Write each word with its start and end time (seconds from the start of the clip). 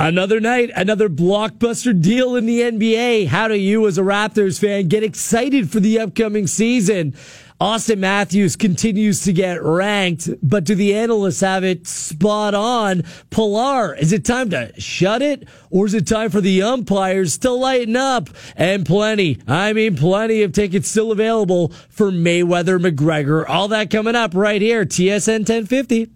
Another 0.00 0.38
night, 0.38 0.70
another 0.76 1.08
blockbuster 1.08 2.00
deal 2.00 2.36
in 2.36 2.46
the 2.46 2.60
NBA. 2.60 3.26
How 3.26 3.48
do 3.48 3.56
you, 3.56 3.84
as 3.88 3.98
a 3.98 4.02
Raptors 4.02 4.60
fan, 4.60 4.86
get 4.86 5.02
excited 5.02 5.72
for 5.72 5.80
the 5.80 5.98
upcoming 5.98 6.46
season? 6.46 7.16
Auston 7.60 7.98
Matthews 7.98 8.54
continues 8.54 9.22
to 9.22 9.32
get 9.32 9.60
ranked, 9.60 10.30
but 10.40 10.62
do 10.62 10.76
the 10.76 10.94
analysts 10.94 11.40
have 11.40 11.64
it 11.64 11.88
spot 11.88 12.54
on? 12.54 13.02
Pillar, 13.30 13.96
is 13.96 14.12
it 14.12 14.24
time 14.24 14.50
to 14.50 14.72
shut 14.80 15.20
it 15.20 15.48
or 15.68 15.86
is 15.86 15.94
it 15.94 16.06
time 16.06 16.30
for 16.30 16.40
the 16.40 16.62
umpires 16.62 17.36
to 17.38 17.50
lighten 17.50 17.96
up? 17.96 18.30
And 18.54 18.86
plenty, 18.86 19.40
I 19.48 19.72
mean 19.72 19.96
plenty 19.96 20.44
of 20.44 20.52
tickets 20.52 20.86
still 20.86 21.10
available 21.10 21.72
for 21.88 22.12
Mayweather 22.12 22.78
McGregor. 22.78 23.44
All 23.48 23.66
that 23.66 23.90
coming 23.90 24.14
up 24.14 24.32
right 24.36 24.62
here, 24.62 24.84
TSN 24.84 25.40
1050. 25.40 26.12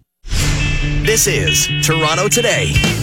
This 1.05 1.27
is 1.27 1.67
Toronto 1.85 2.29
Today 2.29 3.02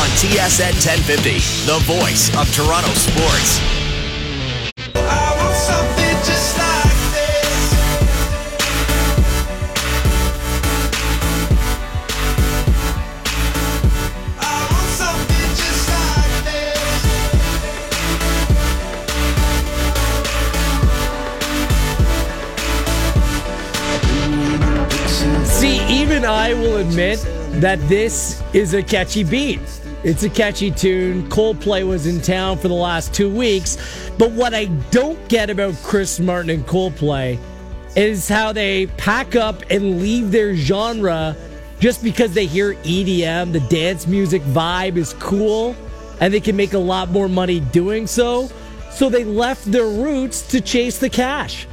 on 0.00 0.08
TSN 0.16 0.72
1050, 0.80 1.40
the 1.66 1.78
voice 1.84 2.34
of 2.34 2.50
Toronto 2.54 2.88
sports. 2.94 3.60
See, 25.44 25.84
even 25.88 26.24
I 26.24 26.54
will 26.54 26.78
admit 26.78 27.20
that 27.60 27.78
this 27.86 28.42
is 28.54 28.72
a 28.72 28.82
catchy 28.82 29.24
beat. 29.24 29.79
It's 30.02 30.22
a 30.22 30.30
catchy 30.30 30.70
tune. 30.70 31.28
Coldplay 31.28 31.86
was 31.86 32.06
in 32.06 32.22
town 32.22 32.56
for 32.56 32.68
the 32.68 32.74
last 32.74 33.12
two 33.12 33.28
weeks. 33.28 33.76
But 34.16 34.30
what 34.30 34.54
I 34.54 34.64
don't 34.90 35.28
get 35.28 35.50
about 35.50 35.74
Chris 35.82 36.18
Martin 36.18 36.50
and 36.50 36.66
Coldplay 36.66 37.38
is 37.96 38.26
how 38.26 38.52
they 38.52 38.86
pack 38.86 39.36
up 39.36 39.62
and 39.68 40.00
leave 40.00 40.30
their 40.30 40.54
genre 40.54 41.36
just 41.80 42.02
because 42.02 42.32
they 42.32 42.46
hear 42.46 42.74
EDM, 42.76 43.52
the 43.52 43.60
dance 43.60 44.06
music 44.06 44.42
vibe 44.42 44.96
is 44.96 45.14
cool, 45.14 45.74
and 46.20 46.32
they 46.32 46.40
can 46.40 46.56
make 46.56 46.72
a 46.72 46.78
lot 46.78 47.10
more 47.10 47.28
money 47.28 47.60
doing 47.60 48.06
so. 48.06 48.48
So 48.90 49.10
they 49.10 49.24
left 49.24 49.70
their 49.70 49.86
roots 49.86 50.40
to 50.48 50.60
chase 50.60 50.98
the 50.98 51.10
cash. 51.10 51.66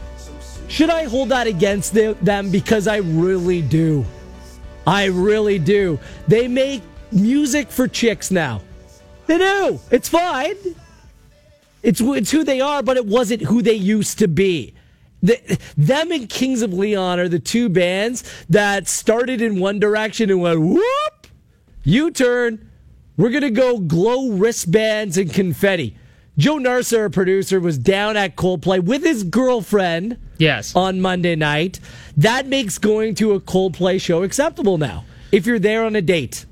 Should 0.67 0.89
I 0.89 1.05
hold 1.05 1.29
that 1.29 1.47
against 1.47 1.93
them? 1.93 2.51
Because 2.51 2.87
I 2.87 2.97
really 2.97 3.61
do. 3.61 4.05
I 4.85 5.05
really 5.05 5.59
do. 5.59 5.99
They 6.27 6.47
make 6.47 6.81
music 7.11 7.69
for 7.69 7.87
chicks 7.87 8.31
now. 8.31 8.61
They 9.27 9.37
do. 9.37 9.79
It's 9.91 10.09
fine. 10.09 10.55
It's 11.83 12.01
it's 12.01 12.31
who 12.31 12.43
they 12.43 12.61
are, 12.61 12.81
but 12.81 12.97
it 12.97 13.05
wasn't 13.05 13.43
who 13.43 13.61
they 13.61 13.73
used 13.73 14.19
to 14.19 14.27
be. 14.27 14.73
The, 15.21 15.59
them 15.75 16.11
and 16.11 16.29
Kings 16.29 16.61
of 16.61 16.73
Leon 16.73 17.19
are 17.19 17.27
the 17.27 17.39
two 17.39 17.69
bands 17.69 18.23
that 18.49 18.87
started 18.87 19.41
in 19.41 19.59
one 19.59 19.79
direction 19.79 20.29
and 20.29 20.41
went 20.41 20.61
whoop, 20.61 21.27
U 21.83 22.11
turn. 22.11 22.69
We're 23.17 23.31
gonna 23.31 23.51
go 23.51 23.79
glow 23.79 24.29
wristbands 24.31 25.17
and 25.17 25.33
confetti. 25.33 25.97
Joe 26.37 26.59
Narcisse, 26.59 27.07
a 27.07 27.09
producer, 27.09 27.59
was 27.59 27.79
down 27.79 28.15
at 28.15 28.35
Coldplay 28.35 28.83
with 28.83 29.03
his 29.03 29.23
girlfriend. 29.23 30.17
Yes. 30.37 30.75
On 30.75 31.01
Monday 31.01 31.35
night. 31.35 31.79
That 32.15 32.45
makes 32.45 32.77
going 32.77 33.15
to 33.15 33.33
a 33.33 33.39
Coldplay 33.39 33.99
show 33.99 34.21
acceptable 34.21 34.77
now. 34.77 35.03
If 35.31 35.47
you're 35.47 35.57
there 35.57 35.83
on 35.83 35.95
a 35.95 36.01
date. 36.01 36.45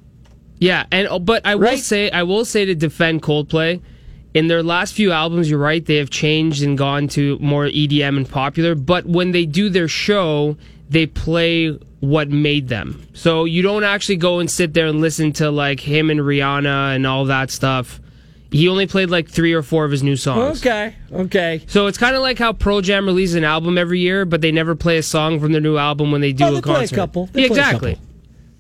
Yeah, 0.60 0.86
and 0.92 1.08
oh, 1.10 1.20
but 1.20 1.46
I 1.46 1.56
will 1.56 1.64
Right? 1.64 1.80
say 1.80 2.10
I 2.12 2.24
will 2.24 2.46
say 2.46 2.66
to 2.66 2.76
defend 2.76 3.22
Coldplay, 3.22 3.82
in 4.34 4.48
their 4.48 4.64
last 4.64 4.94
few 4.94 5.12
albums, 5.12 5.50
you're 5.50 5.60
right, 5.60 5.86
they 5.86 5.96
have 5.96 6.10
changed 6.10 6.64
and 6.64 6.78
gone 6.78 7.08
to 7.10 7.38
more 7.40 7.66
EDM 7.66 8.18
and 8.18 8.30
popular, 8.30 8.76
but 8.76 9.06
when 9.06 9.32
they 9.32 9.46
do 9.46 9.70
their 9.70 9.88
show, 9.88 10.58
they 10.90 11.06
play 11.06 11.78
what 12.02 12.30
made 12.30 12.68
them. 12.68 13.06
So 13.14 13.46
you 13.46 13.62
don't 13.62 13.84
actually 13.84 14.18
go 14.18 14.40
and 14.40 14.50
sit 14.52 14.74
there 14.74 14.88
and 14.88 15.02
listen 15.02 15.32
to 15.34 15.50
like 15.52 15.80
him 15.80 16.10
and 16.10 16.20
Rihanna 16.20 16.96
and 16.96 17.08
all 17.08 17.26
that 17.26 17.50
stuff. 17.52 18.00
He 18.52 18.70
only 18.70 18.88
played 18.88 19.10
like 19.10 19.28
3 19.28 19.52
or 19.54 19.64
4 19.64 19.86
of 19.86 19.92
his 19.92 20.04
new 20.04 20.16
songs. 20.16 20.60
Okay, 20.60 20.96
okay. 21.12 21.64
So 21.68 21.88
it's 21.88 21.98
kind 21.98 22.16
of 22.16 22.22
like 22.22 22.38
how 22.40 22.54
Pearl 22.54 22.80
Jam 22.82 23.06
releases 23.06 23.36
an 23.36 23.44
album 23.44 23.78
every 23.78 24.00
year, 24.00 24.24
but 24.24 24.40
they 24.42 24.52
never 24.52 24.76
play 24.76 24.98
a 24.98 25.04
song 25.04 25.40
from 25.40 25.52
their 25.52 25.60
new 25.62 25.78
album 25.78 26.12
when 26.12 26.22
they 26.22 26.32
do 26.32 26.46
Oh, 26.46 26.48
a 26.50 26.54
they 26.56 26.62
play 26.62 26.74
a 26.74 26.78
concert. 26.78 26.96
couple. 26.96 27.26
They 27.34 27.42
Yeah, 27.42 27.48
exactly. 27.48 27.94
couple. 27.96 28.08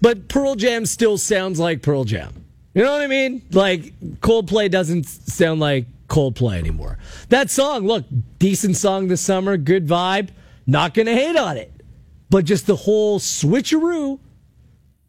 But 0.06 0.28
Pearl 0.28 0.54
Jam 0.54 0.86
still 0.86 1.18
sounds 1.18 1.60
like 1.60 1.82
Pearl 1.82 2.04
Jam. 2.04 2.46
You 2.76 2.84
know 2.84 2.92
what 2.92 3.02
I 3.02 3.08
mean? 3.08 3.42
Like 3.52 4.00
Coldplay 4.20 4.70
doesn't 4.70 5.06
sound 5.06 5.60
like 5.60 5.88
Coldplay 6.08 6.60
anymore. 6.60 7.00
That 7.30 7.50
song, 7.50 7.88
look, 7.88 8.06
decent 8.38 8.78
song 8.78 9.08
this 9.08 9.22
summer, 9.22 9.58
good 9.58 9.88
vibe. 9.88 10.30
Not 10.68 10.94
going 10.94 11.08
to 11.08 11.14
hate 11.16 11.36
on 11.36 11.58
it. 11.58 11.74
But 12.30 12.46
just 12.46 12.68
the 12.68 12.76
whole 12.76 13.18
switcheroo 13.18 14.20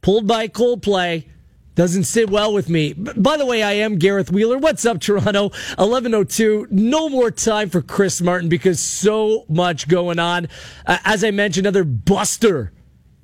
pulled 0.01 0.27
by 0.27 0.49
Coldplay 0.49 1.27
doesn't 1.75 2.05
sit 2.05 2.31
well 2.31 2.55
with 2.55 2.71
me. 2.71 2.95
By 2.95 3.37
the 3.37 3.45
way, 3.45 3.63
I 3.63 3.73
am 3.73 3.99
Gareth 3.99 4.33
Wheeler. 4.33 4.57
What's 4.57 4.87
up, 4.87 5.03
Toronto? 5.03 5.51
1102. 5.77 6.69
No 6.71 7.11
more 7.11 7.31
time 7.31 7.69
for 7.69 7.83
Chris 7.83 8.23
Martin 8.23 8.49
because 8.49 8.81
so 8.81 9.45
much 9.51 9.89
going 9.89 10.19
on. 10.19 10.49
Uh, 10.87 10.97
as 11.05 11.23
I 11.23 11.33
mentioned, 11.33 11.67
another 11.67 11.85
buster 11.85 12.73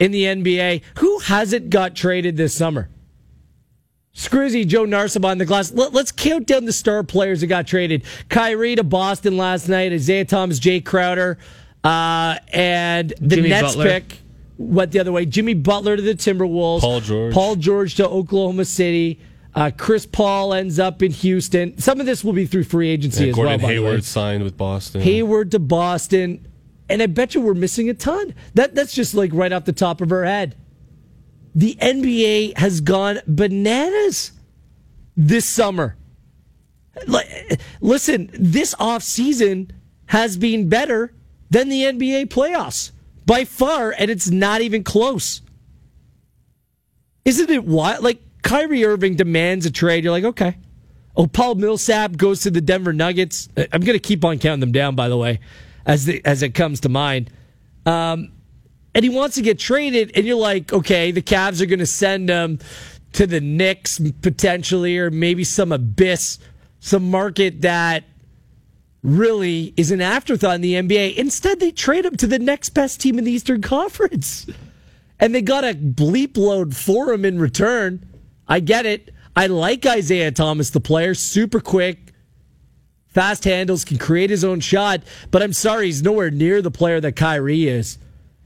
in 0.03 0.11
the 0.11 0.25
NBA. 0.25 0.83
Who 0.99 1.19
hasn't 1.21 1.71
got 1.71 1.95
traded 1.95 2.37
this 2.37 2.55
summer? 2.55 2.89
Scrizzy, 4.15 4.67
Joe 4.67 4.85
Narcisse 4.85 5.25
on 5.25 5.39
the 5.39 5.47
glass. 5.47 5.73
Let, 5.73 5.95
us 5.95 6.13
count 6.13 6.47
down 6.47 6.65
the 6.67 6.73
star 6.73 7.03
players 7.03 7.41
that 7.41 7.47
got 7.47 7.67
traded. 7.67 8.03
Kyrie 8.29 8.75
to 8.77 8.85
Boston 8.85 9.37
last 9.37 9.69
night. 9.69 9.93
Isaiah 9.93 10.25
Thomas, 10.25 10.61
Jae 10.61 10.85
Crowder, 10.85 11.39
uh, 11.85 12.37
and 12.53 13.15
the 13.21 13.37
Jimmy 13.37 13.49
Nets 13.49 13.75
Butler. 13.77 13.85
pick 14.01 14.19
went 14.59 14.93
the 14.93 14.99
other 14.99 15.13
way. 15.13 15.25
Jimmy 15.25 15.55
Butler 15.55 15.97
to 15.97 16.03
the 16.03 16.15
Timberwolves. 16.15 16.81
Paul 16.81 17.01
George. 17.01 17.33
Paul 17.33 17.57
George 17.57 17.95
to 17.95 18.09
Oklahoma 18.09 18.65
City. 18.65 19.19
Uh, 19.55 19.71
Chris 19.77 20.05
Paul 20.05 20.53
ends 20.53 20.79
up 20.79 21.03
in 21.03 21.13
Houston. 21.13 21.79
Some 21.79 22.01
of 22.01 22.07
this 22.07 22.25
will 22.25 22.33
be 22.33 22.45
through 22.47 22.65
free 22.65 22.89
agency 22.89 23.25
Yeah, 23.25 23.31
as 23.31 23.37
Gordon 23.37 23.53
well. 23.53 23.59
by 23.69 23.75
the 23.75 23.81
way. 23.81 23.87
Hayward 23.89 24.05
signed 24.05 24.43
with 24.45 24.57
Boston. 24.57 25.01
Hayward 25.03 25.51
to 25.53 25.59
Boston, 25.59 26.47
and 26.93 27.03
I 27.03 27.07
bet 27.07 27.35
you 27.35 27.41
we're 27.41 27.55
missing 27.55 27.89
a 27.89 27.95
ton. 27.95 28.35
That 28.55 28.75
that's 28.75 28.95
just 28.95 29.15
like 29.15 29.31
right 29.33 29.53
off 29.53 29.65
the 29.65 29.73
top 29.73 30.01
of 30.01 30.13
our 30.13 30.25
head. 30.25 30.55
The 31.55 31.75
NBA 31.81 32.59
has 32.59 32.81
gone 32.81 33.21
bananas 33.27 34.33
this 35.17 35.49
summer. 35.49 35.97
Listen, 37.81 38.31
this 38.35 38.75
off 38.79 39.03
season 39.03 39.73
has 40.07 40.37
been 40.37 40.69
better 40.69 41.15
than 41.51 41.71
the 41.71 41.83
NBA 41.83 42.27
playoffs 42.27 42.93
by 43.25 43.45
far, 43.45 43.95
and 43.99 44.11
it's 44.11 44.31
not 44.31 44.61
even 44.61 44.85
close. 44.85 45.41
Isn't 47.25 47.51
it 47.51 47.65
wild? 47.65 48.05
Like 48.05 48.21
Kyrie 48.43 48.85
Irving 48.85 49.17
demands 49.17 49.65
a 49.65 49.71
trade. 49.71 50.05
You're 50.05 50.13
like, 50.13 50.25
okay. 50.25 50.59
Oh, 51.17 51.27
Paul 51.27 51.55
Millsap 51.55 52.17
goes 52.17 52.41
to 52.43 52.51
the 52.51 52.61
Denver 52.61 52.93
Nuggets. 52.93 53.49
I'm 53.57 53.83
going 53.83 53.95
to 53.95 53.99
keep 53.99 54.25
on 54.25 54.39
counting 54.39 54.61
them 54.61 54.73
down, 54.73 54.95
by 54.95 55.09
the 55.09 55.17
way, 55.17 55.41
as 55.87 56.07
the, 56.07 56.25
as 56.25 56.43
it 56.43 56.51
comes 56.51 56.81
to 56.81 56.89
mind. 56.89 57.31
Um, 57.87 58.33
and 58.95 59.05
he 59.05 59.09
wants 59.09 59.37
to 59.37 59.43
get 59.43 59.59
traded, 59.59 60.13
and 60.15 60.27
you're 60.27 60.37
like, 60.37 60.73
okay, 60.73 61.11
the 61.11 61.23
Cavs 61.23 61.61
are 61.61 61.67
going 61.67 61.79
to 61.79 61.87
send 61.87 62.29
him 62.29 62.59
to 63.13 63.27
the 63.27 63.41
Knicks 63.41 64.01
potentially, 64.21 64.99
or 64.99 65.11
maybe 65.11 65.45
some 65.45 65.73
abyss, 65.73 66.39
some 66.81 67.11
market 67.11 67.63
that 67.63 68.05
really 69.03 69.75
is 69.77 69.91
an 69.91 70.01
afterthought 70.01 70.57
in 70.57 70.61
the 70.61 70.75
NBA. 70.75 71.17
Instead, 71.17 71.61
they 71.61 71.71
trade 71.71 72.05
him 72.05 72.17
to 72.17 72.27
the 72.27 72.39
next 72.39 72.71
best 72.71 73.01
team 73.01 73.19
in 73.19 73.25
the 73.25 73.33
Eastern 73.33 73.61
Conference. 73.61 74.47
And 75.19 75.35
they 75.35 75.43
got 75.43 75.65
a 75.65 75.75
bleep 75.75 76.37
load 76.37 76.77
for 76.77 77.13
him 77.13 77.25
in 77.25 77.39
return. 77.39 78.07
I 78.49 78.61
get 78.61 78.87
it. 78.87 79.13
I 79.35 79.47
like 79.47 79.87
Isaiah 79.87 80.31
Thomas, 80.31 80.71
the 80.71 80.81
player, 80.81 81.15
super 81.15 81.61
quick, 81.61 82.12
fast 83.15 83.45
handles, 83.45 83.85
can 83.85 83.99
create 83.99 84.31
his 84.31 84.45
own 84.45 84.61
shot. 84.61 85.03
But 85.31 85.43
I'm 85.43 85.53
sorry, 85.53 85.87
he's 85.87 86.03
nowhere 86.03 86.31
near 86.31 86.63
the 86.63 86.71
player 86.71 87.01
that 87.01 87.17
Kyrie 87.17 87.69
is. 87.69 87.99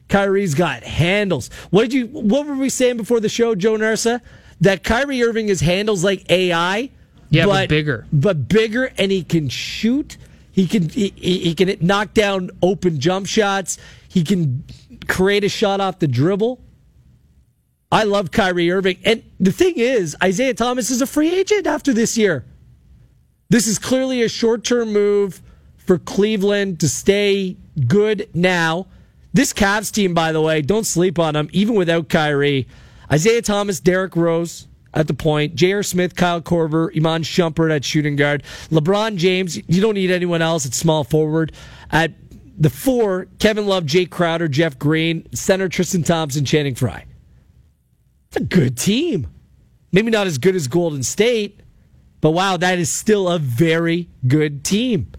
Kyrie's 0.09 0.55
got 0.55 0.85
handles. 0.85 1.51
What 1.71 1.83
did 1.83 1.93
you? 1.93 2.07
What 2.07 2.47
were 2.47 2.55
we 2.55 2.69
saying 2.69 2.97
before 2.97 3.21
the 3.21 3.29
show, 3.29 3.55
Joe 3.55 3.77
Narcisse? 3.77 4.21
That 4.61 4.85
Kyrie 4.85 5.23
Irving 5.23 5.49
is 5.49 5.61
handles 5.61 6.05
like 6.05 6.31
AI. 6.31 6.91
Yeah, 7.29 7.47
but 7.47 7.69
bigger. 7.69 8.07
But 8.13 8.49
bigger, 8.49 8.93
and 8.99 9.11
he 9.11 9.25
can 9.25 9.49
shoot. 9.49 10.17
He 10.53 10.67
can 10.67 10.89
he 10.89 11.13
he 11.17 11.55
can 11.55 11.77
knock 11.81 12.15
down 12.15 12.51
open 12.63 13.01
jump 13.01 13.27
shots. 13.27 13.79
He 14.09 14.23
can 14.23 14.65
create 15.09 15.45
a 15.45 15.49
shot 15.49 15.81
off 15.81 15.99
the 15.99 16.07
dribble. 16.07 16.61
I 17.91 18.05
love 18.05 18.31
Kyrie 18.31 18.71
Irving. 18.71 18.99
And 19.05 19.23
the 19.39 19.53
thing 19.53 19.75
is, 19.77 20.17
Isaiah 20.23 20.55
Thomas 20.55 20.91
is 20.91 21.03
a 21.03 21.07
free 21.07 21.33
agent 21.33 21.67
after 21.67 21.93
this 21.93 22.17
year. 22.19 22.45
This 23.49 23.67
is 23.67 23.79
clearly 23.79 24.23
a 24.23 24.29
short 24.29 24.65
term 24.65 24.93
move 24.93 25.41
for 25.77 25.99
Cleveland 25.99 26.81
to 26.81 26.89
stay 26.89 27.57
good 27.87 28.29
now. 28.35 28.87
This 29.33 29.53
Cavs 29.53 29.93
team, 29.93 30.15
by 30.15 30.33
the 30.33 30.41
way, 30.41 30.63
don't 30.63 30.85
sleep 30.85 31.19
on 31.19 31.35
them, 31.35 31.49
even 31.53 31.75
without 31.75 32.09
Kyrie. 32.09 32.67
Isaiah 33.13 33.43
Thomas, 33.43 33.81
Derrick 33.81 34.17
Rose. 34.17 34.67
at 34.95 35.07
the 35.07 35.15
point, 35.15 35.55
J.R. 35.55 35.83
Smith, 35.83 36.17
Kyle 36.17 36.41
Korver, 36.41 36.89
Iman 36.97 37.23
Shumpert 37.23 37.71
at 37.75 37.85
shooting 37.85 38.17
guard, 38.17 38.43
LeBron 38.71 39.17
James. 39.17 39.57
You 39.57 39.81
don't 39.83 39.95
need 39.95 40.11
anyone 40.11 40.41
else 40.41 40.65
at 40.65 40.73
small 40.75 41.05
forward. 41.05 41.53
At 41.91 42.13
the 42.59 42.71
four, 42.71 43.29
Kevin 43.39 43.67
Love, 43.67 43.85
Jake 43.85 44.11
Crowder, 44.11 44.49
Jeff 44.49 44.79
Green, 44.79 45.27
center 45.35 45.69
Tristan 45.69 46.03
Thompson, 46.03 46.47
Channing 46.47 46.75
Frye. 46.75 47.05
It's 48.29 48.39
a 48.39 48.45
good 48.45 48.79
team. 48.79 49.27
Maybe 49.93 50.11
not 50.11 50.27
as 50.27 50.39
good 50.39 50.57
as 50.57 50.67
Golden 50.67 51.03
State, 51.03 51.61
but 52.27 52.33
wow, 52.33 52.57
that 52.57 52.81
is 52.81 52.93
still 52.93 53.29
a 53.29 53.39
very 53.39 54.09
good 54.27 54.65
team. 54.65 55.13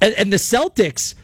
And, 0.00 0.14
and 0.14 0.32
the 0.32 0.36
Celtics, 0.36 1.16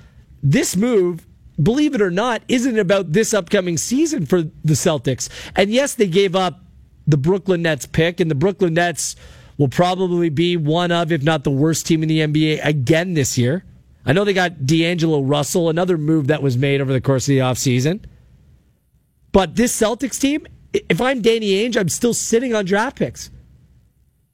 this 0.42 0.74
move, 0.74 1.24
believe 1.62 1.94
it 1.94 2.02
or 2.02 2.10
not, 2.10 2.42
isn't 2.48 2.76
about 2.76 3.12
this 3.12 3.32
upcoming 3.32 3.76
season 3.76 4.26
for 4.26 4.42
the 4.42 4.72
Celtics. 4.72 5.28
And 5.54 5.70
yes, 5.70 5.94
they 5.94 6.08
gave 6.08 6.34
up 6.34 6.64
the 7.06 7.16
Brooklyn 7.16 7.62
Nets 7.62 7.86
pick, 7.86 8.18
and 8.18 8.28
the 8.28 8.34
Brooklyn 8.34 8.74
Nets 8.74 9.14
will 9.56 9.68
probably 9.68 10.30
be 10.30 10.56
one 10.56 10.90
of, 10.90 11.12
if 11.12 11.22
not 11.22 11.44
the 11.44 11.52
worst 11.52 11.86
team 11.86 12.02
in 12.02 12.08
the 12.08 12.18
NBA 12.18 12.66
again 12.66 13.14
this 13.14 13.38
year. 13.38 13.64
I 14.04 14.12
know 14.12 14.24
they 14.24 14.32
got 14.32 14.66
D'Angelo 14.66 15.20
Russell, 15.20 15.68
another 15.68 15.96
move 15.96 16.26
that 16.26 16.42
was 16.42 16.58
made 16.58 16.80
over 16.80 16.92
the 16.92 17.00
course 17.00 17.28
of 17.28 17.34
the 17.34 17.38
offseason. 17.38 18.04
But 19.30 19.54
this 19.54 19.80
Celtics 19.80 20.20
team, 20.20 20.44
if 20.72 21.00
I'm 21.00 21.22
Danny 21.22 21.50
Ainge, 21.52 21.76
I'm 21.76 21.88
still 21.88 22.14
sitting 22.14 22.52
on 22.52 22.64
draft 22.64 22.98
picks 22.98 23.30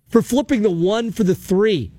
for 0.09 0.23
flipping 0.23 0.63
the 0.63 0.71
one 0.71 1.11
for 1.13 1.25
the 1.25 1.35
three. 1.35 1.93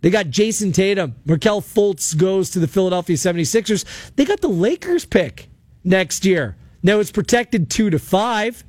They 0.00 0.10
got 0.10 0.26
Jayson 0.26 0.72
Tatum. 0.72 1.14
Markelle 1.24 1.62
Fultz 1.62 2.16
goes 2.16 2.50
to 2.50 2.58
the 2.58 2.68
Philadelphia 2.68 3.16
76ers. 3.16 3.84
They 4.16 4.24
got 4.24 4.40
the 4.40 4.48
Lakers 4.48 5.06
pick 5.06 5.48
next 5.82 6.24
year. 6.24 6.56
Now 6.82 6.98
it's 7.00 7.10
protected 7.10 7.70
two 7.70 7.88
to 7.88 7.98
five, 7.98 8.64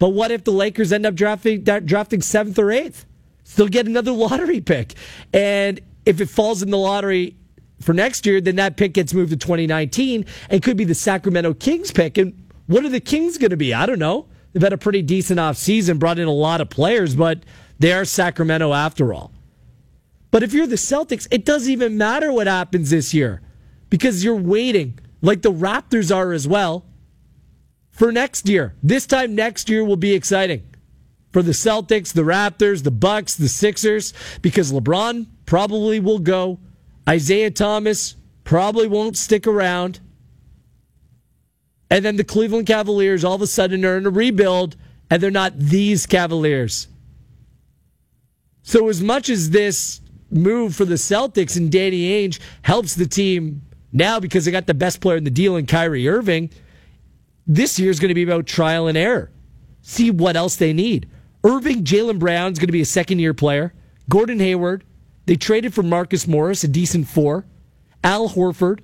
but 0.00 0.08
what 0.08 0.32
if 0.32 0.42
the 0.42 0.50
Lakers 0.50 0.92
end 0.92 1.06
up 1.06 1.14
drafting 1.14 1.62
drafting 1.62 2.20
seventh 2.20 2.58
or 2.58 2.72
eighth? 2.72 3.06
Still 3.44 3.68
get 3.68 3.86
another 3.86 4.10
lottery 4.12 4.60
pick. 4.60 4.94
And 5.32 5.80
if 6.04 6.20
it 6.20 6.28
falls 6.28 6.62
in 6.62 6.70
the 6.70 6.78
lottery 6.78 7.36
for 7.80 7.92
next 7.92 8.26
year, 8.26 8.40
then 8.40 8.56
that 8.56 8.76
pick 8.76 8.94
gets 8.94 9.14
moved 9.14 9.30
to 9.30 9.36
2019 9.36 10.24
and 10.50 10.62
could 10.62 10.76
be 10.76 10.84
the 10.84 10.94
Sacramento 10.94 11.54
Kings 11.54 11.92
pick. 11.92 12.18
And 12.18 12.48
what 12.66 12.84
are 12.84 12.88
the 12.88 13.00
Kings 13.00 13.38
going 13.38 13.50
to 13.50 13.56
be? 13.56 13.72
I 13.72 13.86
don't 13.86 14.00
know. 14.00 14.26
They've 14.52 14.62
had 14.62 14.72
a 14.72 14.78
pretty 14.78 15.02
decent 15.02 15.38
offseason, 15.38 15.98
brought 15.98 16.18
in 16.18 16.26
a 16.26 16.32
lot 16.32 16.60
of 16.60 16.68
players, 16.68 17.14
but 17.14 17.44
they 17.78 17.92
are 17.92 18.04
Sacramento 18.04 18.72
after 18.72 19.12
all. 19.12 19.32
But 20.30 20.42
if 20.42 20.52
you're 20.52 20.66
the 20.66 20.76
Celtics, 20.76 21.28
it 21.30 21.44
doesn't 21.44 21.70
even 21.70 21.98
matter 21.98 22.32
what 22.32 22.46
happens 22.46 22.90
this 22.90 23.12
year 23.12 23.42
because 23.90 24.24
you're 24.24 24.34
waiting, 24.34 24.98
like 25.20 25.42
the 25.42 25.52
Raptors 25.52 26.14
are 26.14 26.32
as 26.32 26.48
well, 26.48 26.86
for 27.90 28.10
next 28.10 28.48
year. 28.48 28.74
This 28.82 29.06
time 29.06 29.34
next 29.34 29.68
year 29.68 29.84
will 29.84 29.96
be 29.96 30.14
exciting 30.14 30.62
for 31.32 31.42
the 31.42 31.52
Celtics, 31.52 32.12
the 32.12 32.22
Raptors, 32.22 32.82
the 32.82 32.90
Bucks, 32.90 33.34
the 33.34 33.48
Sixers, 33.48 34.14
because 34.40 34.72
LeBron 34.72 35.26
probably 35.46 36.00
will 36.00 36.18
go. 36.18 36.58
Isaiah 37.08 37.50
Thomas 37.50 38.16
probably 38.44 38.86
won't 38.86 39.16
stick 39.16 39.46
around. 39.46 40.00
And 41.90 42.04
then 42.04 42.16
the 42.16 42.24
Cleveland 42.24 42.66
Cavaliers 42.66 43.24
all 43.24 43.34
of 43.34 43.42
a 43.42 43.46
sudden 43.46 43.84
are 43.84 43.98
in 43.98 44.06
a 44.06 44.10
rebuild, 44.10 44.76
and 45.10 45.22
they're 45.22 45.30
not 45.30 45.58
these 45.58 46.06
Cavaliers. 46.06 46.88
So, 48.62 48.88
as 48.88 49.02
much 49.02 49.28
as 49.28 49.50
this 49.50 50.00
move 50.30 50.74
for 50.74 50.84
the 50.84 50.94
Celtics 50.94 51.56
and 51.56 51.70
Danny 51.70 52.10
Ainge 52.10 52.38
helps 52.62 52.94
the 52.94 53.06
team 53.06 53.62
now 53.92 54.18
because 54.20 54.44
they 54.44 54.50
got 54.50 54.66
the 54.66 54.74
best 54.74 55.00
player 55.00 55.16
in 55.16 55.24
the 55.24 55.30
deal 55.30 55.56
in 55.56 55.66
Kyrie 55.66 56.08
Irving. 56.08 56.50
This 57.46 57.78
year 57.78 57.90
is 57.90 58.00
going 58.00 58.08
to 58.08 58.14
be 58.14 58.22
about 58.22 58.46
trial 58.46 58.86
and 58.86 58.96
error. 58.96 59.30
See 59.82 60.10
what 60.10 60.36
else 60.36 60.56
they 60.56 60.72
need. 60.72 61.08
Irving, 61.44 61.84
Jaylen 61.84 62.18
Brown's 62.18 62.58
going 62.58 62.68
to 62.68 62.72
be 62.72 62.80
a 62.80 62.86
second 62.86 63.18
year 63.18 63.34
player. 63.34 63.74
Gordon 64.08 64.38
Hayward. 64.38 64.84
They 65.26 65.36
traded 65.36 65.72
for 65.72 65.82
Marcus 65.82 66.26
Morris, 66.26 66.64
a 66.64 66.68
decent 66.68 67.08
four. 67.08 67.46
Al 68.02 68.28
Horford. 68.28 68.80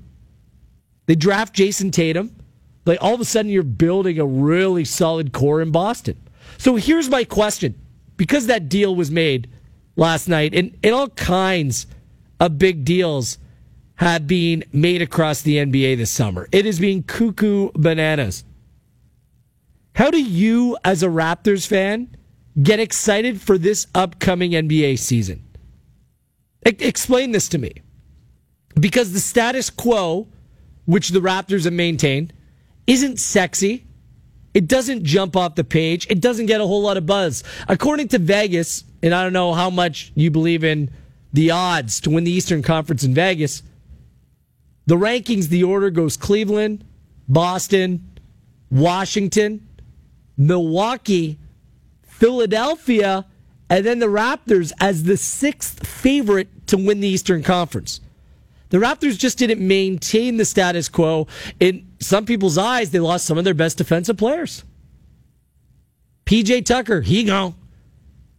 They 1.06 1.14
draft 1.14 1.54
Jayson 1.54 1.90
Tatum. 1.90 2.36
Like 2.84 2.98
all 3.00 3.14
of 3.14 3.20
a 3.20 3.24
sudden, 3.24 3.50
you're 3.50 3.62
building 3.62 4.18
a 4.18 4.26
really 4.26 4.84
solid 4.84 5.32
core 5.32 5.60
in 5.60 5.70
Boston. 5.70 6.18
So 6.58 6.76
here's 6.76 7.08
my 7.08 7.24
question: 7.24 7.74
because 8.16 8.46
that 8.46 8.68
deal 8.68 8.94
was 8.94 9.10
made 9.10 9.48
last 9.98 10.28
night, 10.28 10.54
and, 10.54 10.74
and 10.82 10.94
all 10.94 11.08
kinds 11.10 11.86
of 12.40 12.56
big 12.56 12.84
deals 12.84 13.36
have 13.96 14.26
been 14.26 14.64
made 14.72 15.02
across 15.02 15.42
the 15.42 15.56
NBA 15.56 15.98
this 15.98 16.10
summer. 16.10 16.48
It 16.52 16.64
is 16.64 16.78
being 16.78 17.02
cuckoo 17.02 17.70
bananas. 17.74 18.44
How 19.94 20.10
do 20.10 20.22
you, 20.22 20.78
as 20.84 21.02
a 21.02 21.08
Raptors 21.08 21.66
fan, 21.66 22.16
get 22.62 22.78
excited 22.78 23.40
for 23.40 23.58
this 23.58 23.88
upcoming 23.94 24.52
NBA 24.52 25.00
season? 25.00 25.44
Explain 26.62 27.32
this 27.32 27.48
to 27.48 27.58
me. 27.58 27.72
Because 28.78 29.12
the 29.12 29.18
status 29.18 29.68
quo, 29.68 30.28
which 30.84 31.08
the 31.08 31.18
Raptors 31.18 31.64
have 31.64 31.72
maintained, 31.72 32.32
isn't 32.86 33.18
sexy. 33.18 33.84
It 34.54 34.68
doesn't 34.68 35.02
jump 35.02 35.36
off 35.36 35.56
the 35.56 35.64
page. 35.64 36.06
It 36.08 36.20
doesn't 36.20 36.46
get 36.46 36.60
a 36.60 36.66
whole 36.66 36.82
lot 36.82 36.96
of 36.96 37.04
buzz. 37.04 37.42
According 37.66 38.08
to 38.08 38.18
Vegas, 38.18 38.84
and 39.02 39.14
I 39.14 39.22
don't 39.22 39.32
know 39.32 39.54
how 39.54 39.70
much 39.70 40.12
you 40.14 40.30
believe 40.30 40.64
in 40.64 40.90
the 41.32 41.50
odds 41.50 42.00
to 42.00 42.10
win 42.10 42.24
the 42.24 42.30
Eastern 42.30 42.62
Conference 42.62 43.04
in 43.04 43.14
Vegas, 43.14 43.62
the 44.86 44.96
rankings, 44.96 45.48
the 45.48 45.64
order 45.64 45.90
goes 45.90 46.16
Cleveland, 46.16 46.84
Boston, 47.28 48.08
Washington, 48.70 49.68
Milwaukee, 50.36 51.38
Philadelphia, 52.06 53.26
and 53.68 53.84
then 53.84 53.98
the 53.98 54.06
Raptors 54.06 54.72
as 54.80 55.02
the 55.02 55.16
sixth 55.16 55.86
favorite 55.86 56.66
to 56.68 56.76
win 56.76 57.00
the 57.00 57.08
Eastern 57.08 57.42
Conference. 57.42 58.00
The 58.70 58.78
Raptors 58.78 59.18
just 59.18 59.38
didn't 59.38 59.66
maintain 59.66 60.36
the 60.36 60.44
status 60.44 60.88
quo. 60.88 61.26
In 61.60 61.86
some 62.00 62.26
people's 62.26 62.58
eyes, 62.58 62.90
they 62.90 63.00
lost 63.00 63.26
some 63.26 63.38
of 63.38 63.44
their 63.44 63.54
best 63.54 63.78
defensive 63.78 64.16
players. 64.16 64.64
PJ 66.26 66.64
Tucker, 66.66 67.00
he 67.00 67.24
gone. 67.24 67.54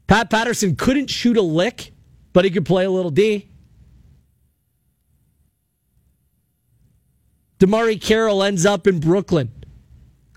Pat 0.10 0.32
Patterson 0.32 0.76
couldn't 0.76 1.12
shoot 1.12 1.38
a 1.38 1.42
lick, 1.44 1.92
but 2.34 2.44
he 2.44 2.50
could 2.50 2.66
play 2.66 2.84
a 2.84 2.90
little 2.90 3.12
D. 3.12 3.48
DeMarre 7.60 8.02
Carroll 8.02 8.42
ends 8.42 8.66
up 8.66 8.88
in 8.88 9.00
Brooklyn. 9.00 9.52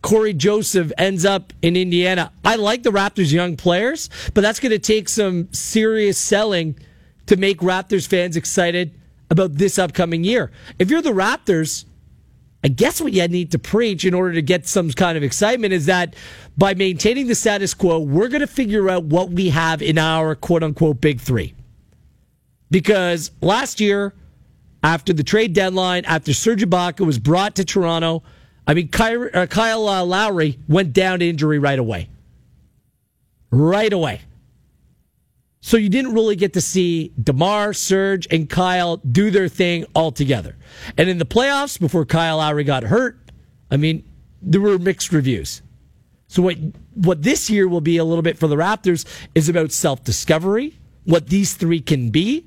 Cory 0.03 0.35
Joseph 0.35 0.93
ends 0.99 1.25
up 1.25 1.55
in 1.63 1.75
Indiana. 1.75 2.33
I 2.45 2.57
like 2.57 2.83
the 2.83 2.91
Raptors' 2.91 3.33
young 3.33 3.57
players, 3.57 4.11
but 4.35 4.43
that's 4.43 4.61
going 4.61 4.73
to 4.73 4.79
take 4.79 5.09
some 5.09 5.51
serious 5.55 6.19
selling 6.19 6.79
to 7.25 7.37
make 7.39 7.61
Raptors 7.61 8.07
fans 8.07 8.37
excited 8.37 8.93
about 9.31 9.55
this 9.55 9.79
upcoming 9.79 10.23
year. 10.23 10.53
If 10.79 10.91
you're 10.91 11.01
the 11.01 11.13
Raptors, 11.13 11.87
I 12.65 12.69
guess 12.69 13.01
what 13.01 13.13
you 13.13 13.27
need 13.27 13.51
to 13.53 13.59
preach 13.59 14.05
in 14.05 14.15
order 14.15 14.35
to 14.35 14.43
get 14.43 14.69
some 14.69 14.91
kind 14.91 15.17
of 15.17 15.25
excitement 15.25 15.73
is 15.73 15.87
that 15.87 16.15
by 16.57 16.75
maintaining 16.75 17.27
the 17.27 17.35
status 17.35 17.75
quo, 17.75 17.99
we're 17.99 18.29
going 18.29 18.41
to 18.41 18.47
figure 18.47 18.89
out 18.89 19.05
what 19.05 19.31
we 19.31 19.49
have 19.49 19.83
in 19.83 19.99
our 19.99 20.35
quote 20.37 20.63
unquote 20.63 21.01
big 21.01 21.21
three. 21.21 21.55
Because 22.71 23.33
last 23.41 23.81
year, 23.81 24.15
after 24.83 25.13
the 25.13 25.25
trade 25.25 25.53
deadline, 25.55 26.05
after 26.05 26.33
Serge 26.33 26.63
Ibaka 26.63 27.05
was 27.05 27.19
brought 27.19 27.57
to 27.57 27.65
Toronto, 27.65 28.23
I 28.67 28.75
mean, 28.75 28.89
Kyle, 28.89 29.29
uh, 29.35 29.47
Kyle 29.47 29.89
uh, 29.89 30.05
Lowry 30.05 30.59
went 30.69 30.93
down 30.93 31.19
to 31.19 31.29
injury 31.29 31.59
right 31.59 31.79
away. 31.79 32.09
Right 33.51 33.93
away. 33.93 34.21
So 35.65 35.77
you 35.77 35.89
didn't 35.89 36.13
really 36.13 36.35
get 36.35 36.55
to 36.55 36.61
see 36.61 37.13
DeMar, 37.23 37.73
Serge, 37.73 38.27
and 38.33 38.51
Kyle 38.51 38.97
do 38.97 39.31
their 39.31 39.49
thing 39.49 39.87
all 39.95 40.11
together. 40.11 40.57
And 40.99 41.09
in 41.09 41.19
the 41.19 41.25
playoffs, 41.25 41.79
before 41.79 42.05
Kyle 42.05 42.39
Lowry 42.39 42.65
got 42.65 42.83
hurt, 42.83 43.17
I 43.71 43.77
mean, 43.77 44.03
there 44.43 44.61
were 44.61 44.77
mixed 44.77 45.13
reviews. 45.13 45.63
So 46.27 46.43
what 46.43 46.57
what 46.95 47.23
this 47.23 47.49
year 47.49 47.69
will 47.69 47.81
be 47.81 47.97
a 47.97 48.05
little 48.05 48.23
bit 48.23 48.39
for 48.39 48.49
the 48.49 48.57
Raptors 48.57 49.07
is 49.37 49.49
about 49.49 49.71
self 49.71 50.03
discovery, 50.03 50.79
what 51.05 51.29
these 51.29 51.55
three 51.55 51.81
can 51.81 52.11
be, 52.11 52.45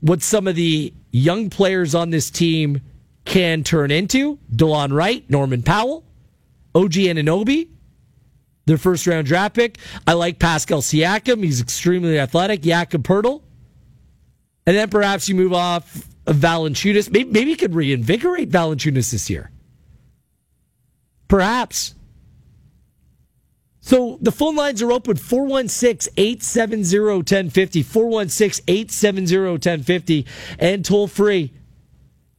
what 0.00 0.22
some 0.22 0.46
of 0.46 0.54
the 0.54 0.94
young 1.10 1.50
players 1.50 1.96
on 1.96 2.10
this 2.10 2.30
team 2.30 2.80
can 3.24 3.64
turn 3.64 3.90
into. 3.90 4.38
Delon 4.54 4.92
Wright, 4.92 5.28
Norman 5.28 5.62
Powell, 5.62 6.04
OG 6.76 6.92
Anunoby, 6.92 7.70
their 8.66 8.78
first 8.78 9.06
round 9.06 9.26
draft 9.26 9.54
pick. 9.54 9.78
I 10.06 10.12
like 10.14 10.38
Pascal 10.38 10.82
Siakam. 10.82 11.42
He's 11.42 11.60
extremely 11.60 12.18
athletic. 12.18 12.62
Jakob 12.62 13.02
Poeltl. 13.04 13.42
And 14.66 14.76
then 14.76 14.88
perhaps 14.88 15.28
you 15.28 15.34
move 15.34 15.52
off 15.52 16.08
of 16.26 16.36
Valanciunas. 16.36 17.10
Maybe, 17.10 17.30
maybe 17.30 17.50
you 17.50 17.56
could 17.56 17.74
reinvigorate 17.74 18.50
Valanciunas 18.50 19.10
this 19.10 19.28
year. 19.28 19.50
Perhaps. 21.28 21.94
So 23.80 24.18
the 24.20 24.30
phone 24.30 24.54
lines 24.54 24.80
are 24.80 24.92
open 24.92 25.16
416 25.16 26.12
870 26.16 27.00
1050, 27.00 27.82
416 27.82 28.64
870 28.68 29.36
1050, 29.50 30.26
and 30.60 30.84
toll 30.84 31.08
free 31.08 31.52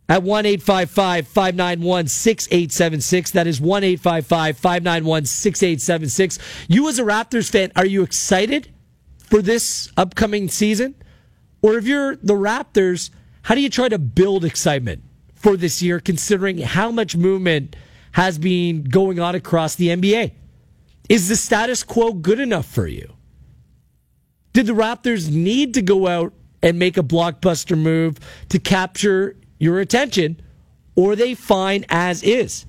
at 0.10 0.24
1 0.24 0.58
591 0.58 2.08
6876. 2.08 3.32
That 3.32 3.48
is 3.48 3.62
1 3.62 3.98
591 3.98 5.26
6876. 5.26 6.40
You, 6.68 6.90
as 6.90 7.00
a 7.00 7.04
Raptors 7.04 7.50
fan, 7.50 7.72
are 7.76 7.86
you 7.86 8.04
excited 8.04 8.70
for 9.18 9.42
this 9.42 9.92
upcoming 9.98 10.50
season? 10.50 10.96
Or 11.62 11.78
if 11.78 11.88
you're 11.88 12.18
the 12.18 12.34
Raptors, 12.34 13.10
how 13.44 13.56
do 13.56 13.62
you 13.62 13.70
try 13.70 13.90
to 13.90 13.98
build 13.98 14.46
excitement 14.46 15.04
for 15.36 15.58
this 15.58 15.82
year, 15.82 16.00
considering 16.00 16.58
how 16.60 16.92
much 16.92 17.16
movement 17.16 17.76
has 18.14 18.38
been 18.38 18.84
going 18.84 19.20
on 19.20 19.36
across 19.36 19.76
the 19.76 19.88
NBA? 19.88 20.34
Is 21.10 21.30
the 21.30 21.36
status 21.36 21.84
quo 21.84 22.14
good 22.14 22.40
enough 22.40 22.66
for 22.66 22.88
you? 22.88 23.14
Did 24.54 24.68
the 24.68 24.74
Raptors 24.74 25.32
need 25.32 25.74
to 25.74 25.82
go 25.82 26.08
out 26.08 26.34
and 26.62 26.78
make 26.78 26.98
a 26.98 27.04
blockbuster 27.04 27.78
move 27.78 28.20
to 28.50 28.60
capture 28.60 29.36
your 29.64 29.80
attention, 29.80 30.42
or 30.96 31.16
they 31.16 31.34
fine 31.34 31.86
as 31.90 32.22
is 32.22 32.66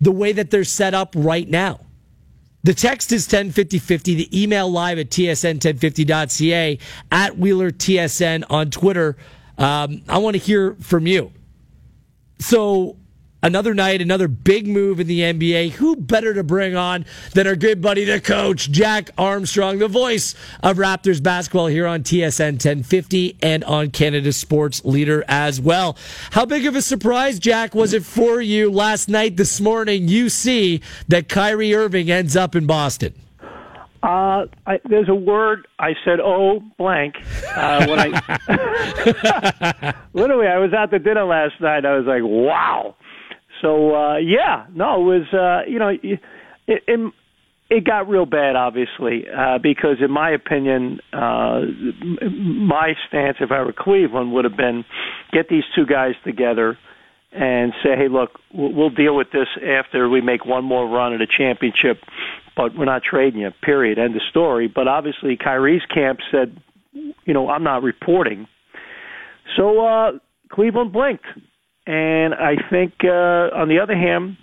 the 0.00 0.12
way 0.12 0.32
that 0.32 0.50
they're 0.50 0.64
set 0.64 0.94
up 0.94 1.14
right 1.16 1.48
now? 1.48 1.80
The 2.62 2.74
text 2.74 3.12
is 3.12 3.26
105050. 3.26 4.14
The 4.14 4.42
email 4.42 4.70
live 4.70 4.98
at 4.98 5.08
tsn1050.ca 5.10 6.78
at 7.10 7.38
Wheeler 7.38 7.70
TSN 7.70 8.44
on 8.50 8.70
Twitter. 8.70 9.16
Um, 9.56 10.02
I 10.08 10.18
want 10.18 10.34
to 10.34 10.42
hear 10.42 10.76
from 10.80 11.06
you. 11.06 11.32
So 12.38 12.96
another 13.42 13.74
night, 13.74 14.00
another 14.00 14.28
big 14.28 14.66
move 14.66 15.00
in 15.00 15.06
the 15.06 15.20
NBA. 15.20 15.72
Who 15.72 15.96
better 15.96 16.34
to 16.34 16.42
bring 16.42 16.76
on 16.76 17.04
than 17.34 17.46
our 17.46 17.56
good 17.56 17.80
buddy, 17.80 18.04
the 18.04 18.20
coach, 18.20 18.70
Jack 18.70 19.10
Armstrong, 19.16 19.78
the 19.78 19.88
voice 19.88 20.34
of 20.62 20.76
Raptors 20.76 21.22
basketball 21.22 21.66
here 21.66 21.86
on 21.86 22.02
TSN 22.02 22.52
1050 22.52 23.36
and 23.42 23.64
on 23.64 23.90
Canada's 23.90 24.36
sports 24.36 24.84
leader 24.84 25.24
as 25.28 25.60
well. 25.60 25.96
How 26.30 26.44
big 26.44 26.66
of 26.66 26.76
a 26.76 26.82
surprise, 26.82 27.38
Jack, 27.38 27.74
was 27.74 27.92
it 27.92 28.04
for 28.04 28.40
you 28.40 28.70
last 28.70 29.08
night, 29.08 29.36
this 29.36 29.60
morning? 29.60 30.08
You 30.08 30.28
see 30.28 30.82
that 31.08 31.28
Kyrie 31.28 31.74
Irving 31.74 32.10
ends 32.10 32.36
up 32.36 32.54
in 32.54 32.66
Boston. 32.66 33.14
Uh, 34.00 34.46
I, 34.64 34.78
there's 34.88 35.08
a 35.08 35.14
word 35.14 35.66
I 35.80 35.94
said, 36.04 36.20
oh, 36.20 36.60
blank. 36.78 37.16
Uh, 37.56 37.84
when 37.88 37.98
I 37.98 39.94
literally, 40.12 40.46
I 40.46 40.58
was 40.58 40.72
at 40.72 40.92
the 40.92 41.00
dinner 41.00 41.24
last 41.24 41.60
night. 41.60 41.84
I 41.84 41.96
was 41.96 42.06
like, 42.06 42.22
wow. 42.22 42.94
So 43.62 43.94
uh, 43.94 44.16
yeah, 44.18 44.66
no, 44.74 45.00
it 45.10 45.18
was 45.18 45.34
uh, 45.34 45.70
you 45.70 45.78
know 45.78 45.88
it, 45.88 46.20
it 46.66 47.12
it 47.70 47.84
got 47.84 48.08
real 48.08 48.24
bad, 48.24 48.56
obviously, 48.56 49.26
uh, 49.28 49.58
because 49.58 49.96
in 50.00 50.10
my 50.10 50.30
opinion, 50.30 51.00
uh, 51.12 51.60
my 52.22 52.94
stance, 53.06 53.36
if 53.40 53.50
I 53.50 53.62
were 53.62 53.74
Cleveland, 53.74 54.32
would 54.32 54.44
have 54.44 54.56
been 54.56 54.84
get 55.32 55.48
these 55.48 55.64
two 55.74 55.84
guys 55.84 56.14
together 56.24 56.78
and 57.30 57.74
say, 57.82 57.90
hey, 57.94 58.08
look, 58.08 58.40
we'll 58.54 58.88
deal 58.88 59.14
with 59.14 59.30
this 59.32 59.48
after 59.62 60.08
we 60.08 60.22
make 60.22 60.46
one 60.46 60.64
more 60.64 60.88
run 60.88 61.12
at 61.12 61.20
a 61.20 61.26
championship, 61.26 62.02
but 62.56 62.74
we're 62.74 62.86
not 62.86 63.02
trading 63.02 63.40
you. 63.40 63.50
Period. 63.62 63.98
End 63.98 64.16
of 64.16 64.22
story. 64.30 64.66
But 64.66 64.88
obviously, 64.88 65.36
Kyrie's 65.36 65.84
camp 65.92 66.20
said, 66.30 66.58
you 66.92 67.34
know, 67.34 67.50
I'm 67.50 67.64
not 67.64 67.82
reporting. 67.82 68.48
So 69.56 69.84
uh, 69.84 70.12
Cleveland 70.50 70.92
blinked 70.92 71.26
and 71.88 72.34
I 72.34 72.56
think, 72.68 72.92
uh, 73.02 73.48
on 73.56 73.68
the 73.68 73.78
other 73.82 73.96
hand, 73.96 74.36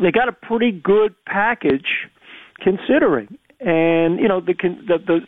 they 0.00 0.12
got 0.12 0.28
a 0.28 0.32
pretty 0.32 0.70
good 0.70 1.12
package 1.26 2.06
considering. 2.62 3.36
And 3.58 4.20
you 4.20 4.28
know, 4.28 4.40
the 4.40 4.54
the, 4.86 4.98
the 5.04 5.18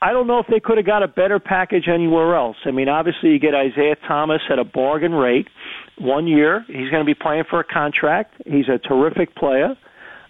I 0.00 0.12
don't 0.12 0.28
know 0.28 0.38
if 0.38 0.46
they 0.48 0.60
could 0.60 0.76
have 0.76 0.86
got 0.86 1.02
a 1.02 1.08
better 1.08 1.40
package 1.40 1.88
anywhere 1.92 2.36
else. 2.36 2.56
I 2.64 2.70
mean, 2.70 2.88
obviously 2.88 3.30
you 3.30 3.40
get 3.40 3.52
Isaiah 3.52 3.96
Thomas 4.06 4.42
at 4.48 4.60
a 4.60 4.64
bargain 4.64 5.12
rate, 5.12 5.48
one 5.98 6.28
year. 6.28 6.64
He's 6.68 6.88
going 6.88 7.04
to 7.04 7.04
be 7.04 7.14
playing 7.20 7.44
for 7.50 7.58
a 7.58 7.64
contract. 7.64 8.34
He's 8.46 8.68
a 8.68 8.78
terrific 8.78 9.34
player. 9.34 9.74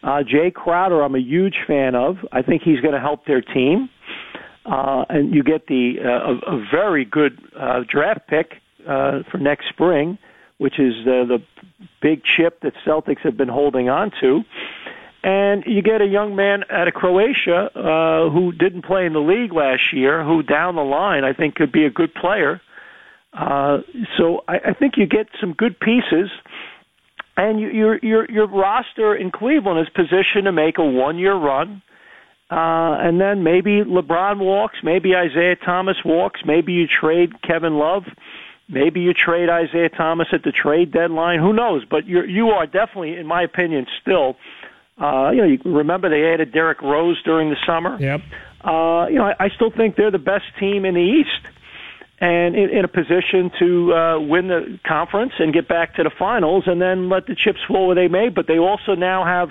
Uh, 0.03 0.23
Jae 0.25 0.53
Crowder, 0.53 1.03
I'm 1.03 1.15
a 1.15 1.21
huge 1.21 1.57
fan 1.67 1.95
of. 1.95 2.17
I 2.33 2.41
think 2.41 2.63
he's 2.63 2.81
going 2.81 2.95
to 2.95 3.01
help 3.01 3.27
their 3.27 3.43
team. 3.43 3.91
Uh, 4.65 5.05
and 5.11 5.35
you 5.35 5.43
get 5.43 5.67
the 5.67 5.97
uh, 6.03 6.51
a, 6.51 6.57
a 6.57 6.67
very 6.73 7.05
good 7.05 7.39
uh, 7.59 7.81
draft 7.91 8.27
pick 8.27 8.53
uh, 8.89 9.19
for 9.31 9.37
next 9.37 9.69
spring 9.69 10.19
which 10.61 10.79
is 10.79 10.95
uh, 11.07 11.25
the 11.25 11.43
big 12.03 12.23
chip 12.23 12.61
that 12.61 12.75
Celtics 12.87 13.21
have 13.21 13.35
been 13.35 13.49
holding 13.49 13.89
on 13.89 14.13
to. 14.21 14.43
And 15.23 15.65
you 15.67 15.81
get 15.81 16.03
a 16.03 16.07
young 16.07 16.37
man 16.37 16.65
out 16.71 16.87
of 16.87 16.93
Croatia 16.93 17.71
uh, 17.75 18.29
who 18.29 18.53
didn't 18.53 18.83
play 18.83 19.07
in 19.07 19.15
the 19.15 19.21
league 19.21 19.55
last 19.55 19.93
year, 19.95 20.23
who 20.23 20.43
down 20.43 20.77
the 20.77 20.85
line 20.85 21.25
I 21.25 21.33
think 21.33 21.55
could 21.55 21.73
be 21.73 21.87
a 21.87 21.91
good 21.91 22.15
player. 22.15 22.61
Uh, 23.33 23.79
so 24.19 24.45
I, 24.49 24.57
I 24.69 24.73
think 24.75 24.99
you 24.99 25.07
get 25.07 25.29
some 25.41 25.55
good 25.55 25.81
pieces, 25.81 26.31
and 27.39 27.59
you, 27.59 27.69
your 27.71 27.99
your 28.03 28.31
your 28.31 28.47
roster 28.47 29.15
in 29.15 29.31
Cleveland 29.31 29.81
is 29.81 29.89
positioned 29.89 30.45
to 30.45 30.53
make 30.53 30.77
a 30.77 30.85
one 30.85 31.19
year 31.19 31.35
run. 31.35 31.81
Uh, 32.51 32.99
and 33.01 33.21
then 33.21 33.45
maybe 33.45 33.83
LeBron 33.85 34.39
walks, 34.39 34.79
maybe 34.83 35.15
Isaiah 35.15 35.55
Thomas 35.55 35.99
walks, 36.05 36.41
maybe 36.45 36.73
you 36.73 36.87
trade 36.89 37.41
Kevin 37.43 37.79
Love. 37.79 38.03
Uh, 38.09 38.11
Maybe 38.71 39.01
you 39.01 39.13
trade 39.13 39.49
Isaiah 39.49 39.89
Thomas 39.89 40.29
at 40.33 40.45
the 40.45 40.53
trade 40.53 40.93
deadline. 40.93 41.41
Who 41.41 41.53
knows? 41.53 41.85
But 41.85 42.07
you're, 42.07 42.25
you 42.25 42.51
are 42.51 42.67
definitely, 42.67 43.17
in 43.17 43.27
my 43.27 43.43
opinion, 43.43 43.87
still. 44.01 44.37
Uh, 44.97 45.31
you 45.31 45.39
know, 45.39 45.45
you 45.45 45.59
remember 45.65 46.09
they 46.09 46.33
added 46.33 46.53
Derrick 46.53 46.81
Rose 46.81 47.21
during 47.25 47.51
the 47.51 47.57
summer. 47.67 47.97
Yep. 47.99 48.21
Uh, 48.63 49.07
you 49.09 49.17
know, 49.17 49.25
I, 49.25 49.47
I 49.47 49.49
still 49.49 49.71
think 49.71 49.97
they're 49.97 50.11
the 50.11 50.19
best 50.19 50.45
team 50.59 50.85
in 50.85 50.95
the 50.95 51.01
East, 51.01 51.47
and 52.21 52.55
in, 52.55 52.69
in 52.69 52.85
a 52.85 52.89
position 52.89 53.51
to 53.59 53.95
uh, 53.95 54.21
win 54.21 54.49
the 54.49 54.79
conference 54.87 55.33
and 55.39 55.53
get 55.53 55.67
back 55.67 55.95
to 55.95 56.03
the 56.03 56.11
finals, 56.11 56.65
and 56.67 56.81
then 56.81 57.09
let 57.09 57.27
the 57.27 57.35
chips 57.35 57.61
fall 57.67 57.87
where 57.87 57.97
they 57.97 58.09
may. 58.09 58.29
But 58.29 58.47
they 58.47 58.59
also 58.59 58.95
now 58.95 59.25
have, 59.25 59.49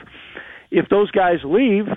if 0.69 0.87
those 0.87 1.09
guys 1.09 1.39
leave 1.43 1.87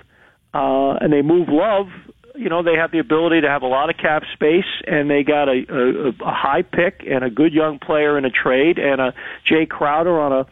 uh, 0.53 0.93
and 0.99 1.13
they 1.13 1.21
move 1.21 1.47
Love, 1.47 1.87
you 2.35 2.49
know 2.49 2.63
they 2.63 2.75
have 2.75 2.91
the 2.91 2.99
ability 2.99 3.41
to 3.41 3.47
have 3.47 3.61
a 3.61 3.67
lot 3.67 3.89
of 3.89 3.97
cap 3.97 4.23
space, 4.33 4.69
and 4.85 5.09
they 5.09 5.23
got 5.23 5.47
a, 5.47 5.63
a, 5.69 6.09
a 6.09 6.33
high 6.33 6.63
pick 6.63 7.05
and 7.09 7.23
a 7.23 7.29
good 7.29 7.53
young 7.53 7.79
player 7.79 8.17
in 8.17 8.25
a 8.25 8.29
trade, 8.29 8.77
and 8.77 8.99
a 8.99 9.13
Jae 9.49 9.67
Crowder 9.67 10.19
on 10.19 10.31
a 10.31 10.45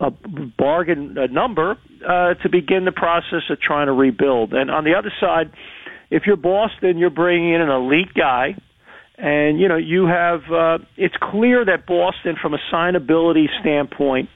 a 0.00 0.10
bargain 0.58 1.16
a 1.18 1.26
number 1.26 1.76
uh, 2.06 2.34
to 2.34 2.48
begin 2.48 2.84
the 2.84 2.92
process 2.92 3.42
of 3.50 3.60
trying 3.60 3.86
to 3.86 3.92
rebuild. 3.92 4.52
And 4.52 4.70
on 4.70 4.84
the 4.84 4.94
other 4.94 5.12
side, 5.20 5.50
if 6.10 6.24
you're 6.26 6.36
Boston, 6.36 6.98
you're 6.98 7.10
bringing 7.10 7.54
in 7.54 7.60
an 7.60 7.70
elite 7.70 8.12
guy, 8.14 8.56
and 9.16 9.58
you 9.58 9.68
know 9.68 9.76
you 9.76 10.06
have. 10.06 10.40
Uh, 10.50 10.78
it's 10.96 11.14
clear 11.20 11.64
that 11.64 11.86
Boston, 11.86 12.36
from 12.40 12.54
a 12.54 12.58
signability 12.72 13.46
standpoint, 13.60 14.28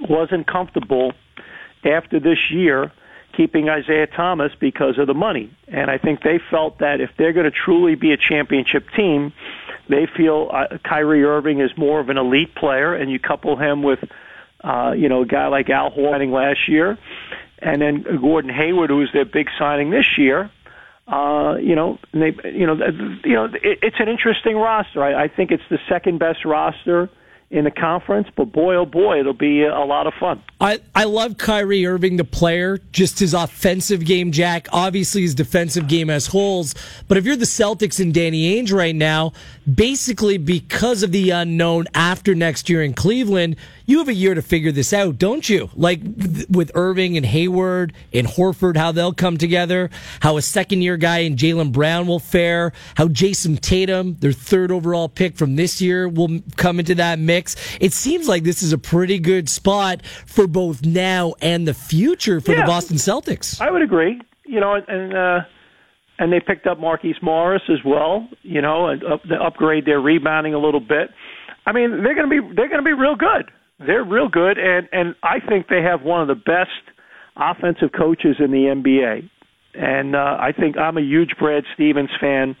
wasn't 0.00 0.46
comfortable 0.46 1.12
after 1.84 2.20
this 2.20 2.38
year 2.50 2.92
keeping 3.38 3.68
Isaiah 3.68 4.08
Thomas 4.08 4.50
because 4.58 4.98
of 4.98 5.06
the 5.06 5.14
money. 5.14 5.48
And 5.68 5.88
I 5.92 5.96
think 5.96 6.22
they 6.22 6.40
felt 6.50 6.80
that 6.80 7.00
if 7.00 7.10
they're 7.16 7.32
going 7.32 7.44
to 7.44 7.52
truly 7.52 7.94
be 7.94 8.10
a 8.10 8.16
championship 8.16 8.90
team, 8.96 9.32
they 9.88 10.06
feel 10.06 10.50
uh, 10.52 10.76
Kyrie 10.82 11.24
Irving 11.24 11.60
is 11.60 11.70
more 11.76 12.00
of 12.00 12.08
an 12.08 12.18
elite 12.18 12.52
player, 12.56 12.96
and 12.96 13.12
you 13.12 13.20
couple 13.20 13.56
him 13.56 13.84
with, 13.84 14.00
uh, 14.64 14.92
you 14.98 15.08
know, 15.08 15.22
a 15.22 15.26
guy 15.26 15.46
like 15.46 15.70
Al 15.70 15.92
Horford 15.92 16.32
last 16.32 16.68
year, 16.68 16.98
and 17.60 17.80
then 17.80 18.02
Gordon 18.20 18.50
Hayward, 18.50 18.90
who 18.90 18.96
was 18.96 19.10
their 19.12 19.24
big 19.24 19.48
signing 19.56 19.90
this 19.90 20.18
year. 20.18 20.50
Uh, 21.06 21.56
you 21.60 21.76
know, 21.76 21.98
they, 22.12 22.34
you 22.44 22.66
know, 22.66 22.74
you 23.24 23.34
know, 23.34 23.44
it, 23.44 23.78
it's 23.82 24.00
an 24.00 24.08
interesting 24.08 24.56
roster. 24.56 25.02
I, 25.02 25.24
I 25.24 25.28
think 25.28 25.52
it's 25.52 25.62
the 25.70 25.78
second 25.88 26.18
best 26.18 26.44
roster 26.44 27.08
in 27.50 27.64
the 27.64 27.70
conference, 27.70 28.28
but 28.36 28.52
boy, 28.52 28.74
oh 28.74 28.84
boy, 28.84 29.20
it'll 29.20 29.32
be 29.32 29.64
a 29.64 29.84
lot 29.84 30.06
of 30.06 30.12
fun. 30.20 30.42
I, 30.60 30.80
I 30.94 31.04
love 31.04 31.38
Kyrie 31.38 31.86
Irving, 31.86 32.18
the 32.18 32.24
player, 32.24 32.78
just 32.92 33.18
his 33.18 33.32
offensive 33.32 34.04
game, 34.04 34.32
Jack. 34.32 34.68
Obviously, 34.70 35.22
his 35.22 35.34
defensive 35.34 35.88
game 35.88 36.08
has 36.08 36.26
holes. 36.26 36.74
But 37.06 37.16
if 37.16 37.24
you're 37.24 37.36
the 37.36 37.46
Celtics 37.46 38.00
and 38.00 38.12
Danny 38.12 38.54
Ainge 38.54 38.72
right 38.72 38.94
now, 38.94 39.32
basically 39.72 40.36
because 40.36 41.02
of 41.02 41.10
the 41.12 41.30
unknown 41.30 41.86
after 41.94 42.34
next 42.34 42.68
year 42.68 42.82
in 42.82 42.92
Cleveland, 42.92 43.56
you 43.86 43.98
have 43.98 44.08
a 44.08 44.14
year 44.14 44.34
to 44.34 44.42
figure 44.42 44.70
this 44.70 44.92
out, 44.92 45.16
don't 45.16 45.48
you? 45.48 45.70
Like 45.74 46.00
with 46.50 46.70
Irving 46.74 47.16
and 47.16 47.24
Hayward 47.24 47.94
and 48.12 48.26
Horford, 48.26 48.76
how 48.76 48.92
they'll 48.92 49.14
come 49.14 49.38
together, 49.38 49.88
how 50.20 50.36
a 50.36 50.42
second 50.42 50.82
year 50.82 50.98
guy 50.98 51.20
in 51.20 51.36
Jaylen 51.36 51.72
Brown 51.72 52.06
will 52.06 52.18
fare, 52.18 52.74
how 52.96 53.08
Jayson 53.08 53.56
Tatum, 53.56 54.16
their 54.20 54.32
third 54.32 54.70
overall 54.70 55.08
pick 55.08 55.36
from 55.36 55.56
this 55.56 55.80
year, 55.80 56.06
will 56.06 56.40
come 56.56 56.78
into 56.78 56.94
that 56.96 57.18
mix. 57.18 57.37
It 57.80 57.92
seems 57.92 58.28
like 58.28 58.42
this 58.42 58.62
is 58.62 58.72
a 58.72 58.78
pretty 58.78 59.18
good 59.18 59.48
spot 59.48 60.04
for 60.04 60.46
both 60.46 60.84
now 60.84 61.34
and 61.40 61.66
the 61.66 61.74
future 61.74 62.40
for 62.40 62.52
yeah, 62.52 62.62
the 62.62 62.66
Boston 62.66 62.96
Celtics. 62.96 63.60
I 63.60 63.70
would 63.70 63.82
agree. 63.82 64.20
You 64.44 64.60
know, 64.60 64.74
and, 64.74 65.14
uh, 65.14 65.40
and 66.18 66.32
they 66.32 66.40
picked 66.40 66.66
up 66.66 66.78
Marquise 66.78 67.16
Morris 67.22 67.62
as 67.68 67.78
well. 67.84 68.28
You 68.42 68.62
know, 68.62 68.88
and 68.88 69.04
up, 69.04 69.20
upgrade 69.40 69.84
their 69.84 70.00
rebounding 70.00 70.54
a 70.54 70.58
little 70.58 70.80
bit. 70.80 71.10
I 71.66 71.72
mean, 71.72 72.02
they're 72.02 72.14
going 72.14 72.28
to 72.28 72.42
be 72.42 72.54
they're 72.54 72.68
going 72.68 72.82
to 72.82 72.84
be 72.84 72.94
real 72.94 73.14
good. 73.14 73.50
They're 73.78 74.04
real 74.04 74.28
good, 74.28 74.58
and 74.58 74.88
and 74.92 75.14
I 75.22 75.38
think 75.40 75.68
they 75.68 75.82
have 75.82 76.02
one 76.02 76.22
of 76.22 76.28
the 76.28 76.34
best 76.34 76.70
offensive 77.36 77.90
coaches 77.96 78.36
in 78.40 78.50
the 78.50 78.74
NBA. 78.74 79.30
And 79.74 80.16
uh, 80.16 80.36
I 80.40 80.52
think 80.58 80.76
I'm 80.76 80.96
a 80.96 81.02
huge 81.02 81.34
Brad 81.38 81.62
Stevens 81.74 82.10
fan. 82.20 82.56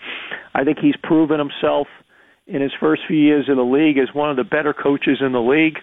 I 0.54 0.62
think 0.62 0.78
he's 0.78 0.94
proven 1.02 1.38
himself 1.38 1.88
in 2.48 2.62
his 2.62 2.72
first 2.80 3.02
few 3.06 3.16
years 3.16 3.46
in 3.48 3.56
the 3.56 3.64
league 3.64 3.98
as 3.98 4.14
one 4.14 4.30
of 4.30 4.36
the 4.36 4.44
better 4.44 4.72
coaches 4.72 5.18
in 5.20 5.32
the 5.32 5.40
league. 5.40 5.78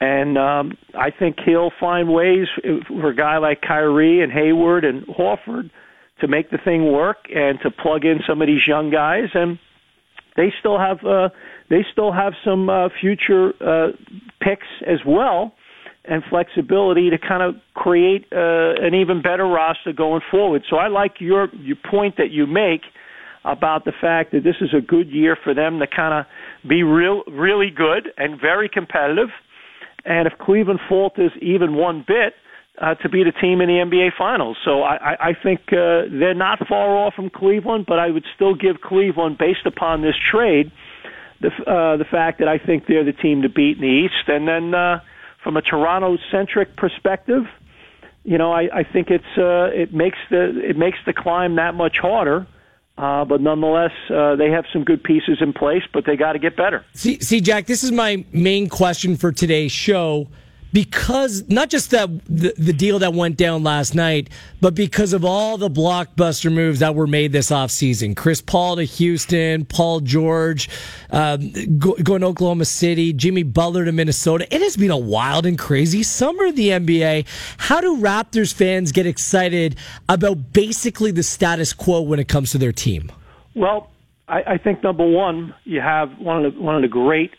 And 0.00 0.36
um, 0.36 0.76
I 0.94 1.10
think 1.10 1.36
he'll 1.44 1.72
find 1.78 2.12
ways 2.12 2.48
for 2.88 3.08
a 3.08 3.16
guy 3.16 3.38
like 3.38 3.62
Kyrie 3.62 4.22
and 4.22 4.32
Hayward 4.32 4.84
and 4.84 5.06
Horford 5.06 5.70
to 6.20 6.28
make 6.28 6.50
the 6.50 6.58
thing 6.58 6.92
work 6.92 7.18
and 7.34 7.58
to 7.62 7.70
plug 7.70 8.04
in 8.04 8.20
some 8.26 8.42
of 8.42 8.48
these 8.48 8.66
young 8.66 8.90
guys. 8.90 9.28
And 9.34 9.58
they 10.36 10.52
still 10.58 10.78
have 10.78 11.04
uh, 11.04 11.28
they 11.70 11.86
still 11.92 12.12
have 12.12 12.34
some 12.44 12.68
uh, 12.68 12.88
future 13.00 13.54
uh, 13.60 13.92
picks 14.40 14.66
as 14.86 14.98
well 15.06 15.54
and 16.06 16.22
flexibility 16.28 17.08
to 17.08 17.16
kind 17.16 17.42
of 17.42 17.54
create 17.72 18.26
uh, 18.32 18.74
an 18.80 18.94
even 18.94 19.22
better 19.22 19.46
roster 19.46 19.92
going 19.92 20.20
forward. 20.30 20.62
So 20.68 20.76
I 20.76 20.88
like 20.88 21.20
your 21.20 21.48
your 21.54 21.76
point 21.88 22.16
that 22.18 22.30
you 22.30 22.46
make 22.46 22.82
about 23.44 23.84
the 23.84 23.92
fact 24.00 24.32
that 24.32 24.42
this 24.42 24.56
is 24.60 24.70
a 24.76 24.80
good 24.80 25.10
year 25.10 25.36
for 25.42 25.54
them 25.54 25.78
to 25.78 25.86
kind 25.86 26.14
of 26.14 26.68
be 26.68 26.82
real 26.82 27.22
really 27.28 27.70
good 27.70 28.08
and 28.16 28.40
very 28.40 28.68
competitive. 28.68 29.28
And 30.04 30.26
if 30.26 30.38
Cleveland 30.38 30.80
falters 30.88 31.32
even 31.40 31.74
one 31.74 32.04
bit, 32.06 32.34
uh, 32.80 32.94
to 32.96 33.08
be 33.08 33.22
the 33.22 33.32
team 33.32 33.60
in 33.60 33.68
the 33.68 33.74
NBA 33.74 34.10
Finals. 34.18 34.56
So 34.64 34.82
I, 34.82 35.28
I, 35.28 35.32
think 35.40 35.60
uh, 35.68 36.10
they're 36.10 36.34
not 36.34 36.66
far 36.66 36.96
off 36.96 37.14
from 37.14 37.30
Cleveland, 37.30 37.84
but 37.86 38.00
I 38.00 38.10
would 38.10 38.24
still 38.34 38.54
give 38.54 38.80
Cleveland, 38.80 39.38
based 39.38 39.64
upon 39.64 40.02
this 40.02 40.16
trade, 40.30 40.72
the 41.40 41.48
uh, 41.48 41.96
the 41.96 42.04
fact 42.10 42.40
that 42.40 42.48
I 42.48 42.58
think 42.58 42.86
they're 42.88 43.04
the 43.04 43.12
team 43.12 43.42
to 43.42 43.48
beat 43.48 43.76
in 43.76 43.82
the 43.82 44.06
East. 44.06 44.28
And 44.28 44.48
then 44.48 44.74
uh, 44.74 45.00
from 45.44 45.56
a 45.56 45.62
Toronto 45.62 46.16
centric 46.32 46.76
perspective, 46.76 47.44
you 48.24 48.38
know, 48.38 48.52
I, 48.52 48.80
I 48.80 48.84
think 48.90 49.08
it's 49.10 49.24
uh, 49.38 49.70
it 49.72 49.94
makes 49.94 50.18
the 50.30 50.58
it 50.68 50.76
makes 50.76 50.98
the 51.06 51.12
climb 51.12 51.56
that 51.56 51.74
much 51.74 51.98
harder. 52.00 52.46
Uh, 52.96 53.24
but 53.24 53.40
nonetheless, 53.40 53.90
uh, 54.08 54.36
they 54.36 54.50
have 54.50 54.64
some 54.72 54.84
good 54.84 55.02
pieces 55.02 55.38
in 55.40 55.52
place, 55.52 55.82
but 55.92 56.04
they 56.06 56.16
got 56.16 56.34
to 56.34 56.38
get 56.38 56.56
better. 56.56 56.84
See, 56.94 57.18
see, 57.20 57.40
Jack, 57.40 57.66
this 57.66 57.82
is 57.82 57.90
my 57.90 58.24
main 58.32 58.68
question 58.68 59.16
for 59.16 59.32
today's 59.32 59.72
show 59.72 60.28
because 60.74 61.48
not 61.48 61.70
just 61.70 61.92
that 61.92 62.10
the, 62.24 62.52
the, 62.58 62.72
deal 62.72 62.98
that 62.98 63.14
went 63.14 63.36
down 63.36 63.62
last 63.62 63.94
night, 63.94 64.28
but 64.60 64.74
because 64.74 65.12
of 65.12 65.24
all 65.24 65.56
the 65.56 65.70
blockbuster 65.70 66.52
moves 66.52 66.80
that 66.80 66.96
were 66.96 67.06
made 67.06 67.30
this 67.30 67.52
offseason. 67.52 68.16
Chris 68.16 68.40
Paul 68.40 68.76
to 68.76 68.82
Houston, 68.82 69.66
Paul 69.66 70.00
George 70.00 70.68
um, 71.10 71.52
go, 71.78 71.94
going 72.02 72.22
to 72.22 72.26
Oklahoma 72.26 72.64
City, 72.64 73.12
Jimmy 73.12 73.44
Butler 73.44 73.84
to 73.84 73.92
Minnesota. 73.92 74.52
It 74.52 74.62
has 74.62 74.76
been 74.76 74.90
a 74.90 74.98
wild 74.98 75.46
and 75.46 75.56
crazy 75.56 76.02
summer 76.02 76.46
in 76.46 76.56
the 76.56 76.70
NBA. 76.70 77.28
How 77.56 77.80
do 77.80 77.98
Raptors 77.98 78.52
fans 78.52 78.90
get 78.90 79.06
excited 79.06 79.76
about 80.08 80.52
basically 80.52 81.12
the 81.12 81.22
status 81.22 81.72
quo 81.72 82.00
when 82.00 82.18
it 82.18 82.26
comes 82.26 82.50
to 82.50 82.58
their 82.58 82.72
team? 82.72 83.12
Well, 83.54 83.92
I, 84.26 84.42
I 84.42 84.58
think 84.58 84.82
number 84.82 85.08
one, 85.08 85.54
you 85.62 85.80
have 85.80 86.18
one 86.18 86.44
of 86.44 86.52
the, 86.52 86.60
one 86.60 86.74
of 86.74 86.82
the 86.82 86.88
great 86.88 87.30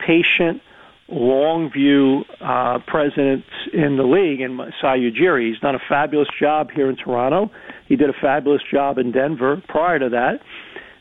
patient 0.00 0.60
long 1.10 1.70
view 1.72 2.24
uh, 2.40 2.78
presidents 2.86 3.46
in 3.72 3.96
the 3.96 4.04
league, 4.04 4.40
and 4.40 4.56
Masai 4.56 5.10
Ujiri. 5.10 5.50
He's 5.50 5.60
done 5.60 5.74
a 5.74 5.80
fabulous 5.88 6.28
job 6.40 6.68
here 6.74 6.88
in 6.88 6.96
Toronto. 6.96 7.50
He 7.88 7.96
did 7.96 8.08
a 8.08 8.14
fabulous 8.20 8.62
job 8.70 8.98
in 8.98 9.12
Denver 9.12 9.62
prior 9.68 9.98
to 9.98 10.08
that. 10.10 10.40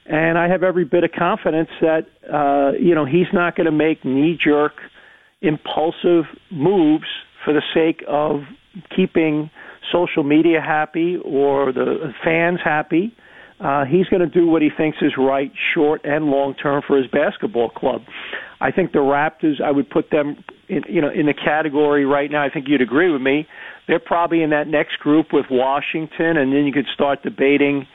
And 0.05 0.39
I 0.39 0.47
have 0.47 0.63
every 0.63 0.85
bit 0.85 1.03
of 1.03 1.11
confidence 1.11 1.69
that 1.81 2.07
uh, 2.31 2.77
you 2.79 2.95
know 2.95 3.05
he's 3.05 3.31
not 3.31 3.55
going 3.55 3.65
to 3.65 3.71
make 3.71 4.03
knee-jerk, 4.03 4.73
impulsive 5.41 6.25
moves 6.51 7.05
for 7.45 7.53
the 7.53 7.61
sake 7.73 8.03
of 8.07 8.41
keeping 8.95 9.51
social 9.91 10.23
media 10.23 10.61
happy 10.61 11.17
or 11.23 11.71
the 11.71 12.11
fans 12.23 12.59
happy. 12.63 13.13
Uh, 13.59 13.83
he's 13.85 14.07
going 14.07 14.21
to 14.21 14.27
do 14.27 14.47
what 14.47 14.61
he 14.61 14.69
thinks 14.75 14.97
is 15.01 15.11
right, 15.17 15.51
short 15.73 16.01
and 16.05 16.25
long 16.25 16.55
term, 16.55 16.81
for 16.87 16.97
his 16.97 17.07
basketball 17.07 17.69
club. 17.69 18.01
I 18.61 18.71
think 18.71 18.91
the 18.91 18.99
Raptors, 18.99 19.61
I 19.63 19.71
would 19.71 19.89
put 19.89 20.09
them 20.11 20.43
in, 20.67 20.83
you 20.89 21.01
know, 21.01 21.09
in 21.09 21.25
the 21.25 21.33
category 21.33 22.05
right 22.05 22.29
now. 22.29 22.43
I 22.43 22.49
think 22.49 22.65
you'd 22.67 22.81
agree 22.81 23.11
with 23.11 23.21
me. 23.21 23.47
They're 23.87 23.99
probably 23.99 24.43
in 24.43 24.49
that 24.51 24.67
next 24.67 24.99
group 24.99 25.27
with 25.31 25.45
Washington, 25.49 26.37
and 26.37 26.53
then 26.53 26.65
you 26.65 26.73
could 26.73 26.87
start 26.93 27.23
debating, 27.23 27.87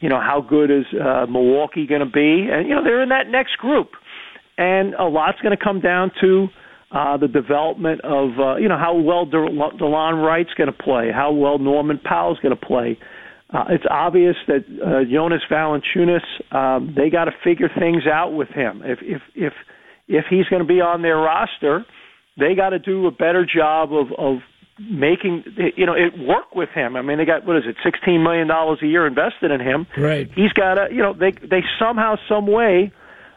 you 0.00 0.08
know, 0.08 0.20
how 0.20 0.40
good 0.40 0.70
is 0.70 0.84
uh, 0.94 1.26
Milwaukee 1.26 1.86
going 1.86 2.00
to 2.00 2.06
be, 2.06 2.48
and 2.50 2.68
you 2.68 2.74
know, 2.74 2.84
they're 2.84 3.02
in 3.02 3.10
that 3.10 3.28
next 3.28 3.58
group, 3.58 3.90
and 4.56 4.94
a 4.94 5.04
lot's 5.04 5.40
going 5.42 5.56
to 5.56 5.62
come 5.62 5.80
down 5.80 6.10
to 6.20 6.48
uh, 6.92 7.16
the 7.16 7.28
development 7.28 8.00
of, 8.02 8.30
uh, 8.38 8.56
you 8.56 8.68
know, 8.68 8.78
how 8.78 8.94
well 8.94 9.24
De- 9.24 9.36
Delon 9.36 10.24
Wright's 10.24 10.54
going 10.56 10.70
to 10.70 10.78
play, 10.78 11.10
how 11.12 11.32
well 11.32 11.58
Norman 11.58 11.98
Powell's 11.98 12.38
going 12.38 12.56
to 12.56 12.66
play. 12.66 12.98
Uh, 13.52 13.64
it's 13.68 13.84
obvious 13.90 14.36
that 14.46 14.64
uh, 14.82 15.10
Jonas 15.10 15.42
Valanciunas, 15.50 16.54
um, 16.54 16.94
they 16.96 17.10
got 17.10 17.26
to 17.26 17.32
figure 17.44 17.68
things 17.78 18.04
out 18.10 18.30
with 18.30 18.48
him. 18.48 18.82
If 18.84 18.98
if 19.02 19.22
if 19.34 19.52
if 20.08 20.26
he's 20.28 20.46
going 20.46 20.62
to 20.62 20.68
be 20.68 20.80
on 20.80 21.02
their 21.02 21.16
roster, 21.16 21.84
they 22.38 22.54
got 22.54 22.70
to 22.70 22.78
do 22.78 23.06
a 23.06 23.10
better 23.10 23.46
job 23.46 23.92
of 23.92 24.12
of 24.18 24.38
making 24.78 25.44
you 25.76 25.86
know 25.86 25.94
it 25.94 26.18
work 26.18 26.54
with 26.54 26.70
him. 26.70 26.96
I 26.96 27.02
mean, 27.02 27.18
they 27.18 27.24
got 27.24 27.44
what 27.46 27.56
is 27.56 27.64
it, 27.66 27.76
sixteen 27.84 28.22
million 28.22 28.48
dollars 28.48 28.78
a 28.82 28.86
year 28.86 29.06
invested 29.06 29.50
in 29.50 29.60
him. 29.60 29.86
Right. 29.96 30.30
He's 30.34 30.52
got 30.52 30.74
to 30.74 30.88
you 30.90 31.02
know 31.02 31.12
they 31.12 31.32
they 31.32 31.62
somehow 31.78 32.16
some 32.28 32.46
way 32.46 32.92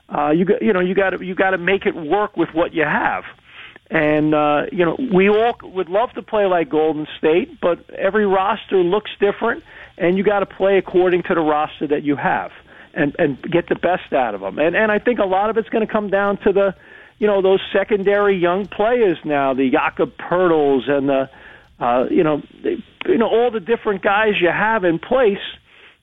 uh, 0.10 0.32
you 0.32 0.46
got 0.46 0.62
you 0.62 0.74
know 0.74 0.80
you 0.80 0.96
got 0.96 1.12
to 1.12 1.24
you 1.24 1.36
got 1.36 1.52
to 1.52 1.58
make 1.58 1.86
it 1.86 1.96
work 1.96 2.38
with 2.38 2.50
what 2.54 2.74
you 2.74 2.84
have. 2.84 3.24
And 3.92 4.34
uh, 4.34 4.64
you 4.72 4.86
know 4.86 4.98
we 5.14 5.30
all 5.30 5.56
would 5.62 5.90
love 5.90 6.12
to 6.14 6.22
play 6.22 6.46
like 6.46 6.70
Golden 6.70 7.08
State, 7.18 7.60
but 7.62 7.88
every 7.92 8.26
roster 8.26 8.78
looks 8.78 9.12
different, 9.20 9.64
and 9.98 10.18
you 10.18 10.24
got 10.24 10.40
to 10.40 10.46
play 10.46 10.78
according 10.78 11.24
to 11.24 11.36
the 11.36 11.42
roster 11.42 11.88
that 11.88 12.04
you 12.04 12.16
have 12.16 12.52
and 12.96 13.16
and 13.20 13.42
get 13.42 13.68
the 13.70 13.76
best 13.76 14.14
out 14.14 14.34
of 14.34 14.42
them. 14.42 14.58
And 14.58 14.76
and 14.76 14.92
I 14.92 15.00
think 15.00 15.20
a 15.20 15.26
lot 15.26 15.50
of 15.50 15.58
it's 15.58 15.70
going 15.70 15.86
to 15.86 15.92
come 15.92 16.10
down 16.10 16.38
to 16.38 16.54
the, 16.54 16.76
you 17.20 17.28
know, 17.28 17.42
those 17.42 17.60
secondary 17.72 18.38
young 18.38 18.66
players 18.66 19.18
now, 19.24 19.54
the 19.54 19.70
Jakob 19.70 20.14
Poeltls 20.18 20.90
and 20.90 21.10
the, 21.10 21.30
uh, 21.80 22.06
you 22.10 22.24
know, 22.24 22.42
the, 22.64 22.82
you 23.06 23.18
know 23.18 23.28
all 23.28 23.52
the 23.52 23.60
different 23.60 24.02
guys 24.02 24.34
you 24.42 24.50
have 24.50 24.84
in 24.84 24.98
place 24.98 25.38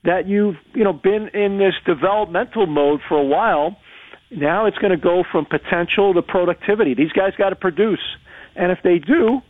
that 0.03 0.27
you've 0.27 0.55
you 0.73 0.83
know 0.83 0.93
been 0.93 1.29
in 1.29 1.57
this 1.57 1.73
developmental 1.85 2.67
mode 2.67 3.01
for 3.07 3.17
a 3.17 3.25
while. 3.25 3.77
Now 4.31 4.65
it's 4.65 4.77
going 4.77 4.91
to 4.91 4.97
go 4.97 5.23
from 5.29 5.45
potential 5.45 6.13
to 6.13 6.21
productivity. 6.21 6.95
These 6.95 7.11
guys 7.11 7.33
got 7.37 7.49
to 7.49 7.55
produce, 7.55 8.01
and 8.55 8.71
if 8.71 8.79
they 8.83 8.97
do, 8.97 9.41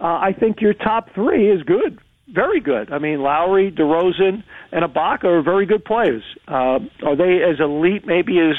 uh, 0.00 0.06
I 0.06 0.32
think 0.38 0.60
your 0.60 0.74
top 0.74 1.12
three 1.14 1.50
is 1.50 1.62
good 1.62 1.98
very 2.32 2.60
good. 2.60 2.92
I 2.92 2.98
mean, 2.98 3.20
Lowry, 3.22 3.70
DeRozan, 3.70 4.42
and 4.72 4.84
Ibaka 4.84 5.24
are 5.24 5.42
very 5.42 5.66
good 5.66 5.84
players. 5.84 6.22
Uh, 6.46 6.78
are 7.04 7.16
they 7.16 7.42
as 7.42 7.60
elite 7.60 8.06
maybe 8.06 8.38
as 8.38 8.56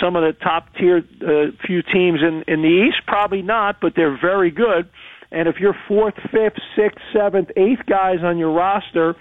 some 0.00 0.16
of 0.16 0.22
the 0.22 0.32
top 0.32 0.74
tier 0.74 0.98
uh, 0.98 1.52
few 1.66 1.82
teams 1.82 2.20
in 2.22 2.44
in 2.46 2.62
the 2.62 2.86
East? 2.88 3.06
Probably 3.06 3.42
not, 3.42 3.80
but 3.80 3.94
they're 3.94 4.18
very 4.20 4.50
good. 4.50 4.88
And 5.30 5.48
if 5.48 5.56
your 5.58 5.74
fourth, 5.88 6.14
fifth, 6.30 6.60
sixth, 6.76 7.00
seventh, 7.12 7.50
eighth 7.56 7.86
guys 7.88 8.18
on 8.22 8.36
your 8.38 8.52
roster 8.52 9.16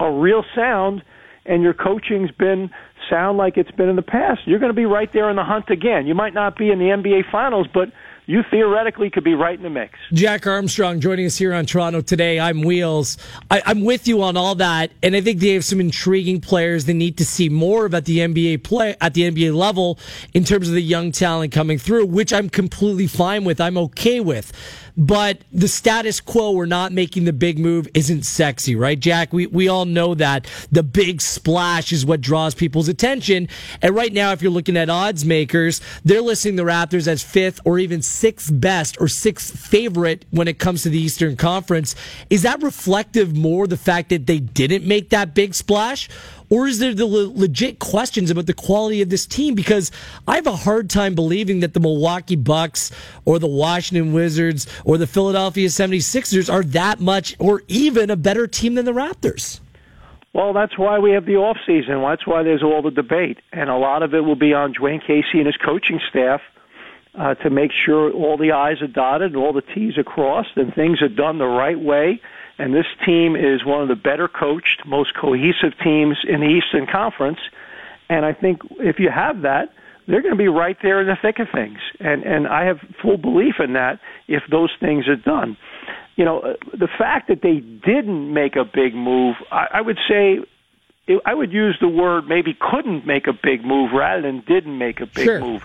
are 0.00 0.12
real 0.12 0.44
sound, 0.54 1.02
and 1.44 1.62
your 1.62 1.74
coaching's 1.74 2.30
been 2.30 2.70
sound 3.10 3.38
like 3.38 3.56
it's 3.56 3.70
been 3.70 3.88
in 3.88 3.96
the 3.96 4.02
past, 4.02 4.40
you're 4.46 4.58
going 4.58 4.70
to 4.70 4.76
be 4.76 4.86
right 4.86 5.12
there 5.12 5.30
in 5.30 5.36
the 5.36 5.44
hunt 5.44 5.70
again. 5.70 6.06
You 6.06 6.14
might 6.14 6.34
not 6.34 6.56
be 6.56 6.70
in 6.70 6.78
the 6.78 6.86
NBA 6.86 7.30
Finals, 7.30 7.66
but 7.72 7.88
you 8.26 8.42
theoretically 8.50 9.08
could 9.08 9.24
be 9.24 9.34
right 9.34 9.56
in 9.56 9.62
the 9.62 9.70
mix. 9.70 9.98
Jack 10.12 10.46
Armstrong 10.46 11.00
joining 11.00 11.26
us 11.26 11.36
here 11.36 11.54
on 11.54 11.64
Toronto 11.64 12.00
today. 12.00 12.40
I'm 12.40 12.62
Wheels. 12.62 13.16
I, 13.50 13.62
am 13.66 13.84
with 13.84 14.08
you 14.08 14.22
on 14.22 14.36
all 14.36 14.56
that, 14.56 14.90
and 15.02 15.14
I 15.14 15.20
think 15.20 15.40
they 15.40 15.54
have 15.54 15.64
some 15.64 15.80
intriguing 15.80 16.40
players 16.40 16.84
they 16.84 16.92
need 16.92 17.16
to 17.18 17.24
see 17.24 17.48
more 17.48 17.86
of 17.86 17.94
at 17.94 18.04
the 18.04 18.18
NBA 18.18 18.64
play 18.64 18.96
at 19.00 19.14
the 19.14 19.22
NBA 19.22 19.54
level 19.54 19.98
in 20.34 20.44
terms 20.44 20.68
of 20.68 20.74
the 20.74 20.82
young 20.82 21.12
talent 21.12 21.52
coming 21.52 21.78
through, 21.78 22.06
which 22.06 22.32
I'm 22.32 22.50
completely 22.50 23.06
fine 23.06 23.44
with. 23.44 23.60
I'm 23.60 23.78
okay 23.78 24.20
with. 24.20 24.52
But 24.96 25.42
the 25.52 25.68
status 25.68 26.20
quo, 26.20 26.52
we're 26.52 26.64
not 26.64 26.90
making 26.90 27.24
the 27.24 27.32
big 27.32 27.58
move, 27.58 27.86
isn't 27.92 28.22
sexy, 28.22 28.74
right, 28.74 28.98
Jack? 28.98 29.32
We, 29.32 29.46
we 29.46 29.68
all 29.68 29.84
know 29.84 30.14
that 30.14 30.46
the 30.72 30.82
big 30.82 31.20
splash 31.20 31.92
is 31.92 32.06
what 32.06 32.22
draws 32.22 32.54
people's 32.54 32.88
attention. 32.88 33.48
And 33.82 33.94
right 33.94 34.12
now, 34.12 34.32
if 34.32 34.40
you're 34.40 34.50
looking 34.50 34.76
at 34.76 34.88
odds 34.88 35.24
makers, 35.24 35.82
they're 36.04 36.22
listing 36.22 36.56
the 36.56 36.62
Raptors 36.62 37.06
as 37.06 37.22
fifth 37.22 37.60
or 37.66 37.78
even 37.78 38.00
sixth 38.00 38.50
best 38.52 38.96
or 38.98 39.08
sixth 39.08 39.58
favorite 39.58 40.24
when 40.30 40.48
it 40.48 40.58
comes 40.58 40.82
to 40.84 40.88
the 40.88 40.98
Eastern 40.98 41.36
Conference. 41.36 41.94
Is 42.30 42.42
that 42.42 42.62
reflective 42.62 43.36
more 43.36 43.66
the 43.66 43.76
fact 43.76 44.08
that 44.08 44.26
they 44.26 44.38
didn't 44.38 44.86
make 44.86 45.10
that 45.10 45.34
big 45.34 45.54
splash? 45.54 46.08
Or 46.48 46.66
is 46.66 46.78
there 46.78 46.94
the 46.94 47.06
le- 47.06 47.32
legit 47.32 47.78
questions 47.78 48.30
about 48.30 48.46
the 48.46 48.54
quality 48.54 49.02
of 49.02 49.10
this 49.10 49.26
team? 49.26 49.54
Because 49.54 49.90
I 50.28 50.36
have 50.36 50.46
a 50.46 50.56
hard 50.56 50.88
time 50.88 51.14
believing 51.14 51.60
that 51.60 51.74
the 51.74 51.80
Milwaukee 51.80 52.36
Bucks 52.36 52.90
or 53.24 53.38
the 53.38 53.46
Washington 53.46 54.12
Wizards 54.12 54.66
or 54.84 54.98
the 54.98 55.06
Philadelphia 55.06 55.68
76ers 55.68 56.52
are 56.52 56.62
that 56.62 57.00
much 57.00 57.36
or 57.38 57.62
even 57.68 58.10
a 58.10 58.16
better 58.16 58.46
team 58.46 58.74
than 58.74 58.84
the 58.84 58.92
Raptors. 58.92 59.60
Well, 60.32 60.52
that's 60.52 60.76
why 60.76 60.98
we 60.98 61.12
have 61.12 61.24
the 61.24 61.36
off 61.36 61.56
season. 61.66 62.02
That's 62.02 62.26
why 62.26 62.42
there's 62.42 62.62
all 62.62 62.82
the 62.82 62.90
debate, 62.90 63.38
and 63.52 63.70
a 63.70 63.76
lot 63.76 64.02
of 64.02 64.12
it 64.12 64.20
will 64.20 64.36
be 64.36 64.52
on 64.52 64.74
Dwane 64.74 65.00
Casey 65.00 65.38
and 65.38 65.46
his 65.46 65.56
coaching 65.56 65.98
staff 66.10 66.42
uh, 67.14 67.34
to 67.36 67.48
make 67.48 67.70
sure 67.72 68.12
all 68.12 68.36
the 68.36 68.52
I's 68.52 68.82
are 68.82 68.86
dotted 68.86 69.32
and 69.32 69.36
all 69.36 69.54
the 69.54 69.62
T's 69.62 69.96
are 69.96 70.04
crossed 70.04 70.56
and 70.56 70.74
things 70.74 71.00
are 71.00 71.08
done 71.08 71.38
the 71.38 71.46
right 71.46 71.78
way 71.78 72.20
and 72.58 72.74
this 72.74 72.86
team 73.04 73.36
is 73.36 73.64
one 73.64 73.82
of 73.82 73.88
the 73.88 73.96
better 73.96 74.28
coached, 74.28 74.82
most 74.86 75.14
cohesive 75.14 75.72
teams 75.82 76.16
in 76.26 76.40
the 76.40 76.46
Eastern 76.46 76.86
Conference. 76.86 77.38
And 78.08 78.24
I 78.24 78.32
think 78.32 78.60
if 78.78 78.98
you 78.98 79.10
have 79.10 79.42
that, 79.42 79.70
they're 80.06 80.22
going 80.22 80.34
to 80.34 80.38
be 80.38 80.48
right 80.48 80.76
there 80.82 81.00
in 81.00 81.06
the 81.06 81.16
thick 81.20 81.38
of 81.38 81.48
things. 81.52 81.78
And 82.00 82.22
and 82.22 82.46
I 82.46 82.64
have 82.64 82.78
full 83.02 83.16
belief 83.18 83.54
in 83.58 83.72
that 83.74 84.00
if 84.28 84.42
those 84.50 84.70
things 84.80 85.08
are 85.08 85.16
done. 85.16 85.56
You 86.14 86.24
know, 86.24 86.38
uh, 86.40 86.54
the 86.72 86.88
fact 86.98 87.28
that 87.28 87.42
they 87.42 87.60
didn't 87.60 88.32
make 88.32 88.56
a 88.56 88.64
big 88.64 88.94
move, 88.94 89.36
I, 89.50 89.66
I 89.74 89.80
would 89.82 89.98
say 90.08 90.38
it, 91.06 91.22
I 91.26 91.34
would 91.34 91.52
use 91.52 91.76
the 91.80 91.88
word 91.88 92.26
maybe 92.26 92.56
couldn't 92.58 93.06
make 93.06 93.26
a 93.26 93.32
big 93.32 93.64
move 93.64 93.90
rather 93.92 94.22
than 94.22 94.42
didn't 94.46 94.78
make 94.78 95.00
a 95.00 95.06
big 95.06 95.24
Sure. 95.24 95.40
move. 95.40 95.62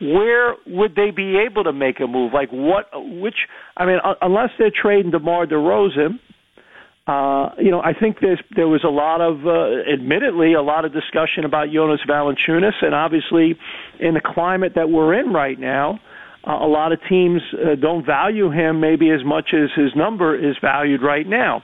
Where 0.00 0.56
would 0.66 0.96
they 0.96 1.10
be 1.10 1.38
able 1.38 1.64
to 1.64 1.72
make 1.72 2.00
a 2.00 2.06
move? 2.06 2.32
Like 2.34 2.50
what? 2.50 2.90
Which? 2.92 3.46
I 3.76 3.86
mean, 3.86 4.00
uh, 4.04 4.14
unless 4.20 4.50
they're 4.58 4.70
trading 4.70 5.12
DeMar 5.12 5.46
DeRozan, 5.46 6.18
uh, 7.06 7.50
you 7.58 7.70
know, 7.70 7.80
I 7.80 7.92
think 7.92 8.16
there's 8.22 8.40
there 8.56 8.68
was 8.68 8.82
a 8.82 8.88
lot 8.88 9.20
of, 9.20 9.46
uh, 9.46 9.92
admittedly, 9.92 10.54
a 10.54 10.62
lot 10.62 10.86
of 10.86 10.92
discussion 10.92 11.44
about 11.44 11.68
Jonas 11.70 12.00
Valanciunas, 12.08 12.82
and 12.82 12.94
obviously, 12.94 13.58
in 14.00 14.14
the 14.14 14.22
climate 14.24 14.72
that 14.76 14.88
we're 14.88 15.18
in 15.20 15.30
right 15.30 15.58
now, 15.60 16.00
uh, 16.46 16.52
a 16.52 16.68
lot 16.68 16.92
of 16.92 16.98
teams 17.08 17.42
uh, 17.52 17.74
don't 17.74 18.06
value 18.06 18.50
him 18.50 18.80
maybe 18.80 19.10
as 19.10 19.20
much 19.24 19.50
as 19.52 19.68
his 19.76 19.90
number 19.94 20.34
is 20.34 20.56
valued 20.62 21.02
right 21.02 21.26
now. 21.26 21.62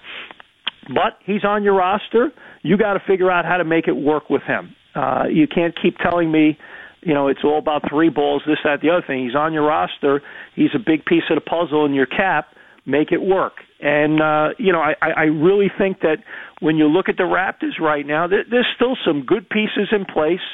But 0.89 1.19
he's 1.25 1.45
on 1.45 1.63
your 1.63 1.75
roster. 1.75 2.29
You 2.63 2.77
got 2.77 2.95
to 2.95 3.01
figure 3.07 3.31
out 3.31 3.47
how 3.47 3.57
to 3.57 3.65
make 3.65 3.89
it 3.89 3.97
work 3.97 4.29
with 4.29 4.43
him. 4.43 4.75
Uh, 4.95 5.25
you 5.31 5.47
can't 5.47 5.75
keep 5.81 5.97
telling 5.99 6.31
me, 6.31 6.59
you 7.03 7.15
know, 7.15 7.29
it's 7.29 7.41
all 7.45 7.59
about 7.59 7.83
three 7.89 8.11
balls, 8.11 8.43
this, 8.47 8.59
that, 8.65 8.81
the 8.83 8.91
other 8.91 9.05
thing. 9.07 9.25
He's 9.25 9.37
on 9.37 9.55
your 9.55 9.67
roster. 9.67 10.21
He's 10.55 10.71
a 10.75 10.79
big 10.79 11.07
piece 11.07 11.23
of 11.31 11.37
the 11.37 11.41
puzzle 11.41 11.87
in 11.87 11.95
your 11.95 12.07
cap. 12.07 12.49
Make 12.91 13.13
it 13.13 13.23
work. 13.23 13.53
And 13.81 14.21
uh, 14.21 14.49
you 14.59 14.73
know, 14.73 14.81
I, 14.81 14.95
I 15.01 15.25
really 15.25 15.71
think 15.79 16.01
that 16.01 16.19
when 16.61 16.77
you 16.77 16.87
look 16.87 17.09
at 17.09 17.17
the 17.17 17.23
Raptors 17.23 17.81
right 17.81 18.07
now, 18.07 18.27
there, 18.27 18.45
there's 18.51 18.67
still 18.75 18.97
some 19.07 19.25
good 19.25 19.49
pieces 19.49 19.89
in 19.93 20.05
place. 20.05 20.47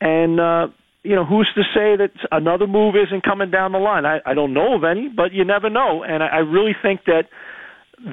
And 0.00 0.40
uh, 0.40 0.66
you 1.02 1.14
know, 1.14 1.24
who's 1.24 1.48
to 1.54 1.62
say 1.74 1.96
that 1.96 2.10
another 2.32 2.66
move 2.66 2.94
isn't 2.96 3.24
coming 3.24 3.50
down 3.50 3.72
the 3.72 3.78
line? 3.78 4.04
I, 4.04 4.18
I 4.26 4.34
don't 4.34 4.52
know 4.52 4.74
of 4.74 4.84
any, 4.84 5.08
but 5.14 5.32
you 5.32 5.44
never 5.44 5.70
know. 5.70 6.02
And 6.02 6.22
I, 6.22 6.26
I 6.26 6.38
really 6.38 6.74
think 6.82 7.00
that 7.06 7.24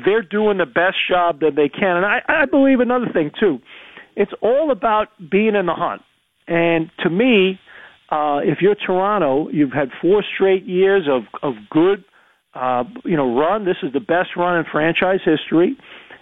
they're 0.05 0.21
doing 0.21 0.57
the 0.57 0.65
best 0.65 0.97
job 1.09 1.39
that 1.39 1.51
they 1.55 1.69
can. 1.69 1.97
And 1.97 2.05
I, 2.05 2.19
I 2.27 2.45
believe 2.45 2.79
another 2.79 3.07
thing 3.11 3.31
too. 3.39 3.59
It's 4.15 4.31
all 4.41 4.71
about 4.71 5.07
being 5.29 5.55
in 5.55 5.65
the 5.65 5.73
hunt. 5.73 6.01
And 6.47 6.89
to 7.03 7.09
me, 7.09 7.59
uh, 8.09 8.39
if 8.43 8.59
you're 8.61 8.75
Toronto, 8.75 9.49
you've 9.49 9.73
had 9.73 9.89
four 10.01 10.23
straight 10.35 10.63
years 10.65 11.07
of 11.09 11.23
of 11.41 11.55
good, 11.69 12.03
uh, 12.55 12.83
you 13.03 13.17
know, 13.17 13.37
run. 13.37 13.65
This 13.65 13.77
is 13.83 13.93
the 13.93 13.99
best 13.99 14.29
run 14.35 14.57
in 14.57 14.65
franchise 14.71 15.19
history, 15.23 15.77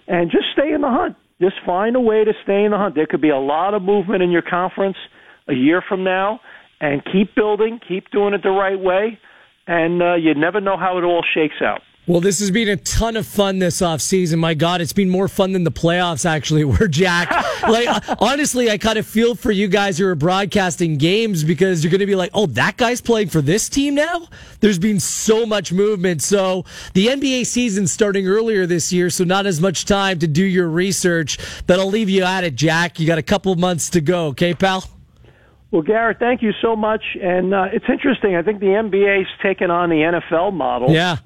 and 0.08 0.30
just 0.30 0.44
stay 0.52 0.72
in 0.72 0.80
the 0.80 0.90
hunt. 0.90 1.16
Just 1.40 1.56
find 1.64 1.96
a 1.96 2.00
way 2.00 2.24
to 2.24 2.32
stay 2.42 2.64
in 2.64 2.70
the 2.70 2.78
hunt. 2.78 2.94
There 2.94 3.06
could 3.06 3.20
be 3.20 3.30
a 3.30 3.38
lot 3.38 3.74
of 3.74 3.82
movement 3.82 4.22
in 4.22 4.30
your 4.30 4.42
conference 4.42 4.96
a 5.48 5.54
year 5.54 5.82
from 5.86 6.04
now, 6.04 6.40
and 6.80 7.02
keep 7.04 7.34
building, 7.34 7.80
keep 7.86 8.10
doing 8.10 8.34
it 8.34 8.42
the 8.42 8.50
right 8.50 8.78
way, 8.78 9.18
and 9.66 10.02
uh, 10.02 10.14
you 10.14 10.34
never 10.34 10.60
know 10.60 10.76
how 10.76 10.98
it 10.98 11.02
all 11.02 11.24
shakes 11.34 11.62
out. 11.62 11.80
Well, 12.06 12.20
this 12.20 12.38
has 12.40 12.50
been 12.50 12.68
a 12.68 12.76
ton 12.76 13.16
of 13.16 13.26
fun 13.26 13.60
this 13.60 13.80
offseason. 13.80 14.38
My 14.38 14.52
God, 14.52 14.82
it's 14.82 14.92
been 14.92 15.08
more 15.08 15.26
fun 15.26 15.52
than 15.52 15.64
the 15.64 15.72
playoffs, 15.72 16.26
actually, 16.26 16.62
where 16.64 16.86
Jack, 16.86 17.30
like, 17.62 17.88
honestly, 18.20 18.70
I 18.70 18.76
kind 18.76 18.98
of 18.98 19.06
feel 19.06 19.34
for 19.34 19.50
you 19.50 19.68
guys 19.68 19.96
who 19.96 20.06
are 20.06 20.14
broadcasting 20.14 20.98
games 20.98 21.44
because 21.44 21.82
you're 21.82 21.90
going 21.90 22.00
to 22.00 22.06
be 22.06 22.14
like, 22.14 22.30
oh, 22.34 22.44
that 22.48 22.76
guy's 22.76 23.00
playing 23.00 23.28
for 23.28 23.40
this 23.40 23.70
team 23.70 23.94
now? 23.94 24.28
There's 24.60 24.78
been 24.78 25.00
so 25.00 25.46
much 25.46 25.72
movement. 25.72 26.20
So 26.20 26.66
the 26.92 27.06
NBA 27.06 27.46
season's 27.46 27.90
starting 27.90 28.28
earlier 28.28 28.66
this 28.66 28.92
year, 28.92 29.08
so 29.08 29.24
not 29.24 29.46
as 29.46 29.58
much 29.62 29.86
time 29.86 30.18
to 30.18 30.28
do 30.28 30.44
your 30.44 30.68
research, 30.68 31.38
but 31.66 31.80
I'll 31.80 31.88
leave 31.88 32.10
you 32.10 32.22
at 32.22 32.44
it, 32.44 32.54
Jack. 32.54 33.00
You 33.00 33.06
got 33.06 33.18
a 33.18 33.22
couple 33.22 33.54
months 33.56 33.88
to 33.90 34.02
go, 34.02 34.26
okay, 34.26 34.52
pal? 34.52 34.84
Well, 35.70 35.82
Garrett, 35.82 36.18
thank 36.18 36.42
you 36.42 36.52
so 36.60 36.76
much. 36.76 37.02
And 37.20 37.54
uh, 37.54 37.68
it's 37.72 37.86
interesting. 37.88 38.36
I 38.36 38.42
think 38.42 38.60
the 38.60 38.66
NBA's 38.66 39.26
taken 39.42 39.70
on 39.70 39.88
the 39.88 39.96
NFL 39.96 40.52
model. 40.52 40.90
Yeah. 40.90 41.16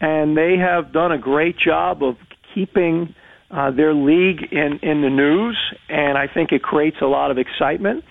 And 0.00 0.36
they 0.36 0.56
have 0.58 0.92
done 0.92 1.12
a 1.12 1.18
great 1.18 1.56
job 1.58 2.02
of 2.02 2.16
keeping 2.54 3.14
uh, 3.50 3.70
their 3.70 3.94
league 3.94 4.42
in 4.52 4.80
in 4.82 5.02
the 5.02 5.10
news, 5.10 5.56
and 5.88 6.18
I 6.18 6.26
think 6.32 6.52
it 6.52 6.62
creates 6.62 6.96
a 7.00 7.06
lot 7.06 7.30
of 7.30 7.38
excitement. 7.38 8.04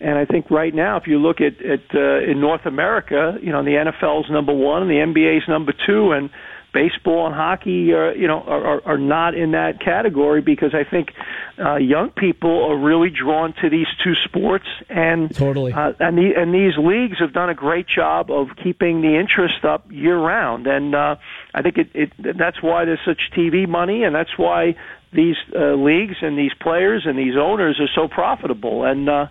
And 0.00 0.18
I 0.18 0.24
think 0.24 0.50
right 0.50 0.74
now, 0.74 0.96
if 0.96 1.06
you 1.06 1.18
look 1.18 1.40
at 1.40 1.64
at 1.64 1.94
uh, 1.94 2.30
in 2.30 2.40
North 2.40 2.66
America, 2.66 3.38
you 3.40 3.52
know 3.52 3.64
the 3.64 3.70
NFL's 3.70 4.30
number 4.30 4.52
one, 4.52 4.82
and 4.82 4.90
the 4.90 4.96
NBA's 4.96 5.48
number 5.48 5.72
two, 5.86 6.12
and 6.12 6.28
baseball 6.72 7.26
and 7.26 7.34
hockey 7.34 7.92
are 7.92 8.14
you 8.14 8.26
know 8.26 8.40
are, 8.40 8.64
are, 8.64 8.82
are 8.86 8.98
not 8.98 9.34
in 9.34 9.52
that 9.52 9.80
category 9.80 10.40
because 10.40 10.74
I 10.74 10.84
think 10.84 11.12
uh, 11.58 11.76
young 11.76 12.10
people 12.10 12.64
are 12.64 12.76
really 12.76 13.10
drawn 13.10 13.52
to 13.60 13.68
these 13.68 13.86
two 14.02 14.14
sports 14.24 14.66
and 14.88 15.34
Totally. 15.34 15.72
uh, 15.72 15.92
and 16.00 16.16
the, 16.16 16.32
and 16.36 16.54
these 16.54 16.76
leagues 16.78 17.18
have 17.18 17.32
done 17.32 17.50
a 17.50 17.54
great 17.54 17.86
job 17.86 18.30
of 18.30 18.48
keeping 18.62 19.02
the 19.02 19.18
interest 19.18 19.64
up 19.64 19.84
year 19.90 20.18
round 20.18 20.66
and 20.66 20.94
uh, 20.94 21.16
I 21.54 21.62
think 21.62 21.76
it, 21.78 21.90
it 21.94 22.38
that's 22.38 22.62
why 22.62 22.84
there's 22.84 23.04
such 23.04 23.30
TV 23.36 23.68
money 23.68 24.04
and 24.04 24.14
that's 24.14 24.38
why 24.38 24.76
these 25.12 25.36
uh, 25.54 25.74
leagues 25.74 26.16
and 26.22 26.38
these 26.38 26.54
players 26.60 27.02
and 27.04 27.18
these 27.18 27.36
owners 27.36 27.78
are 27.80 27.88
so 27.94 28.08
profitable. 28.08 28.84
And 28.84 29.08
uh, 29.08 29.26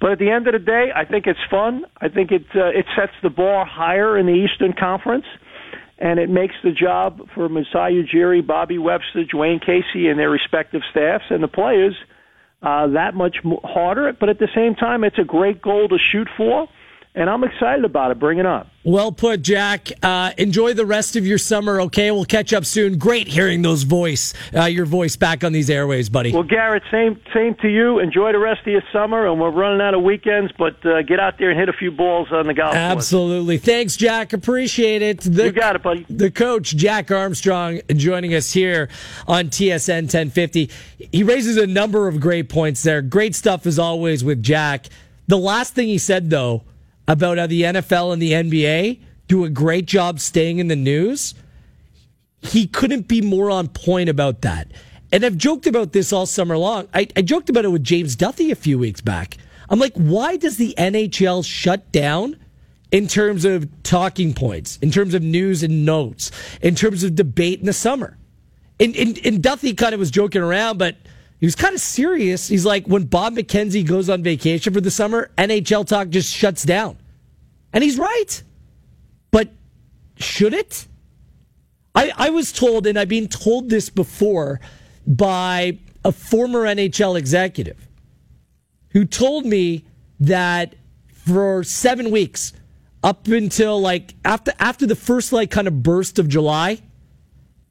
but 0.00 0.12
at 0.12 0.18
the 0.18 0.30
end 0.30 0.48
of 0.48 0.52
the 0.52 0.58
day 0.58 0.90
I 0.94 1.04
think 1.04 1.26
it's 1.26 1.40
fun. 1.50 1.84
I 2.00 2.08
think 2.08 2.32
it 2.32 2.46
uh, 2.54 2.66
it 2.66 2.86
sets 2.96 3.12
the 3.22 3.30
bar 3.30 3.64
higher 3.64 4.18
in 4.18 4.26
the 4.26 4.32
Eastern 4.32 4.72
Conference 4.72 5.26
and 6.00 6.18
it 6.18 6.30
makes 6.30 6.54
the 6.64 6.72
job 6.72 7.20
for 7.34 7.48
Masai 7.48 8.02
Ujiri, 8.02 8.46
Bobby 8.46 8.78
Webster, 8.78 9.24
Dwane 9.24 9.60
Casey, 9.60 10.08
and 10.08 10.18
their 10.18 10.30
respective 10.30 10.80
staffs 10.90 11.24
and 11.28 11.42
the 11.42 11.48
players 11.48 11.94
uh, 12.62 12.86
that 12.88 13.14
much 13.14 13.36
harder. 13.62 14.12
But 14.18 14.28
at 14.30 14.38
the 14.38 14.48
same 14.54 14.74
time, 14.74 15.04
it's 15.04 15.18
a 15.18 15.24
great 15.24 15.60
goal 15.62 15.88
to 15.88 15.98
shoot 15.98 16.28
for, 16.36 16.68
and 17.14 17.28
I'm 17.28 17.42
excited 17.42 17.84
about 17.84 18.12
it. 18.12 18.18
Bring 18.18 18.38
it 18.38 18.46
on. 18.46 18.68
Well 18.84 19.12
put, 19.12 19.42
Jack. 19.42 19.90
Uh, 20.02 20.32
enjoy 20.38 20.72
the 20.74 20.86
rest 20.86 21.14
of 21.16 21.26
your 21.26 21.36
summer, 21.36 21.82
okay? 21.82 22.10
We'll 22.10 22.24
catch 22.24 22.52
up 22.52 22.64
soon. 22.64 22.96
Great 22.98 23.28
hearing 23.28 23.60
those 23.62 23.82
voice, 23.82 24.32
uh, 24.56 24.64
your 24.64 24.86
voice 24.86 25.16
back 25.16 25.44
on 25.44 25.52
these 25.52 25.68
airways, 25.68 26.08
buddy. 26.08 26.32
Well, 26.32 26.44
Garrett, 26.44 26.82
same 26.90 27.20
same 27.34 27.56
to 27.56 27.68
you. 27.68 27.98
Enjoy 27.98 28.32
the 28.32 28.38
rest 28.38 28.60
of 28.62 28.68
your 28.68 28.82
summer, 28.92 29.26
and 29.26 29.40
we're 29.40 29.50
running 29.50 29.80
out 29.80 29.92
of 29.92 30.02
weekends, 30.02 30.52
but 30.56 30.84
uh, 30.86 31.02
get 31.02 31.20
out 31.20 31.36
there 31.38 31.50
and 31.50 31.58
hit 31.58 31.68
a 31.68 31.74
few 31.74 31.90
balls 31.90 32.28
on 32.30 32.46
the 32.46 32.54
golf 32.54 32.70
course. 32.70 32.76
Absolutely. 32.78 33.58
Thanks, 33.58 33.96
Jack. 33.96 34.32
Appreciate 34.32 35.02
it. 35.02 35.20
The, 35.20 35.46
You 35.46 35.52
got 35.52 35.76
it, 35.76 35.82
buddy. 35.82 36.06
The 36.08 36.30
coach, 36.30 36.74
Jack 36.76 37.10
Armstrong, 37.10 37.80
joining 37.94 38.34
us 38.34 38.52
here 38.52 38.88
on 39.26 39.46
TSN 39.50 40.04
1050. 40.04 40.70
He 41.12 41.22
raises 41.22 41.56
a 41.56 41.66
number 41.66 42.08
of 42.08 42.20
great 42.20 42.48
points 42.48 42.82
there. 42.82 43.02
Great 43.02 43.34
stuff 43.34 43.66
as 43.66 43.78
always 43.78 44.24
with 44.24 44.42
Jack. 44.42 44.86
The 45.26 45.38
last 45.38 45.74
thing 45.74 45.86
he 45.88 45.98
said, 45.98 46.30
though, 46.30 46.62
about 47.10 47.38
how 47.38 47.46
the 47.48 47.62
NFL 47.62 48.12
and 48.12 48.22
the 48.22 48.30
NBA 48.30 49.00
do 49.26 49.44
a 49.44 49.50
great 49.50 49.86
job 49.86 50.20
staying 50.20 50.58
in 50.58 50.68
the 50.68 50.76
news, 50.76 51.34
he 52.40 52.68
couldn't 52.68 53.08
be 53.08 53.20
more 53.20 53.50
on 53.50 53.66
point 53.66 54.08
about 54.08 54.42
that. 54.42 54.70
And 55.10 55.24
I've 55.24 55.36
joked 55.36 55.66
about 55.66 55.92
this 55.92 56.12
all 56.12 56.24
summer 56.24 56.56
long. 56.56 56.86
I, 56.94 57.08
I 57.16 57.22
joked 57.22 57.50
about 57.50 57.64
it 57.64 57.72
with 57.72 57.82
James 57.82 58.14
Duthie 58.14 58.52
a 58.52 58.54
few 58.54 58.78
weeks 58.78 59.00
back. 59.00 59.38
I'm 59.68 59.80
like, 59.80 59.94
why 59.94 60.36
does 60.36 60.56
the 60.56 60.72
NHL 60.78 61.44
shut 61.44 61.90
down 61.90 62.36
in 62.92 63.08
terms 63.08 63.44
of 63.44 63.68
talking 63.82 64.32
points, 64.32 64.76
in 64.76 64.92
terms 64.92 65.12
of 65.12 65.20
news 65.20 65.64
and 65.64 65.84
notes, 65.84 66.30
in 66.62 66.76
terms 66.76 67.02
of 67.02 67.16
debate 67.16 67.58
in 67.58 67.66
the 67.66 67.72
summer? 67.72 68.16
And, 68.78 68.94
and, 68.94 69.18
and 69.26 69.44
kind 69.76 69.94
of 69.94 69.98
was 69.98 70.12
joking 70.12 70.42
around, 70.42 70.78
but 70.78 70.96
he 71.40 71.46
was 71.46 71.56
kind 71.56 71.74
of 71.74 71.80
serious. 71.80 72.46
He's 72.46 72.66
like, 72.66 72.86
when 72.86 73.04
Bob 73.04 73.34
McKenzie 73.34 73.86
goes 73.86 74.10
on 74.10 74.22
vacation 74.22 74.74
for 74.74 74.80
the 74.80 74.90
summer, 74.90 75.30
NHL 75.38 75.86
talk 75.86 76.10
just 76.10 76.32
shuts 76.32 76.64
down. 76.64 76.98
And 77.72 77.84
he's 77.84 77.98
right. 77.98 78.42
But 79.30 79.50
should 80.16 80.54
it? 80.54 80.86
I, 81.94 82.12
I 82.16 82.30
was 82.30 82.52
told, 82.52 82.86
and 82.86 82.98
I've 82.98 83.08
been 83.08 83.28
told 83.28 83.68
this 83.68 83.90
before 83.90 84.60
by 85.06 85.78
a 86.04 86.12
former 86.12 86.64
NHL 86.64 87.18
executive 87.18 87.88
who 88.90 89.04
told 89.04 89.44
me 89.44 89.84
that 90.20 90.74
for 91.12 91.64
seven 91.64 92.10
weeks, 92.10 92.52
up 93.02 93.26
until 93.28 93.80
like 93.80 94.14
after 94.24 94.52
after 94.58 94.86
the 94.86 94.94
first 94.94 95.32
like 95.32 95.50
kind 95.50 95.66
of 95.66 95.82
burst 95.82 96.18
of 96.18 96.28
July, 96.28 96.80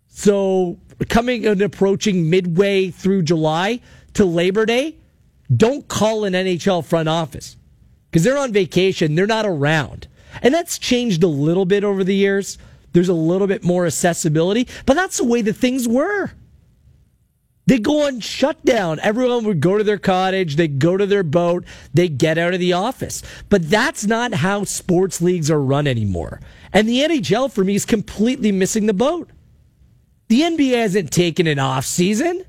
so 0.07 0.79
coming 1.07 1.45
and 1.45 1.61
approaching 1.61 2.29
midway 2.29 2.89
through 2.89 3.23
July 3.23 3.79
to 4.13 4.25
Labor 4.25 4.65
Day, 4.65 4.95
don't 5.55 5.87
call 5.87 6.25
an 6.25 6.33
NHL 6.33 6.83
front 6.83 7.09
office 7.09 7.57
because 8.09 8.23
they're 8.23 8.37
on 8.37 8.51
vacation, 8.51 9.15
they're 9.15 9.27
not 9.27 9.45
around. 9.45 10.07
And 10.41 10.53
that's 10.53 10.77
changed 10.77 11.23
a 11.23 11.27
little 11.27 11.65
bit 11.65 11.83
over 11.83 12.03
the 12.03 12.15
years. 12.15 12.57
There's 12.93 13.09
a 13.09 13.13
little 13.13 13.47
bit 13.47 13.63
more 13.63 13.85
accessibility, 13.85 14.67
but 14.85 14.95
that's 14.95 15.17
the 15.17 15.23
way 15.23 15.41
the 15.41 15.53
things 15.53 15.87
were. 15.87 16.31
They 17.69 17.77
go 17.77 18.07
on 18.07 18.19
shutdown. 18.19 18.99
Everyone 19.01 19.45
would 19.45 19.59
go 19.59 19.77
to 19.77 19.83
their 19.83 19.99
cottage, 19.99 20.55
they 20.55 20.67
go 20.67 20.97
to 20.97 21.05
their 21.05 21.21
boat, 21.21 21.65
they 21.93 22.09
get 22.09 22.39
out 22.39 22.55
of 22.55 22.59
the 22.59 22.73
office. 22.73 23.21
But 23.47 23.69
that's 23.69 24.07
not 24.07 24.33
how 24.33 24.63
sports 24.63 25.21
leagues 25.21 25.51
are 25.51 25.61
run 25.61 25.85
anymore. 25.85 26.41
And 26.73 26.89
the 26.89 27.01
NHL 27.01 27.51
for 27.51 27.63
me 27.63 27.75
is 27.75 27.85
completely 27.85 28.51
missing 28.51 28.87
the 28.87 28.93
boat. 28.93 29.29
The 30.29 30.41
NBA 30.41 30.81
hasn't 30.81 31.11
taken 31.11 31.45
an 31.45 31.59
off 31.59 31.85
season. 31.85 32.43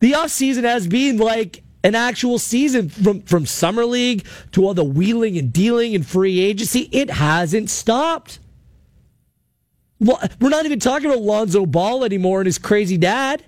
The 0.00 0.14
off 0.14 0.30
season 0.30 0.64
has 0.64 0.86
been 0.86 1.18
like 1.18 1.62
an 1.86 1.94
actual 1.94 2.36
season 2.40 2.88
from, 2.88 3.22
from 3.22 3.46
Summer 3.46 3.84
League 3.84 4.26
to 4.50 4.66
all 4.66 4.74
the 4.74 4.82
wheeling 4.82 5.38
and 5.38 5.52
dealing 5.52 5.94
and 5.94 6.04
free 6.04 6.40
agency. 6.40 6.88
It 6.90 7.08
hasn't 7.08 7.70
stopped. 7.70 8.40
We're 10.00 10.48
not 10.48 10.66
even 10.66 10.80
talking 10.80 11.06
about 11.06 11.22
Lonzo 11.22 11.64
Ball 11.64 12.02
anymore 12.02 12.40
and 12.40 12.46
his 12.46 12.58
crazy 12.58 12.96
dad 12.96 13.44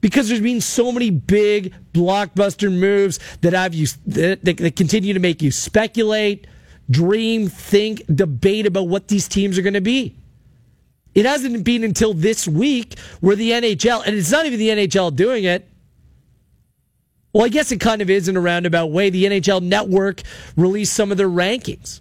because 0.00 0.28
there's 0.28 0.40
been 0.40 0.60
so 0.60 0.90
many 0.90 1.10
big 1.10 1.72
blockbuster 1.92 2.70
moves 2.76 3.20
that 3.42 3.52
have 3.52 3.74
you 3.74 3.86
that, 4.08 4.44
that 4.44 4.74
continue 4.74 5.14
to 5.14 5.20
make 5.20 5.40
you 5.40 5.52
speculate, 5.52 6.48
dream, 6.90 7.48
think, 7.48 8.02
debate 8.12 8.66
about 8.66 8.88
what 8.88 9.06
these 9.06 9.28
teams 9.28 9.56
are 9.56 9.62
going 9.62 9.74
to 9.74 9.80
be. 9.80 10.16
It 11.14 11.26
hasn't 11.26 11.62
been 11.62 11.84
until 11.84 12.12
this 12.12 12.48
week 12.48 12.98
where 13.20 13.36
the 13.36 13.52
NHL, 13.52 14.04
and 14.04 14.16
it's 14.16 14.32
not 14.32 14.46
even 14.46 14.58
the 14.58 14.68
NHL 14.68 15.14
doing 15.14 15.44
it. 15.44 15.68
Well, 17.38 17.46
I 17.46 17.50
guess 17.50 17.70
it 17.70 17.78
kind 17.78 18.02
of 18.02 18.10
is 18.10 18.26
in 18.26 18.36
a 18.36 18.40
roundabout 18.40 18.86
way. 18.90 19.10
The 19.10 19.26
NHL 19.26 19.62
network 19.62 20.22
released 20.56 20.92
some 20.92 21.12
of 21.12 21.18
their 21.18 21.28
rankings. 21.28 22.00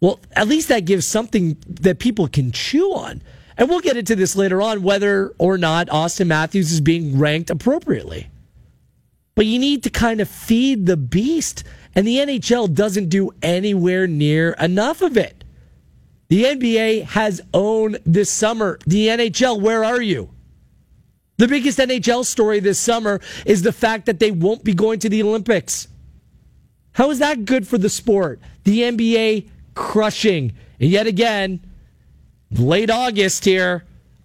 Well, 0.00 0.20
at 0.30 0.46
least 0.46 0.68
that 0.68 0.84
gives 0.84 1.08
something 1.08 1.56
that 1.66 1.98
people 1.98 2.28
can 2.28 2.52
chew 2.52 2.92
on. 2.92 3.20
And 3.56 3.68
we'll 3.68 3.80
get 3.80 3.96
into 3.96 4.14
this 4.14 4.36
later 4.36 4.62
on 4.62 4.84
whether 4.84 5.34
or 5.38 5.58
not 5.58 5.88
Auston 5.88 6.28
Matthews 6.28 6.70
is 6.70 6.80
being 6.80 7.18
ranked 7.18 7.50
appropriately. 7.50 8.30
But 9.34 9.46
you 9.46 9.58
need 9.58 9.82
to 9.82 9.90
kind 9.90 10.20
of 10.20 10.28
feed 10.28 10.86
the 10.86 10.96
beast. 10.96 11.64
And 11.96 12.06
the 12.06 12.18
NHL 12.18 12.72
doesn't 12.72 13.08
do 13.08 13.32
anywhere 13.42 14.06
near 14.06 14.52
enough 14.52 15.02
of 15.02 15.16
it. 15.16 15.42
The 16.28 16.44
NBA 16.44 17.06
has 17.06 17.40
owned 17.52 17.98
this 18.06 18.30
summer. 18.30 18.78
The 18.86 19.08
NHL, 19.08 19.60
where 19.60 19.82
are 19.82 20.00
you? 20.00 20.30
The 21.36 21.48
biggest 21.48 21.78
NHL 21.78 22.24
story 22.24 22.60
this 22.60 22.78
summer 22.78 23.20
is 23.44 23.62
the 23.62 23.72
fact 23.72 24.06
that 24.06 24.20
they 24.20 24.30
won't 24.30 24.62
be 24.62 24.74
going 24.74 25.00
to 25.00 25.08
the 25.08 25.22
Olympics. 25.22 25.88
How 26.92 27.10
is 27.10 27.18
that 27.18 27.44
good 27.44 27.66
for 27.66 27.76
the 27.76 27.88
sport? 27.88 28.40
The 28.62 28.80
NBA 28.82 29.48
crushing. 29.74 30.52
And 30.78 30.90
yet 30.90 31.06
again, 31.06 31.60
late 32.52 32.90
August 32.90 33.44
here, 33.44 33.84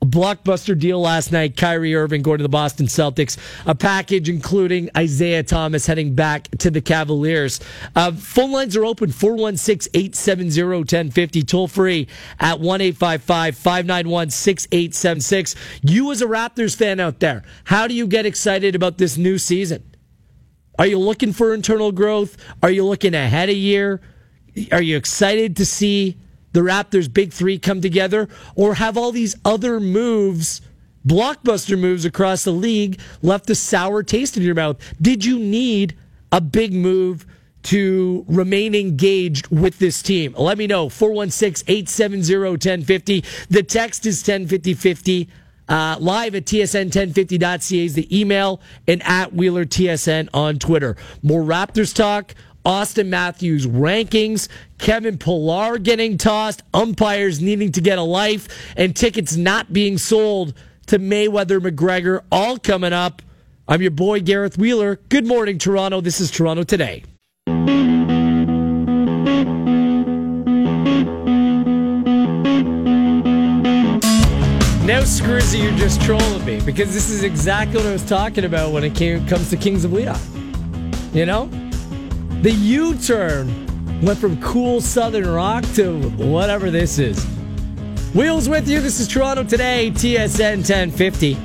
blockbuster 0.10 0.78
deal 0.78 1.02
last 1.02 1.32
night. 1.32 1.58
Kyrie 1.58 1.96
Irving 1.96 2.22
going 2.22 2.38
to 2.40 2.44
the 2.44 2.50
Boston 2.50 2.88
Celtics. 2.88 3.38
A 3.66 3.76
package 3.76 4.30
including 4.30 4.90
Isaiah 4.96 5.44
Thomas 5.44 5.86
heading 5.86 6.16
back 6.16 6.50
to 6.60 6.72
the 6.72 6.82
Cavaliers. 6.82 7.60
Uh, 7.96 8.12
phone 8.12 8.52
lines 8.52 8.76
are 8.76 8.86
open 8.86 9.12
416 9.12 9.92
870 9.94 10.64
1050. 10.64 11.44
Toll 11.44 11.68
free 11.68 12.08
at 12.40 12.60
1 12.60 12.82
855 12.82 13.58
591 13.58 14.30
6876. 14.30 15.56
You, 15.82 16.12
as 16.12 16.22
a 16.22 16.26
Raptors 16.26 16.76
fan 16.76 17.00
out 17.00 17.20
there, 17.20 17.44
how 17.66 17.88
do 17.88 17.94
you 17.94 18.08
get 18.08 18.26
excited 18.26 18.76
about 18.76 18.98
this 18.98 19.18
new 19.18 19.38
season? 19.38 19.84
Are 20.78 20.88
you 20.88 20.98
looking 20.98 21.34
for 21.34 21.54
internal 21.54 21.92
growth? 21.92 22.38
Are 22.64 22.72
you 22.72 22.86
looking 22.86 23.14
ahead 23.14 23.50
a 23.50 23.54
year? 23.54 24.02
Are 24.72 24.82
you 24.82 24.96
excited 24.96 25.58
to 25.58 25.66
see 25.66 26.18
the 26.54 26.62
Raptors' 26.62 27.12
big 27.12 27.34
three 27.34 27.58
come 27.60 27.82
together, 27.82 28.28
or 28.56 28.76
have 28.76 28.98
all 28.98 29.12
these 29.12 29.36
other 29.46 29.80
moves, 29.80 30.62
blockbuster 31.06 31.80
moves 31.80 32.06
across 32.06 32.44
the 32.44 32.52
league, 32.52 33.00
left 33.22 33.50
a 33.50 33.56
sour 33.56 34.04
taste 34.04 34.38
in 34.38 34.44
your 34.44 34.56
mouth? 34.56 34.78
Did 35.02 35.26
you 35.26 35.40
need 35.40 35.96
a 36.32 36.42
big 36.42 36.74
move 36.74 37.26
to 37.62 38.26
remain 38.28 38.74
engaged 38.74 39.48
with 39.48 39.80
this 39.80 40.02
team? 40.02 40.34
Let 40.38 40.58
me 40.58 40.68
know. 40.68 40.90
416 40.90 41.66
870 41.68 42.52
1050. 42.52 43.24
The 43.50 43.64
text 43.64 44.06
is 44.06 44.22
105050. 44.22 45.30
Uh, 45.70 45.96
live 46.00 46.34
at 46.34 46.46
tsn1050.ca 46.46 47.86
is 47.86 47.94
the 47.94 48.20
email 48.20 48.60
and 48.88 49.04
at 49.04 49.34
Wheeler 49.34 49.66
TSN 49.66 50.28
on 50.34 50.58
Twitter. 50.58 50.98
More 51.22 51.44
Raptors 51.44 51.94
talk. 51.94 52.34
Auston 52.66 53.08
Matthews 53.08 53.66
rankings, 53.66 54.48
Kevin 54.78 55.18
Pillar 55.18 55.78
getting 55.78 56.18
tossed, 56.18 56.62
umpires 56.74 57.42
needing 57.42 57.72
to 57.72 57.82
get 57.82 57.98
a 57.98 58.04
life, 58.04 58.48
and 58.76 58.96
tickets 58.96 59.36
not 59.36 59.72
being 59.72 59.98
sold 59.98 60.54
to 60.88 61.00
Mayweather 61.00 61.60
McGregor, 61.60 62.24
all 62.32 62.58
coming 62.58 62.94
up. 62.94 63.22
I'm 63.68 63.82
your 63.82 63.92
boy, 63.92 64.22
Gareth 64.22 64.58
Wheeler. 64.58 65.00
Good 65.10 65.26
morning, 65.26 65.58
Toronto. 65.58 66.02
This 66.02 66.20
is 66.20 66.32
Toronto 66.32 66.64
Today. 66.64 67.04
Now, 74.90 75.02
Scrizzy, 75.02 75.62
you're 75.62 75.78
just 75.78 76.02
trolling 76.02 76.44
me 76.44 76.60
because 76.62 76.92
this 76.96 77.12
is 77.12 77.22
exactly 77.22 77.78
what 77.78 77.86
I 77.86 77.92
was 77.92 78.04
talking 78.04 78.44
about 78.44 78.74
when 78.74 78.84
it 78.84 78.96
came, 78.96 79.26
comes 79.28 79.52
to 79.52 79.58
Kings 79.58 79.86
of 79.86 79.94
Leon. 79.94 80.20
You 81.14 81.28
know? 81.28 81.69
The 82.42 82.52
U 82.52 82.96
turn 82.96 84.02
went 84.02 84.18
from 84.18 84.42
cool 84.42 84.80
southern 84.80 85.28
rock 85.28 85.66
to 85.74 86.10
whatever 86.12 86.72
this 86.72 86.98
is. 86.98 87.22
Wheels 88.16 88.48
with 88.48 88.66
you. 88.70 88.80
This 88.80 89.02
is 89.02 89.10
Toronto 89.10 89.44
today, 89.44 89.92
TSN 89.92 90.60
1050. 90.60 91.38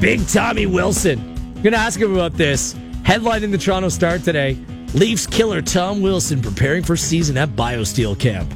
Big 0.00 0.26
Tommy 0.26 0.66
Wilson. 0.66 1.20
I'm 1.20 1.62
going 1.62 1.72
to 1.72 1.78
ask 1.78 2.00
him 2.00 2.12
about 2.14 2.32
this. 2.32 2.74
Headline 3.04 3.44
in 3.44 3.52
the 3.52 3.58
Toronto 3.58 3.88
Star 3.88 4.18
today 4.18 4.58
Leafs 4.92 5.24
killer 5.24 5.62
Tom 5.62 6.02
Wilson 6.02 6.42
preparing 6.42 6.82
for 6.82 6.96
season 6.96 7.36
at 7.36 7.50
BioSteel 7.50 8.18
camp. 8.18 8.52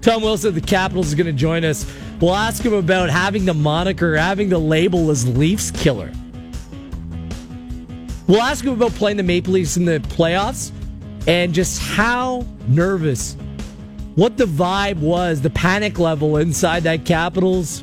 Tom 0.00 0.20
Wilson 0.20 0.48
of 0.48 0.56
the 0.56 0.60
Capitals 0.60 1.06
is 1.06 1.14
going 1.14 1.28
to 1.28 1.32
join 1.32 1.64
us. 1.64 1.86
We'll 2.20 2.34
ask 2.34 2.64
him 2.64 2.72
about 2.72 3.08
having 3.08 3.44
the 3.44 3.54
moniker, 3.54 4.16
having 4.16 4.48
the 4.48 4.58
label 4.58 5.12
as 5.12 5.28
Leafs 5.28 5.70
killer. 5.70 6.10
We'll 8.30 8.42
ask 8.42 8.64
him 8.64 8.74
about 8.74 8.92
playing 8.92 9.16
the 9.16 9.24
Maple 9.24 9.54
Leafs 9.54 9.76
in 9.76 9.86
the 9.86 9.98
playoffs 9.98 10.70
and 11.26 11.52
just 11.52 11.82
how 11.82 12.46
nervous, 12.68 13.36
what 14.14 14.36
the 14.36 14.44
vibe 14.44 14.98
was, 14.98 15.40
the 15.40 15.50
panic 15.50 15.98
level 15.98 16.36
inside 16.36 16.84
that 16.84 17.04
Capitals 17.04 17.82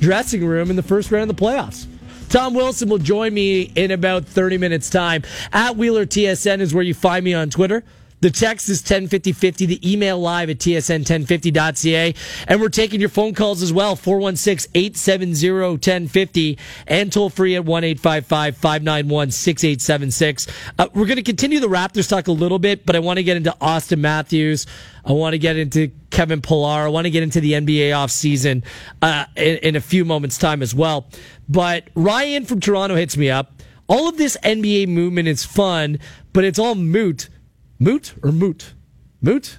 dressing 0.00 0.44
room 0.44 0.70
in 0.70 0.76
the 0.76 0.82
first 0.82 1.12
round 1.12 1.30
of 1.30 1.36
the 1.36 1.40
playoffs. 1.40 1.86
Tom 2.30 2.52
Wilson 2.52 2.88
will 2.88 2.98
join 2.98 3.32
me 3.32 3.70
in 3.76 3.92
about 3.92 4.24
30 4.24 4.58
minutes' 4.58 4.90
time. 4.90 5.22
At 5.52 5.76
Wheeler 5.76 6.04
TSN 6.04 6.58
is 6.58 6.74
where 6.74 6.82
you 6.82 6.92
find 6.92 7.24
me 7.24 7.34
on 7.34 7.48
Twitter. 7.48 7.84
The 8.20 8.30
text 8.30 8.70
is 8.70 8.80
105050. 8.80 9.66
The 9.66 9.92
email 9.92 10.18
live 10.18 10.48
at 10.48 10.56
tsn1050.ca. 10.58 12.14
And 12.48 12.60
we're 12.60 12.70
taking 12.70 13.00
your 13.00 13.10
phone 13.10 13.34
calls 13.34 13.62
as 13.62 13.72
well. 13.72 13.96
416-870-1050 13.96 16.58
and 16.86 17.12
toll 17.12 17.28
free 17.28 17.56
at 17.56 17.64
1-855-591-6876. 17.64 20.48
Uh, 20.78 20.86
we're 20.94 21.06
going 21.06 21.16
to 21.16 21.22
continue 21.22 21.58
the 21.60 21.68
Raptors 21.68 22.08
talk 22.08 22.28
a 22.28 22.32
little 22.32 22.58
bit, 22.58 22.86
but 22.86 22.96
I 22.96 23.00
want 23.00 23.18
to 23.18 23.22
get 23.22 23.36
into 23.36 23.54
Auston 23.60 23.98
Matthews. 23.98 24.66
I 25.04 25.12
want 25.12 25.34
to 25.34 25.38
get 25.38 25.58
into 25.58 25.90
Kevin 26.10 26.40
Pillar. 26.40 26.86
I 26.86 26.88
want 26.88 27.04
to 27.04 27.10
get 27.10 27.22
into 27.22 27.40
the 27.40 27.52
NBA 27.52 27.90
offseason 27.90 28.64
uh, 29.02 29.26
in, 29.36 29.58
in 29.58 29.76
a 29.76 29.80
few 29.80 30.06
moments' 30.06 30.38
time 30.38 30.62
as 30.62 30.74
well. 30.74 31.06
But 31.48 31.90
Ryan 31.94 32.44
from 32.46 32.58
Toronto 32.60 32.96
hits 32.96 33.16
me 33.16 33.30
up. 33.30 33.52
All 33.88 34.08
of 34.08 34.16
this 34.16 34.36
NBA 34.42 34.88
movement 34.88 35.28
is 35.28 35.44
fun, 35.44 36.00
but 36.32 36.42
it's 36.44 36.58
all 36.58 36.74
moot 36.74 37.28
Moot 37.78 38.14
or 38.22 38.32
moot? 38.32 38.74
Moot? 39.20 39.58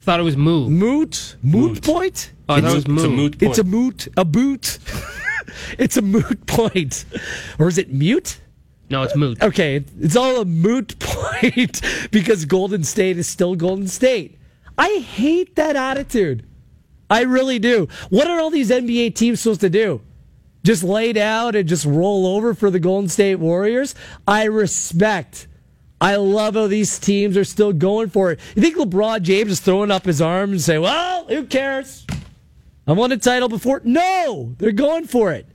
Thought 0.00 0.20
it 0.20 0.22
was 0.22 0.36
moo. 0.36 0.68
Moot? 0.68 1.36
Moot, 1.42 1.70
Moot. 1.70 1.82
point? 1.82 2.32
Oh, 2.48 2.54
I 2.54 2.60
thought 2.60 2.70
it 2.70 2.74
was 2.74 2.84
It's 2.84 2.86
a 3.04 3.08
moo. 3.08 3.16
moot 3.16 3.42
It's 3.42 3.58
a 3.58 3.64
point. 3.64 3.72
moot. 3.74 4.08
A 4.16 4.24
boot. 4.24 4.78
it's 5.78 5.96
a 5.96 6.02
moot 6.02 6.46
point. 6.46 7.04
Or 7.58 7.68
is 7.68 7.78
it 7.78 7.92
mute? 7.92 8.40
No, 8.88 9.02
it's 9.02 9.16
moot. 9.16 9.42
Okay, 9.42 9.84
it's 10.00 10.14
all 10.14 10.40
a 10.40 10.44
moot 10.44 10.96
point 11.00 11.80
because 12.12 12.44
Golden 12.44 12.84
State 12.84 13.18
is 13.18 13.28
still 13.28 13.56
Golden 13.56 13.88
State. 13.88 14.38
I 14.78 14.98
hate 15.04 15.56
that 15.56 15.74
attitude. 15.74 16.46
I 17.10 17.22
really 17.22 17.58
do. 17.58 17.88
What 18.10 18.28
are 18.28 18.38
all 18.38 18.50
these 18.50 18.70
NBA 18.70 19.14
teams 19.16 19.40
supposed 19.40 19.60
to 19.62 19.70
do? 19.70 20.02
Just 20.62 20.82
lay 20.84 21.12
down 21.12 21.54
and 21.56 21.68
just 21.68 21.84
roll 21.84 22.26
over 22.26 22.54
for 22.54 22.70
the 22.70 22.78
Golden 22.80 23.08
State 23.08 23.36
Warriors? 23.36 23.94
I 24.26 24.44
respect. 24.44 25.46
I 26.00 26.16
love 26.16 26.54
how 26.54 26.66
these 26.66 26.98
teams 26.98 27.36
are 27.36 27.44
still 27.44 27.72
going 27.72 28.10
for 28.10 28.32
it. 28.32 28.40
You 28.54 28.62
think 28.62 28.76
LeBron 28.76 29.22
James 29.22 29.52
is 29.52 29.60
throwing 29.60 29.90
up 29.90 30.04
his 30.04 30.20
arms 30.20 30.52
and 30.52 30.60
saying, 30.60 30.82
well, 30.82 31.26
who 31.26 31.44
cares? 31.46 32.06
I 32.86 32.92
won 32.92 33.12
a 33.12 33.16
title 33.16 33.48
before. 33.48 33.80
No, 33.84 34.54
they're 34.58 34.72
going 34.72 35.06
for 35.06 35.32
it. 35.32 35.46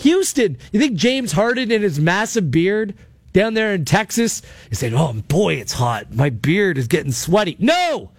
Houston, 0.00 0.58
you 0.70 0.78
think 0.78 0.96
James 0.96 1.32
Harden 1.32 1.72
and 1.72 1.82
his 1.82 1.98
massive 1.98 2.50
beard 2.50 2.94
down 3.32 3.54
there 3.54 3.74
in 3.74 3.84
Texas 3.84 4.42
is 4.70 4.78
saying, 4.78 4.94
oh 4.94 5.12
boy, 5.12 5.54
it's 5.54 5.72
hot. 5.72 6.14
My 6.14 6.30
beard 6.30 6.78
is 6.78 6.86
getting 6.86 7.12
sweaty. 7.12 7.56
No! 7.58 8.10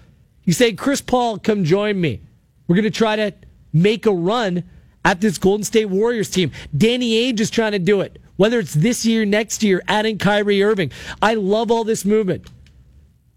You 0.44 0.54
say, 0.54 0.74
Chris 0.74 1.02
Paul, 1.02 1.38
come 1.38 1.64
join 1.64 2.02
me. 2.02 2.22
We're 2.68 2.76
going 2.76 2.84
to 2.84 2.92
try 2.92 3.16
to 3.16 3.34
make 3.72 4.06
a 4.06 4.12
run 4.12 4.64
at 5.06 5.22
this 5.22 5.38
Golden 5.38 5.64
State 5.64 5.86
Warriors 5.86 6.30
team. 6.30 6.52
Danny 6.76 7.32
Ainge 7.32 7.40
is 7.40 7.50
trying 7.50 7.74
to 7.74 7.80
do 7.80 8.02
it. 8.02 8.20
Whether 8.40 8.60
it's 8.60 8.74
this 8.74 9.06
year, 9.06 9.26
next 9.26 9.64
year, 9.64 9.84
adding 9.86 10.18
Kyrie 10.18 10.64
Irving. 10.64 10.94
I 11.22 11.34
love 11.34 11.70
all 11.72 11.84
this 11.84 12.06
movement. 12.06 12.48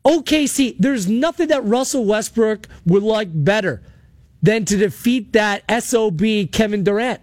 OKC, 0.04 0.76
there's 0.78 1.08
nothing 1.08 1.48
that 1.48 1.64
Russell 1.64 2.04
Westbrook 2.04 2.68
would 2.86 3.02
like 3.02 3.26
better 3.32 3.82
than 4.42 4.64
to 4.66 4.76
defeat 4.76 5.32
that 5.32 5.64
SOB 5.82 6.22
Kevin 6.52 6.84
Durant. 6.84 7.20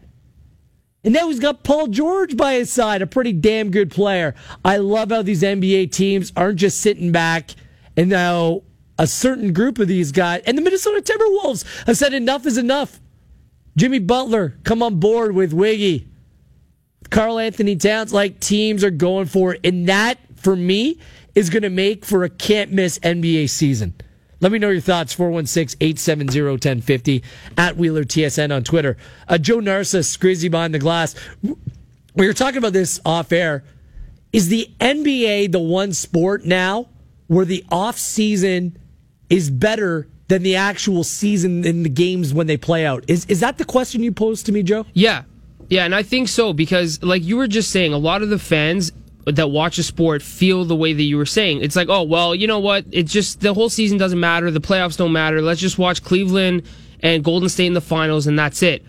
And 1.05 1.13
now 1.13 1.29
he's 1.29 1.39
got 1.39 1.63
Paul 1.63 1.87
George 1.87 2.35
by 2.35 2.55
his 2.55 2.69
side, 2.69 3.01
a 3.01 3.07
pretty 3.07 3.31
damn 3.31 3.71
good 3.71 3.91
player. 3.91 4.35
I 4.65 4.75
love 4.75 5.11
how 5.11 5.21
these 5.21 5.41
NBA 5.41 5.93
teams 5.93 6.33
aren't 6.35 6.59
just 6.59 6.81
sitting 6.81 7.13
back 7.13 7.51
and 7.95 8.09
now 8.09 8.63
a 8.97 9.07
certain 9.07 9.53
group 9.53 9.79
of 9.79 9.87
these 9.87 10.11
guys 10.11 10.41
and 10.45 10.57
the 10.57 10.61
Minnesota 10.61 11.01
Timberwolves 11.01 11.85
have 11.85 11.95
said 11.95 12.13
enough 12.13 12.45
is 12.45 12.57
enough. 12.57 12.99
Jimmy 13.77 13.99
Butler, 13.99 14.59
come 14.65 14.83
on 14.83 14.99
board 14.99 15.33
with 15.33 15.53
Wiggy. 15.53 16.08
Karl 17.09 17.39
Anthony 17.39 17.75
Towns, 17.75 18.13
like 18.13 18.39
teams 18.39 18.83
are 18.83 18.91
going 18.91 19.25
for. 19.25 19.57
And 19.63 19.87
that, 19.87 20.19
for 20.35 20.55
me, 20.55 20.99
is 21.35 21.49
going 21.49 21.63
to 21.63 21.69
make 21.69 22.05
for 22.05 22.23
a 22.23 22.29
can't 22.29 22.71
miss 22.71 22.99
NBA 22.99 23.49
season. 23.49 23.93
Let 24.41 24.51
me 24.51 24.59
know 24.59 24.69
your 24.69 24.81
thoughts, 24.81 25.13
416 25.13 25.77
870 25.81 26.41
1050 26.41 27.23
at 27.57 27.75
Wheeler 27.75 28.03
TSN 28.03 28.55
on 28.55 28.63
Twitter. 28.63 28.95
Uh, 29.27 29.37
Joe 29.37 29.59
Narcisse, 29.59 30.15
Grizzy 30.15 30.47
behind 30.47 30.73
the 30.73 30.79
glass. 30.79 31.15
We 32.15 32.27
were 32.27 32.33
talking 32.33 32.57
about 32.57 32.73
this 32.73 32.99
off 33.05 33.31
air. 33.31 33.63
Is 34.31 34.47
the 34.47 34.69
NBA 34.79 35.51
the 35.51 35.59
one 35.59 35.91
sport 35.91 36.45
now 36.45 36.87
where 37.27 37.45
the 37.45 37.65
off 37.69 37.97
season 37.97 38.77
is 39.29 39.49
better 39.49 40.07
than 40.27 40.43
the 40.43 40.55
actual 40.55 41.03
season 41.03 41.65
in 41.65 41.83
the 41.83 41.89
games 41.89 42.33
when 42.33 42.47
they 42.47 42.57
play 42.57 42.85
out? 42.85 43.03
Is, 43.07 43.25
is 43.25 43.41
that 43.41 43.57
the 43.57 43.65
question 43.65 44.03
you 44.03 44.11
posed 44.11 44.45
to 44.45 44.51
me, 44.51 44.63
Joe? 44.63 44.85
Yeah. 44.93 45.23
Yeah, 45.69 45.85
and 45.85 45.93
I 45.93 46.03
think 46.03 46.27
so 46.27 46.53
because, 46.53 47.01
like 47.03 47.23
you 47.23 47.37
were 47.37 47.47
just 47.47 47.71
saying, 47.71 47.93
a 47.93 47.97
lot 47.97 48.21
of 48.21 48.29
the 48.29 48.39
fans 48.39 48.91
that 49.25 49.51
watch 49.51 49.77
a 49.77 49.83
sport 49.83 50.21
feel 50.23 50.65
the 50.65 50.75
way 50.75 50.93
that 50.93 51.03
you 51.03 51.15
were 51.17 51.25
saying. 51.25 51.61
It's 51.61 51.75
like, 51.75 51.89
oh, 51.89 52.03
well, 52.03 52.33
you 52.33 52.47
know 52.47 52.59
what? 52.59 52.85
It's 52.91 53.11
just 53.13 53.41
the 53.41 53.53
whole 53.53 53.69
season 53.69 53.97
doesn't 53.99 54.19
matter. 54.19 54.49
The 54.49 54.61
playoffs 54.61 54.97
don't 54.97 55.11
matter. 55.11 55.41
Let's 55.41 55.61
just 55.61 55.77
watch 55.77 56.03
Cleveland 56.03 56.63
and 57.01 57.23
Golden 57.23 57.47
State 57.49 57.67
in 57.67 57.73
the 57.73 57.81
finals, 57.81 58.25
and 58.25 58.39
that's 58.39 58.63
it. 58.63 58.83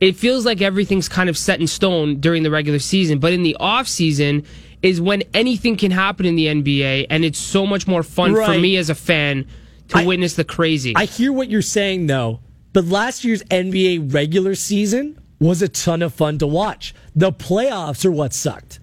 It 0.00 0.16
feels 0.16 0.44
like 0.44 0.60
everything's 0.60 1.08
kind 1.08 1.28
of 1.30 1.38
set 1.38 1.60
in 1.60 1.66
stone 1.68 2.18
during 2.20 2.42
the 2.42 2.50
regular 2.50 2.80
season, 2.80 3.18
but 3.20 3.32
in 3.32 3.44
the 3.44 3.56
off 3.60 3.86
season 3.86 4.42
is 4.82 5.00
when 5.00 5.22
anything 5.32 5.76
can 5.76 5.90
happen 5.92 6.26
in 6.26 6.34
the 6.36 6.46
NBA, 6.48 7.06
and 7.08 7.24
it's 7.24 7.38
so 7.38 7.64
much 7.66 7.86
more 7.86 8.02
fun 8.02 8.34
Right. 8.34 8.46
for 8.54 8.58
me 8.60 8.76
as 8.76 8.90
a 8.90 8.94
fan 8.94 9.46
to 9.88 9.98
I- 9.98 10.04
witness 10.04 10.34
the 10.34 10.44
crazy. 10.44 10.94
I 10.96 11.04
hear 11.04 11.32
what 11.32 11.48
you're 11.48 11.62
saying 11.62 12.08
though, 12.08 12.40
but 12.72 12.84
last 12.86 13.24
year's 13.24 13.42
NBA 13.44 14.12
regular 14.12 14.54
season 14.54 15.18
was 15.38 15.62
a 15.62 15.68
ton 15.68 16.02
of 16.02 16.14
fun 16.14 16.38
to 16.38 16.46
watch. 16.46 16.94
The 17.14 17.32
playoffs 17.32 18.04
are 18.04 18.12
what 18.12 18.32
sucked. 18.32 18.80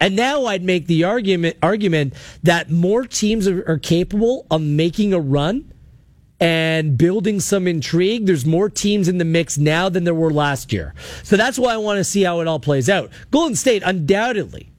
And 0.00 0.14
now 0.14 0.44
I'd 0.44 0.62
make 0.62 0.86
the 0.86 1.04
argument 1.04 1.56
argument 1.62 2.14
that 2.42 2.70
more 2.70 3.06
teams 3.06 3.48
are, 3.48 3.64
are 3.66 3.78
capable 3.78 4.46
of 4.50 4.60
making 4.60 5.14
a 5.14 5.20
run 5.20 5.72
and 6.38 6.98
building 6.98 7.40
some 7.40 7.66
intrigue. 7.66 8.26
There's 8.26 8.44
more 8.44 8.68
teams 8.68 9.08
in 9.08 9.18
the 9.18 9.24
mix 9.24 9.56
now 9.56 9.88
than 9.88 10.04
there 10.04 10.14
were 10.14 10.32
last 10.32 10.72
year. 10.72 10.94
So 11.22 11.36
that's 11.36 11.58
why 11.58 11.72
I 11.72 11.78
want 11.78 11.96
to 11.98 12.04
see 12.04 12.22
how 12.22 12.40
it 12.40 12.46
all 12.46 12.60
plays 12.60 12.90
out. 12.90 13.10
Golden 13.30 13.56
State, 13.56 13.82
undoubtedly, 13.84 14.70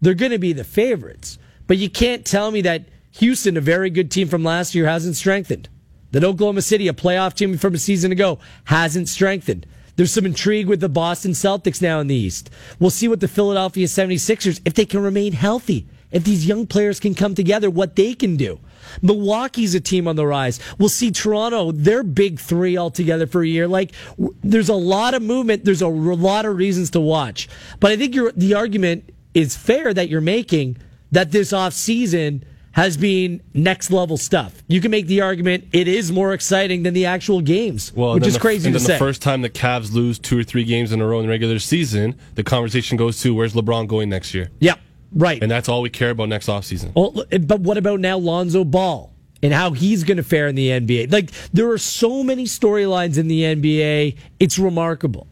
they're 0.00 0.14
going 0.14 0.32
to 0.32 0.38
be 0.38 0.54
the 0.54 0.64
favorites. 0.64 1.38
But 1.66 1.76
you 1.76 1.90
can't 1.90 2.24
tell 2.24 2.50
me 2.50 2.62
that 2.62 2.86
Houston, 3.12 3.58
a 3.58 3.60
very 3.60 3.90
good 3.90 4.10
team 4.10 4.28
from 4.28 4.42
last 4.42 4.74
year, 4.74 4.86
hasn't 4.86 5.16
strengthened. 5.16 5.68
That 6.12 6.24
Oklahoma 6.24 6.62
City, 6.62 6.88
a 6.88 6.92
playoff 6.92 7.34
team 7.34 7.56
from 7.58 7.74
a 7.74 7.78
season 7.78 8.10
ago, 8.10 8.38
hasn't 8.64 9.08
strengthened. 9.08 9.66
There's 9.96 10.12
some 10.12 10.26
intrigue 10.26 10.68
with 10.68 10.80
the 10.80 10.88
Boston 10.88 11.32
Celtics 11.32 11.82
now 11.82 12.00
in 12.00 12.06
the 12.06 12.14
East. 12.14 12.50
We'll 12.78 12.90
see 12.90 13.08
what 13.08 13.20
the 13.20 13.28
Philadelphia 13.28 13.86
76ers, 13.86 14.60
if 14.64 14.74
they 14.74 14.86
can 14.86 15.02
remain 15.02 15.32
healthy, 15.32 15.86
if 16.10 16.24
these 16.24 16.46
young 16.46 16.66
players 16.66 17.00
can 17.00 17.14
come 17.14 17.34
together, 17.34 17.70
what 17.70 17.96
they 17.96 18.14
can 18.14 18.36
do. 18.36 18.58
Milwaukee's 19.00 19.74
a 19.74 19.80
team 19.80 20.06
on 20.08 20.16
the 20.16 20.26
rise. 20.26 20.60
We'll 20.78 20.88
see 20.88 21.10
Toronto, 21.10 21.72
their 21.72 22.02
big 22.02 22.38
three 22.40 22.76
all 22.76 22.90
together 22.90 23.26
for 23.26 23.42
a 23.42 23.46
year. 23.46 23.68
Like, 23.68 23.92
w- 24.18 24.34
there's 24.42 24.68
a 24.68 24.74
lot 24.74 25.14
of 25.14 25.22
movement. 25.22 25.64
There's 25.64 25.82
a 25.82 25.86
r- 25.86 25.90
lot 25.90 26.44
of 26.44 26.56
reasons 26.56 26.90
to 26.90 27.00
watch. 27.00 27.48
But 27.80 27.92
I 27.92 27.96
think 27.96 28.14
the 28.36 28.54
argument 28.54 29.10
is 29.34 29.56
fair 29.56 29.94
that 29.94 30.08
you're 30.08 30.20
making 30.20 30.76
that 31.10 31.32
this 31.32 31.52
off 31.52 31.72
season 31.72 32.44
has 32.72 32.96
been 32.96 33.42
next 33.54 33.90
level 33.90 34.16
stuff. 34.16 34.62
You 34.66 34.80
can 34.80 34.90
make 34.90 35.06
the 35.06 35.20
argument 35.20 35.64
it 35.72 35.86
is 35.88 36.10
more 36.10 36.32
exciting 36.32 36.82
than 36.84 36.94
the 36.94 37.04
actual 37.06 37.40
games, 37.42 37.92
Well, 37.94 38.14
which 38.14 38.26
is 38.26 38.34
the- 38.34 38.40
crazy 38.40 38.68
And 38.68 38.74
to 38.74 38.78
then 38.78 38.86
say. 38.86 38.92
the 38.94 38.98
first 38.98 39.20
time 39.22 39.42
the 39.42 39.50
Cavs 39.50 39.92
lose 39.92 40.18
two 40.18 40.38
or 40.38 40.42
three 40.42 40.64
games 40.64 40.90
in 40.92 41.00
a 41.00 41.06
row 41.06 41.18
in 41.20 41.26
the 41.26 41.30
regular 41.30 41.58
season, 41.58 42.14
the 42.34 42.42
conversation 42.42 42.96
goes 42.96 43.20
to 43.20 43.34
where's 43.34 43.52
LeBron 43.52 43.86
going 43.88 44.08
next 44.08 44.32
year, 44.32 44.48
yeah, 44.58 44.74
right. 45.12 45.42
and 45.42 45.50
that's 45.50 45.68
all 45.68 45.82
we 45.82 45.90
care 45.90 46.10
about 46.10 46.28
next 46.30 46.46
offseason. 46.48 46.92
Well, 46.94 47.24
eh, 47.30 47.38
but 47.38 47.60
what 47.60 47.76
about 47.76 48.00
now 48.00 48.16
Lonzo 48.16 48.64
Ball 48.64 49.12
and 49.42 49.52
how 49.52 49.72
he's 49.72 50.02
going 50.04 50.16
to 50.16 50.22
fare 50.22 50.48
in 50.48 50.54
the 50.54 50.68
NBA? 50.68 51.12
Like 51.12 51.30
there 51.52 51.70
are 51.70 51.78
so 51.78 52.22
many 52.22 52.44
storylines 52.44 53.18
in 53.18 53.28
the 53.28 53.42
NBA. 53.42 54.16
It's 54.40 54.58
remarkable. 54.58 55.26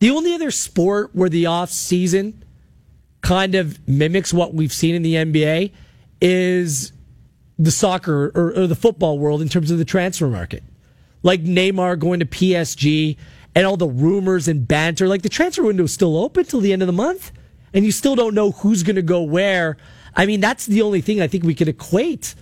The 0.00 0.10
only 0.10 0.34
other 0.34 0.50
sport 0.50 1.10
where 1.14 1.28
the 1.30 1.46
off 1.46 1.70
season 1.70 2.44
kind 3.22 3.54
of 3.54 3.78
mimics 3.88 4.32
what 4.34 4.52
we've 4.54 4.72
seen 4.72 4.94
in 4.94 5.02
the 5.02 5.14
NBA 5.14 5.72
is 6.20 6.92
the 7.58 7.70
soccer 7.70 8.30
or, 8.34 8.52
or 8.56 8.66
the 8.66 8.76
football 8.76 9.18
world 9.18 9.42
in 9.42 9.48
terms 9.48 9.70
of 9.70 9.78
the 9.78 9.84
transfer 9.84 10.28
market. 10.28 10.62
Like 11.22 11.42
Neymar 11.42 11.98
going 11.98 12.20
to 12.20 12.26
PSG 12.26 13.16
and 13.54 13.66
all 13.66 13.76
the 13.76 13.88
rumors 13.88 14.46
and 14.46 14.66
banter. 14.66 15.08
Like 15.08 15.22
the 15.22 15.28
transfer 15.28 15.64
window 15.64 15.84
is 15.84 15.92
still 15.92 16.16
open 16.16 16.44
till 16.44 16.60
the 16.60 16.72
end 16.72 16.82
of 16.82 16.86
the 16.86 16.92
month, 16.92 17.32
and 17.74 17.84
you 17.84 17.92
still 17.92 18.14
don't 18.14 18.34
know 18.34 18.52
who's 18.52 18.82
going 18.82 18.96
to 18.96 19.02
go 19.02 19.22
where. 19.22 19.76
I 20.14 20.26
mean, 20.26 20.40
that's 20.40 20.66
the 20.66 20.82
only 20.82 21.00
thing 21.00 21.20
I 21.20 21.26
think 21.26 21.44
we 21.44 21.54
could 21.54 21.68
equate 21.68 22.34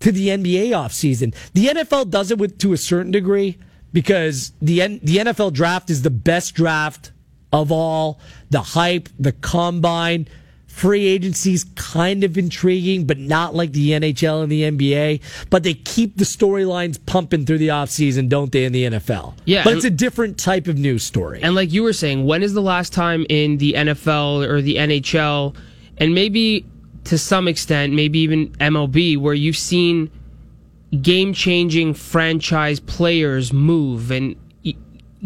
to 0.00 0.10
the 0.10 0.28
NBA 0.28 0.70
offseason. 0.70 1.34
The 1.52 1.66
NFL 1.66 2.10
does 2.10 2.30
it 2.30 2.38
with 2.38 2.58
to 2.58 2.72
a 2.72 2.76
certain 2.76 3.12
degree 3.12 3.58
because 3.92 4.52
the 4.60 4.82
N, 4.82 5.00
the 5.02 5.18
NFL 5.18 5.52
draft 5.52 5.90
is 5.90 6.02
the 6.02 6.10
best 6.10 6.54
draft 6.54 7.12
of 7.52 7.70
all. 7.70 8.18
The 8.50 8.62
hype, 8.62 9.08
the 9.18 9.32
combine, 9.32 10.28
free 10.72 11.06
agency's 11.06 11.64
kind 11.76 12.24
of 12.24 12.38
intriguing, 12.38 13.06
but 13.06 13.18
not 13.18 13.54
like 13.54 13.72
the 13.72 13.90
NHL 13.90 14.42
and 14.42 14.50
the 14.50 14.62
NBA. 14.62 15.20
But 15.50 15.64
they 15.64 15.74
keep 15.74 16.16
the 16.16 16.24
storylines 16.24 16.98
pumping 17.04 17.44
through 17.44 17.58
the 17.58 17.68
offseason, 17.68 18.28
don't 18.28 18.50
they, 18.50 18.64
in 18.64 18.72
the 18.72 18.84
NFL? 18.84 19.34
Yeah, 19.44 19.64
But 19.64 19.74
it's 19.74 19.84
a 19.84 19.90
different 19.90 20.38
type 20.38 20.66
of 20.68 20.78
news 20.78 21.04
story. 21.04 21.40
And 21.42 21.54
like 21.54 21.72
you 21.72 21.82
were 21.82 21.92
saying, 21.92 22.24
when 22.24 22.42
is 22.42 22.54
the 22.54 22.62
last 22.62 22.92
time 22.92 23.26
in 23.28 23.58
the 23.58 23.74
NFL 23.74 24.48
or 24.48 24.62
the 24.62 24.76
NHL, 24.76 25.54
and 25.98 26.14
maybe 26.14 26.64
to 27.04 27.18
some 27.18 27.48
extent, 27.48 27.92
maybe 27.92 28.18
even 28.20 28.48
MLB, 28.52 29.18
where 29.18 29.34
you've 29.34 29.58
seen 29.58 30.10
game 31.02 31.34
changing 31.34 31.94
franchise 31.94 32.80
players 32.80 33.52
move 33.52 34.10
and 34.10 34.36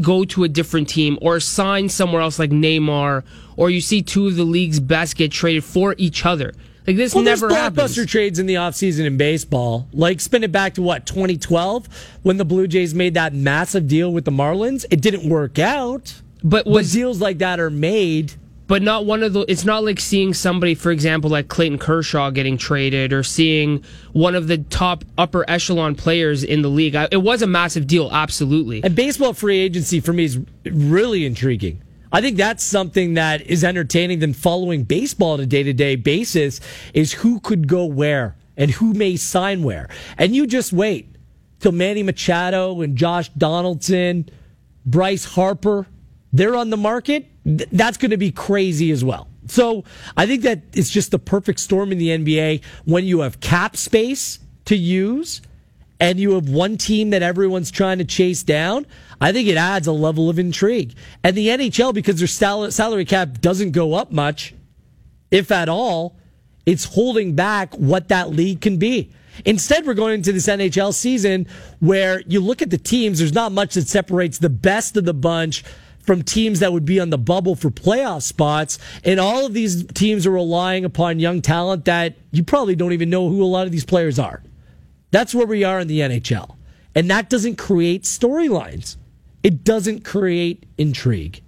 go 0.01 0.25
to 0.27 0.45
a 0.45 0.49
different 0.49 0.89
team 0.89 1.19
or 1.23 1.41
sign 1.41 1.89
somewhere 1.89 2.21
else 2.23 2.39
like 2.39 2.51
Neymar, 2.51 3.25
or 3.57 3.71
you 3.71 3.81
see 3.81 4.03
two 4.03 4.27
of 4.27 4.37
the 4.37 4.45
league's 4.45 4.81
best 4.81 5.17
get 5.17 5.31
traded 5.33 5.65
for 5.65 5.95
each 5.99 6.25
other? 6.27 6.53
Like 6.87 6.97
this 6.97 7.15
Well, 7.15 7.25
never 7.25 7.49
there's 7.49 7.61
happens. 7.61 7.97
blockbuster 7.97 8.07
trades 8.07 8.39
in 8.39 8.47
the 8.47 8.55
offseason 8.55 9.07
in 9.07 9.17
baseball. 9.17 9.89
Like 9.93 10.21
spin 10.21 10.45
it 10.45 10.53
back 10.53 10.75
to 10.75 10.83
what 10.83 11.05
2012 11.07 11.89
when 12.23 12.37
the 12.37 12.45
Blue 12.45 12.69
Jays 12.69 12.95
made 12.95 13.15
that 13.15 13.35
massive 13.35 13.89
deal 13.89 14.13
with 14.13 14.25
the 14.25 14.31
Marlins. 14.31 14.85
It 14.91 15.01
didn't 15.01 15.29
work 15.29 15.59
out, 15.59 16.15
But 16.45 16.65
but 16.65 16.85
deals 16.93 17.21
like 17.21 17.39
that 17.39 17.59
are 17.59 17.71
made. 17.71 18.35
But 18.67 18.83
not 18.83 19.05
one 19.07 19.23
of 19.23 19.33
the 19.33 19.45
it's 19.49 19.65
not 19.65 19.85
like 19.85 20.01
seeing 20.01 20.35
somebody 20.35 20.75
for 20.75 20.91
example 20.91 21.31
like 21.31 21.49
clayton 21.49 21.79
kershaw 21.79 22.31
getting 22.31 22.57
traded 22.57 23.13
or 23.13 23.23
seeing 23.23 23.83
one 24.13 24.35
of 24.35 24.49
the 24.49 24.59
top 24.59 25.05
upper 25.19 25.49
echelon 25.49 25.95
players 25.95 26.43
in 26.43 26.63
the 26.63 26.69
league 26.69 26.95
I, 26.95 27.09
it 27.11 27.19
was 27.19 27.43
a 27.43 27.47
massive 27.47 27.87
deal 27.87 28.11
absolutely 28.13 28.83
And 28.83 28.95
baseball 28.95 29.33
free 29.33 29.59
agency 29.59 30.01
for 30.01 30.13
me 30.13 30.25
is 30.25 30.39
really 30.65 31.27
intriguing. 31.27 31.83
I 32.13 32.21
think 32.21 32.37
that's 32.37 32.63
something 32.65 33.15
that 33.15 33.43
is 33.43 33.65
entertaining 33.65 34.21
than 34.21 34.33
following 34.33 34.85
baseball 34.85 35.33
on 35.33 35.41
a 35.41 35.47
day 35.47 35.63
to 35.65 35.73
day 35.73 35.97
basis 35.97 36.61
is 36.95 37.13
who 37.13 37.41
could 37.41 37.67
go 37.67 37.85
where 37.85 38.37
and 38.57 38.71
who 38.71 38.95
may 38.95 39.17
sign 39.17 39.63
where. 39.63 39.89
And 40.17 40.35
you 40.35 40.47
just 40.47 40.73
wait 40.73 41.17
till 41.61 41.73
Manny 41.73 42.03
Machado 42.03 42.81
and 42.81 42.97
Josh 42.97 43.29
Donaldson, 43.31 44.29
Bryce 44.85 45.25
Harper, 45.25 45.87
they're 46.33 46.57
on 46.57 46.71
the 46.71 46.77
market. 46.77 47.27
Th- 47.45 47.69
That's 47.73 47.97
going 47.97 48.11
to 48.11 48.17
be 48.17 48.31
crazy 48.33 48.91
as 48.91 49.05
well. 49.05 49.29
So 49.49 49.85
I 50.17 50.27
think 50.27 50.43
that 50.43 50.63
it's 50.73 50.91
just 50.91 51.11
the 51.11 51.19
perfect 51.19 51.61
storm 51.61 51.93
in 51.93 51.99
the 51.99 52.09
NBA 52.09 52.63
when 52.85 53.05
you 53.05 53.21
have 53.21 53.41
cap 53.41 53.77
space 53.77 54.41
to 54.65 54.77
use 54.77 55.41
and 56.01 56.19
you 56.19 56.33
have 56.35 56.49
one 56.49 56.77
team 56.77 57.11
that 57.11 57.23
everyone's 57.23 57.71
trying 57.71 57.99
to 57.99 58.05
chase 58.05 58.43
down, 58.43 58.87
I 59.21 59.33
think 59.33 59.49
it 59.49 59.57
adds 59.57 59.87
a 59.87 59.93
level 59.93 60.29
of 60.29 60.39
intrigue. 60.39 60.95
And 61.25 61.37
the 61.37 61.49
NHL, 61.49 61.95
because 61.95 62.19
their 62.19 62.27
sal- 62.27 62.71
salary 62.71 63.05
cap 63.05 63.41
doesn't 63.41 63.71
go 63.71 63.95
up 63.95 64.13
much, 64.13 64.55
if 65.31 65.51
at 65.51 65.69
all, 65.69 66.17
it's 66.67 66.85
holding 66.85 67.35
back 67.35 67.75
what 67.77 68.09
that 68.09 68.31
league 68.31 68.61
can 68.61 68.77
be. 68.77 69.13
Instead, 69.45 69.87
we're 69.87 69.95
going 69.95 70.15
into 70.15 70.33
this 70.33 70.47
NHL 70.49 70.93
season 70.93 71.47
where 71.81 72.23
you 72.27 72.41
look 72.41 72.63
at 72.63 72.71
the 72.71 72.79
teams, 72.79 73.19
there's 73.19 73.35
not 73.35 73.53
much 73.53 73.75
that 73.75 73.87
separates 73.87 74.39
the 74.39 74.51
best 74.51 74.97
of 74.97 75.05
the 75.05 75.15
bunch 75.15 75.63
from 76.07 76.23
teams 76.23 76.61
that 76.61 76.73
would 76.73 76.85
be 76.85 77.01
on 77.01 77.11
the 77.11 77.19
bubble 77.19 77.57
for 77.57 77.71
playoff 77.71 78.23
spots. 78.23 78.79
And 79.05 79.19
all 79.19 79.45
of 79.45 79.53
these 79.53 79.85
teams 79.89 80.27
are 80.27 80.31
relying 80.31 80.85
upon 80.85 81.19
young 81.19 81.43
talent 81.43 81.85
that 81.87 82.17
you 82.31 82.43
probably 82.45 82.77
don't 82.77 82.93
even 82.93 83.11
know 83.11 83.29
who 83.29 83.43
a 83.43 83.45
lot 83.45 83.67
of 83.67 83.73
these 83.73 83.85
players 83.85 84.19
are. 84.19 84.43
That's 85.11 85.35
where 85.35 85.47
we 85.47 85.65
are 85.65 85.81
in 85.81 85.89
the 85.89 86.01
NHL. 86.01 86.57
And 86.95 87.11
that 87.11 87.29
doesn't 87.29 87.57
create 87.57 88.05
storylines. 88.05 88.97
It 89.43 89.65
doesn't 89.65 90.05
create 90.05 90.65
intrigue. 90.79 91.43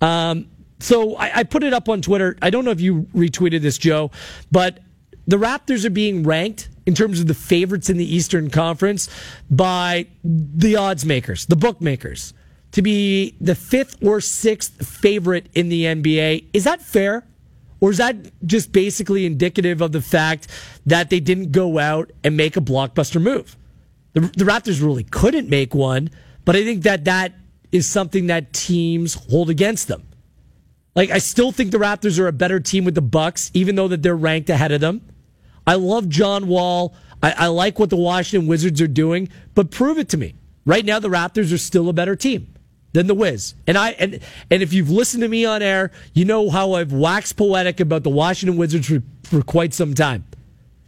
Um, 0.00 0.48
so 0.80 1.16
I, 1.16 1.38
I 1.38 1.42
put 1.44 1.62
it 1.62 1.72
up 1.72 1.88
on 1.88 2.02
Twitter. 2.02 2.36
I 2.42 2.50
don't 2.50 2.64
know 2.64 2.72
if 2.72 2.80
you 2.80 3.02
retweeted 3.14 3.62
this, 3.62 3.78
Joe, 3.78 4.10
but 4.50 4.80
the 5.26 5.36
Raptors 5.36 5.84
are 5.84 5.90
being 5.90 6.24
ranked 6.24 6.68
in 6.86 6.94
terms 6.94 7.20
of 7.20 7.28
the 7.28 7.34
favorites 7.34 7.88
in 7.88 7.96
the 7.96 8.14
Eastern 8.14 8.50
Conference 8.50 9.08
by 9.50 10.06
the 10.24 10.76
odds 10.76 11.06
makers, 11.06 11.46
the 11.46 11.56
bookmakers, 11.56 12.34
to 12.72 12.82
be 12.82 13.36
the 13.40 13.54
fifth 13.54 14.02
or 14.02 14.20
sixth 14.20 14.86
favorite 14.86 15.48
in 15.54 15.68
the 15.68 15.84
NBA. 15.84 16.46
Is 16.52 16.64
that 16.64 16.82
fair? 16.82 17.24
Or 17.80 17.90
is 17.90 17.98
that 17.98 18.16
just 18.46 18.72
basically 18.72 19.26
indicative 19.26 19.80
of 19.80 19.92
the 19.92 20.00
fact 20.00 20.48
that 20.86 21.10
they 21.10 21.20
didn't 21.20 21.52
go 21.52 21.78
out 21.78 22.12
and 22.22 22.36
make 22.36 22.56
a 22.56 22.60
blockbuster 22.60 23.20
move? 23.20 23.56
The, 24.12 24.20
the 24.20 24.44
Raptors 24.44 24.80
really 24.82 25.04
couldn't 25.04 25.48
make 25.48 25.74
one, 25.74 26.10
but 26.44 26.54
I 26.54 26.64
think 26.64 26.84
that 26.84 27.04
that 27.06 27.32
is 27.72 27.86
something 27.86 28.28
that 28.28 28.52
teams 28.52 29.14
hold 29.14 29.50
against 29.50 29.88
them. 29.88 30.06
Like 30.94 31.10
I 31.10 31.18
still 31.18 31.52
think 31.52 31.72
the 31.72 31.78
Raptors 31.78 32.18
are 32.18 32.28
a 32.28 32.32
better 32.32 32.60
team 32.60 32.84
with 32.84 32.94
the 32.94 33.02
Bucks, 33.02 33.50
even 33.54 33.74
though 33.74 33.88
that 33.88 34.02
they're 34.02 34.16
ranked 34.16 34.50
ahead 34.50 34.72
of 34.72 34.80
them. 34.80 35.02
I 35.66 35.74
love 35.74 36.08
John 36.08 36.46
Wall. 36.48 36.94
I, 37.22 37.32
I 37.32 37.46
like 37.48 37.78
what 37.78 37.90
the 37.90 37.96
Washington 37.96 38.48
Wizards 38.48 38.80
are 38.80 38.88
doing, 38.88 39.28
but 39.54 39.70
prove 39.70 39.98
it 39.98 40.08
to 40.10 40.16
me. 40.16 40.34
Right 40.64 40.84
now, 40.84 41.00
the 41.00 41.08
Raptors 41.08 41.52
are 41.52 41.58
still 41.58 41.88
a 41.88 41.92
better 41.92 42.14
team 42.14 42.51
than 42.92 43.06
the 43.06 43.14
Wiz. 43.14 43.54
And 43.66 43.76
I 43.76 43.90
and 43.92 44.20
and 44.50 44.62
if 44.62 44.72
you've 44.72 44.90
listened 44.90 45.22
to 45.22 45.28
me 45.28 45.44
on 45.44 45.62
air, 45.62 45.90
you 46.12 46.24
know 46.24 46.50
how 46.50 46.74
I've 46.74 46.92
waxed 46.92 47.36
poetic 47.36 47.80
about 47.80 48.02
the 48.02 48.10
Washington 48.10 48.58
Wizards 48.58 48.86
for, 48.86 49.02
for 49.24 49.42
quite 49.42 49.74
some 49.74 49.94
time. 49.94 50.24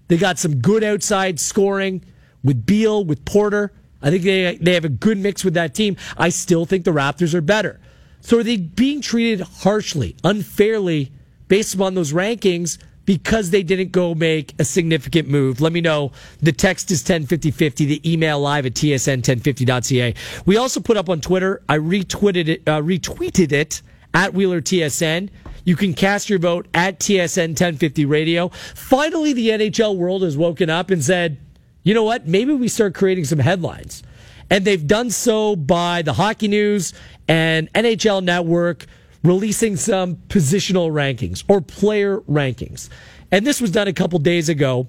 They 0.09 0.17
got 0.17 0.39
some 0.39 0.57
good 0.57 0.85
outside 0.85 1.41
scoring 1.41 2.05
with 2.43 2.67
Beal, 2.67 3.05
with 3.05 3.25
Porter. 3.25 3.73
I 4.03 4.11
think 4.11 4.23
they 4.23 4.57
they 4.57 4.75
have 4.75 4.85
a 4.85 4.91
good 4.91 5.19
mix 5.19 5.45
with 5.45 5.55
that 5.55 5.75
team. 5.75 5.97
I 6.17 6.29
still 6.29 6.67
think 6.67 6.85
the 6.85 6.93
Raptors 6.93 7.35
are 7.35 7.41
better. 7.41 7.81
So 8.21 8.39
are 8.39 8.43
they 8.43 8.57
being 8.57 9.01
treated 9.01 9.41
harshly, 9.41 10.17
unfairly, 10.25 11.13
based 11.49 11.75
upon 11.75 11.95
those 11.95 12.13
rankings? 12.13 12.79
Because 13.05 13.51
they 13.51 13.63
didn't 13.63 13.93
go 13.93 14.15
make 14.15 14.55
a 14.59 14.65
significant 14.65 15.29
move. 15.29 15.61
Let 15.61 15.73
me 15.73 15.81
know. 15.81 16.13
The 16.41 16.53
text 16.53 16.91
is 16.91 17.01
105050, 17.03 17.85
the 17.85 18.13
email 18.13 18.41
live 18.41 18.67
at 18.67 18.75
tsn1050.ca. 18.75 20.15
We 20.47 20.57
also 20.57 20.81
put 20.81 20.97
up 20.97 21.09
on 21.09 21.21
Twitter, 21.21 21.63
I 21.69 21.79
retweeted 21.79 22.49
it, 22.49 22.63
uh, 22.67 22.81
retweeted 22.81 23.53
it 23.53 23.83
at 24.13 24.33
Wheeler 24.33 24.61
TSN. 24.61 25.31
You 25.65 25.77
can 25.77 25.95
cast 25.95 26.29
your 26.29 26.39
vote 26.39 26.69
at 26.75 27.01
TSN 27.01 27.49
1050 27.49 28.05
Radio. 28.05 28.49
Finally, 28.49 29.33
the 29.33 29.49
NHL 29.49 29.97
world 29.97 30.23
has 30.23 30.37
woken 30.37 30.69
up 30.69 30.91
and 30.91 31.03
said, 31.03 31.39
you 31.83 31.95
know 31.95 32.05
what? 32.05 32.27
Maybe 32.27 32.53
we 32.53 32.69
start 32.69 32.95
creating 32.95 33.25
some 33.25 33.39
headlines. 33.39 34.03
And 34.51 34.65
they've 34.65 34.87
done 34.87 35.11
so 35.11 35.57
by 35.57 36.03
the 36.03 36.13
Hockey 36.13 36.49
News 36.49 36.93
and 37.29 37.73
NHL 37.73 38.23
Network 38.23 38.87
releasing 39.25 39.75
some 39.77 40.17
positional 40.29 40.93
rankings 40.93 41.43
or 41.49 41.61
player 41.61 42.21
rankings. 42.21 42.89
And 43.33 43.45
this 43.47 43.61
was 43.61 43.71
done 43.73 43.89
a 43.89 43.93
couple 43.93 44.19
days 44.21 44.49
ago, 44.49 44.87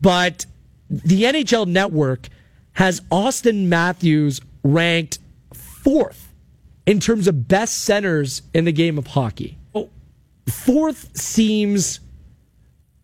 but 0.00 0.46
the 0.88 1.24
NHL 1.24 1.66
network 1.66 2.28
has 2.74 3.00
Auston 3.10 3.66
Matthews 3.66 4.40
ranked 4.62 5.18
fourth 5.52 6.32
in 6.86 7.00
terms 7.00 7.28
of 7.28 7.48
best 7.48 7.82
centers 7.82 8.42
in 8.54 8.64
the 8.64 8.72
game 8.72 8.98
of 8.98 9.08
hockey. 9.08 9.58
Oh, 9.74 9.90
fourth 10.48 11.16
seems 11.16 12.00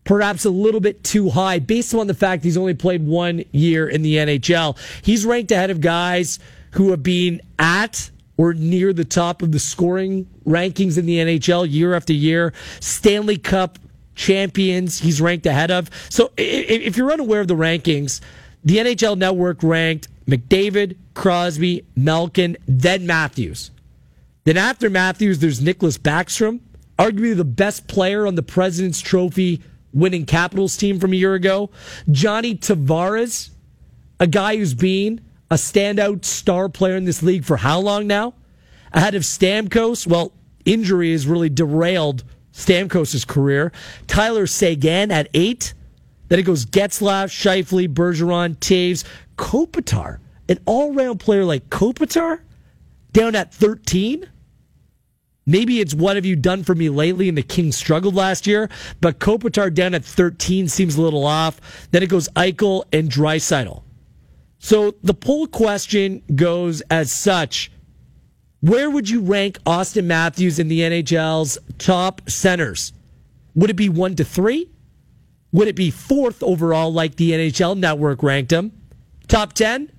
perhaps 0.05 0.45
a 0.45 0.49
little 0.49 0.79
bit 0.79 1.03
too 1.03 1.29
high 1.29 1.59
based 1.59 1.93
on 1.93 2.07
the 2.07 2.13
fact 2.13 2.43
he's 2.43 2.57
only 2.57 2.73
played 2.73 3.05
one 3.05 3.43
year 3.51 3.87
in 3.87 4.01
the 4.01 4.15
NHL. 4.15 4.77
He's 5.03 5.25
ranked 5.25 5.51
ahead 5.51 5.69
of 5.69 5.81
guys 5.81 6.39
who 6.71 6.91
have 6.91 7.03
been 7.03 7.41
at 7.59 8.09
or 8.39 8.53
near 8.53 8.93
the 8.93 9.03
top 9.03 9.41
of 9.41 9.51
the 9.51 9.59
scoring 9.59 10.25
rankings 10.45 10.97
in 10.97 11.05
the 11.05 11.17
NHL 11.17 11.69
year 11.69 11.93
after 11.93 12.13
year. 12.13 12.53
Stanley 12.79 13.37
Cup 13.37 13.77
champions, 14.15 14.97
he's 14.99 15.19
ranked 15.19 15.45
ahead 15.45 15.69
of. 15.69 15.89
So 16.07 16.31
if 16.37 16.95
you're 16.95 17.11
unaware 17.11 17.41
of 17.41 17.49
the 17.49 17.57
rankings, 17.57 18.21
the 18.63 18.77
NHL 18.77 19.17
Network 19.17 19.61
ranked 19.61 20.07
McDavid, 20.25 20.95
Crosby, 21.15 21.85
Malkin, 21.97 22.55
then 22.65 23.05
Matthews. 23.05 23.71
Then 24.45 24.55
after 24.55 24.89
Matthews, 24.89 25.39
there's 25.39 25.59
Nicklas 25.59 25.97
Backstrom, 25.97 26.61
arguably 26.97 27.35
the 27.35 27.43
best 27.43 27.89
player 27.89 28.25
on 28.25 28.35
the 28.35 28.43
President's 28.43 29.01
Trophy 29.01 29.61
winning 29.91 30.25
Capitals 30.25 30.77
team 30.77 30.97
from 30.97 31.11
a 31.11 31.17
year 31.17 31.33
ago. 31.33 31.71
Johnny 32.09 32.55
Tavares, 32.55 33.49
a 34.17 34.27
guy 34.27 34.55
who's 34.55 34.75
been 34.75 35.19
a 35.51 35.55
standout 35.55 36.25
star 36.25 36.69
player 36.69 36.95
in 36.95 37.05
this 37.05 37.23
league 37.23 37.45
for 37.45 37.57
how 37.57 37.79
long 37.79 38.07
now? 38.07 38.33
Ahead 38.93 39.15
of 39.15 39.23
Stamkos, 39.23 40.07
well, 40.07 40.31
injury 40.65 41.11
has 41.11 41.27
really 41.27 41.49
derailed 41.49 42.23
Stamkos' 42.53 43.25
career. 43.25 43.71
Tyler 44.07 44.47
Seguin 44.47 45.11
at 45.11 45.29
eight. 45.33 45.73
Then 46.27 46.39
it 46.39 46.43
goes 46.43 46.65
Getzlaf, 46.65 47.27
Scheifele, 47.29 47.87
Bergeron, 47.87 48.55
Toews, 48.57 49.03
Kopitar. 49.37 50.19
An 50.47 50.59
all-round 50.65 51.19
player 51.19 51.45
like 51.45 51.69
Kopitar 51.69 52.41
down 53.13 53.35
at 53.35 53.53
13? 53.53 54.29
Maybe 55.45 55.79
it's 55.79 55.95
what 55.95 56.15
have 56.15 56.25
you 56.25 56.35
done 56.35 56.63
for 56.63 56.75
me 56.75 56.89
lately 56.89 57.27
and 57.27 57.37
the 57.37 57.41
Kings 57.41 57.75
struggled 57.75 58.13
last 58.13 58.45
year, 58.45 58.69
but 59.01 59.19
Kopitar 59.19 59.73
down 59.73 59.95
at 59.95 60.05
13 60.05 60.67
seems 60.67 60.95
a 60.95 61.01
little 61.01 61.25
off. 61.25 61.59
Then 61.89 62.03
it 62.03 62.09
goes 62.09 62.29
Eichel 62.29 62.83
and 62.93 63.09
Draisaitl. 63.09 63.81
So 64.59 64.93
the 65.01 65.13
poll 65.13 65.47
question 65.47 66.21
goes 66.35 66.81
as 66.91 67.11
such. 67.11 67.71
Where 68.59 68.89
would 68.89 69.09
you 69.09 69.21
rank 69.21 69.57
Auston 69.63 70.03
Matthews 70.03 70.59
in 70.59 70.67
the 70.67 70.81
NHL's 70.81 71.57
top 71.77 72.29
centers? 72.29 72.91
Would 73.55 73.69
it 73.69 73.75
be 73.75 73.87
one 73.87 74.15
to 74.15 74.25
three? 74.25 74.69
Would 75.53 75.69
it 75.69 75.75
be 75.75 75.89
fourth 75.89 76.43
overall, 76.43 76.93
like 76.93 77.15
the 77.15 77.31
NHL 77.31 77.77
network 77.77 78.21
ranked 78.21 78.51
him? 78.51 78.73
Top 79.27 79.53
10? 79.53 79.91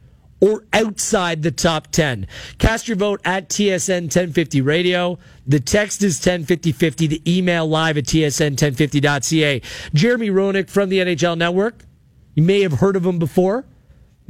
Or 0.43 0.65
outside 0.73 1.43
the 1.43 1.51
top 1.51 1.89
10? 1.89 2.27
Cast 2.59 2.87
your 2.87 2.97
vote 2.97 3.21
at 3.25 3.49
TSN 3.49 4.03
1050 4.05 4.61
Radio. 4.61 5.19
The 5.47 5.61
text 5.61 6.03
is 6.03 6.19
105050. 6.19 7.07
The 7.07 7.23
email 7.39 7.67
live 7.67 7.99
at 7.99 8.05
tsn1050.ca. 8.05 9.63
Jeremy 9.93 10.31
Roenick 10.31 10.71
from 10.71 10.89
the 10.91 10.99
NHL 10.99 11.37
network. 11.37 11.85
You 12.35 12.43
may 12.43 12.61
have 12.61 12.75
heard 12.75 12.97
of 12.97 13.05
him 13.05 13.19
before 13.19 13.65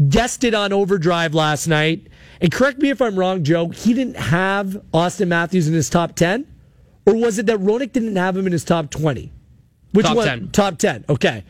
guested 0.09 0.55
on 0.55 0.72
Overdrive 0.72 1.34
last 1.34 1.66
night. 1.66 2.07
And 2.40 2.51
correct 2.51 2.78
me 2.78 2.90
if 2.90 3.03
I'm 3.03 3.18
wrong, 3.18 3.44
Joe, 3.44 3.68
he 3.68 3.92
didn't 3.92 4.16
have 4.16 4.80
Auston 4.94 5.28
Matthews 5.28 5.68
in 5.68 5.74
his 5.74 5.90
top 5.90 6.16
10? 6.16 6.46
Or 7.07 7.14
was 7.14 7.38
it 7.38 7.46
that 7.46 7.59
Roenick 7.59 7.92
didn't 7.92 8.16
have 8.16 8.36
him 8.36 8.46
in 8.46 8.53
his 8.53 8.64
top 8.64 8.90
20? 8.90 9.32
Which 9.92 10.07
top 10.07 10.16
one? 10.16 10.26
10. 10.26 10.51
Top 10.51 10.78
10. 10.78 11.05
Okay. 11.09 11.44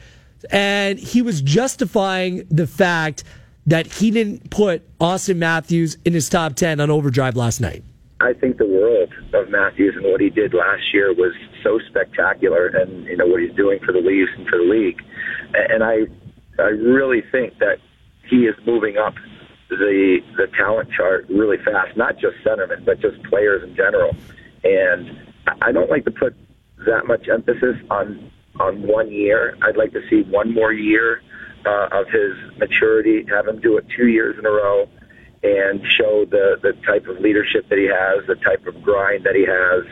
And 0.51 0.98
he 0.98 1.22
was 1.22 1.42
justifying 1.42 2.46
the 2.51 2.66
fact 2.66 3.24
that 3.66 3.86
he 3.86 4.11
didn't 4.11 4.51
put 4.51 4.82
Auston 4.98 5.36
Matthews 5.36 5.98
in 6.05 6.14
his 6.14 6.28
top 6.28 6.55
10 6.55 6.80
on 6.80 6.90
Overdrive 6.90 7.36
last 7.36 7.61
night. 7.61 7.84
I 8.20 8.32
think 8.34 8.59
the 8.59 8.66
world 8.66 9.12
of 9.32 9.48
Matthews 9.48 9.94
and 9.96 10.05
what 10.05 10.20
he 10.20 10.28
did 10.28 10.53
last 10.53 10.82
year 10.92 11.12
was 11.14 11.32
so 11.62 11.78
spectacular 11.88 12.66
and 12.66 13.05
you 13.07 13.16
know 13.16 13.26
what 13.26 13.40
he's 13.40 13.55
doing 13.55 13.78
for 13.84 13.92
the 13.92 14.01
Leafs 14.01 14.30
and 14.36 14.46
for 14.46 14.59
the 14.59 14.64
league. 14.64 15.01
And 15.55 15.82
I 15.82 16.01
I 16.59 16.68
really 16.68 17.22
think 17.32 17.59
that 17.59 17.78
he 18.31 18.47
is 18.47 18.55
moving 18.64 18.97
up 18.97 19.14
the 19.68 20.18
the 20.37 20.47
talent 20.57 20.91
chart 20.97 21.26
really 21.28 21.59
fast. 21.59 21.97
Not 21.97 22.14
just 22.14 22.37
centermen, 22.45 22.85
but 22.85 23.01
just 23.01 23.22
players 23.24 23.62
in 23.62 23.74
general. 23.76 24.16
And 24.64 25.18
I 25.62 25.72
don't 25.72 25.91
like 25.91 26.05
to 26.05 26.11
put 26.11 26.35
that 26.87 27.07
much 27.07 27.28
emphasis 27.28 27.76
on 27.91 28.31
on 28.59 28.87
one 28.87 29.11
year. 29.11 29.57
I'd 29.62 29.76
like 29.76 29.93
to 29.93 30.01
see 30.09 30.22
one 30.31 30.53
more 30.53 30.72
year 30.72 31.22
uh, 31.64 31.89
of 31.93 32.07
his 32.09 32.37
maturity, 32.59 33.24
have 33.31 33.47
him 33.47 33.61
do 33.61 33.76
it 33.76 33.87
two 33.97 34.09
years 34.09 34.39
in 34.39 34.47
a 34.47 34.51
row, 34.51 34.89
and 35.43 35.81
show 35.99 36.24
the 36.24 36.57
the 36.62 36.72
type 36.87 37.07
of 37.07 37.20
leadership 37.20 37.68
that 37.68 37.78
he 37.78 37.87
has, 37.87 38.26
the 38.26 38.37
type 38.37 38.66
of 38.66 38.83
grind 38.83 39.24
that 39.24 39.35
he 39.35 39.47
has. 39.47 39.85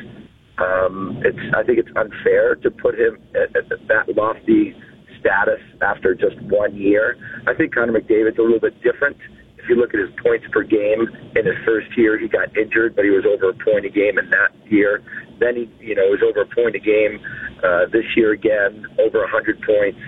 Um, 0.59 1.23
it's 1.25 1.55
I 1.55 1.63
think 1.63 1.79
it's 1.79 1.91
unfair 1.95 2.57
to 2.57 2.71
put 2.71 2.99
him 2.99 3.19
at, 3.35 3.57
at 3.57 3.69
that 3.89 4.17
lofty 4.17 4.75
status 5.21 5.61
after 5.81 6.15
just 6.15 6.41
one 6.43 6.77
year. 6.77 7.17
I 7.47 7.55
think 7.55 7.75
Connor 7.75 8.01
McDavid's 8.01 8.39
a 8.39 8.43
little 8.43 8.61
bit 8.61 8.81
different. 8.83 9.17
If 9.59 9.69
you 9.69 9.77
look 9.77 9.93
at 9.93 10.01
his 10.01 10.11
points 10.23 10.47
per 10.51 10.63
game 10.63 11.09
in 11.37 11.45
his 11.45 11.59
first 11.67 11.93
year, 11.97 12.19
he 12.19 12.29
got 12.29 12.57
injured, 12.57 12.97
but 12.97 13.05
he 13.05 13.11
was 13.11 13.27
over 13.27 13.51
a 13.51 13.55
point 13.55 13.85
a 13.85 13.91
game 13.91 14.19
in 14.19 14.31
that 14.31 14.49
year. 14.71 15.03
Then 15.41 15.57
he, 15.57 15.71
you 15.79 15.95
know, 15.95 16.09
was 16.09 16.23
over 16.23 16.43
a 16.43 16.47
point 16.47 16.75
a 16.75 16.79
game 16.79 17.21
uh, 17.63 17.87
this 17.93 18.05
year 18.17 18.33
again, 18.33 18.87
over 18.99 19.21
100 19.21 19.61
points. 19.63 20.01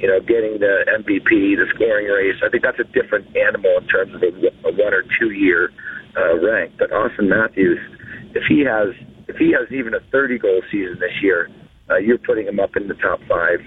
You 0.00 0.08
know, 0.08 0.20
getting 0.20 0.58
the 0.58 0.84
MVP, 0.98 1.56
the 1.56 1.66
scoring 1.74 2.06
race. 2.08 2.36
I 2.42 2.50
think 2.50 2.64
that's 2.64 2.80
a 2.80 2.90
different 2.90 3.30
animal 3.36 3.78
in 3.78 3.86
terms 3.86 4.14
of 4.14 4.22
a, 4.22 4.34
a 4.66 4.72
one 4.72 4.92
or 4.92 5.04
two 5.20 5.30
year 5.30 5.70
uh, 6.16 6.34
rank. 6.40 6.72
But 6.78 6.90
Auston 6.90 7.28
Matthews, 7.28 7.78
if 8.34 8.42
he 8.48 8.60
has, 8.66 8.92
if 9.28 9.36
he 9.36 9.52
has 9.52 9.70
even 9.70 9.94
a 9.94 10.00
30 10.10 10.38
goal 10.38 10.60
season 10.70 10.98
this 10.98 11.22
year, 11.22 11.48
uh, 11.88 11.96
you're 11.96 12.18
putting 12.18 12.46
him 12.46 12.58
up 12.58 12.76
in 12.76 12.88
the 12.88 12.94
top 12.94 13.20
five 13.28 13.60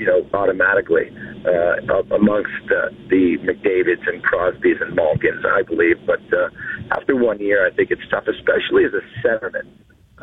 you 0.00 0.06
know, 0.06 0.24
automatically 0.32 1.12
uh, 1.44 2.00
amongst 2.16 2.64
uh, 2.72 2.88
the 3.12 3.36
McDavids 3.44 4.08
and 4.08 4.24
Crosbys 4.24 4.80
and 4.80 4.96
Malkins, 4.96 5.44
I 5.44 5.62
believe. 5.62 5.96
But 6.06 6.24
uh, 6.32 6.48
after 6.90 7.14
one 7.14 7.38
year, 7.38 7.66
I 7.66 7.70
think 7.70 7.90
it's 7.90 8.08
tough, 8.10 8.24
especially 8.26 8.88
as 8.88 8.92
a 8.96 9.04
centerman. 9.20 9.68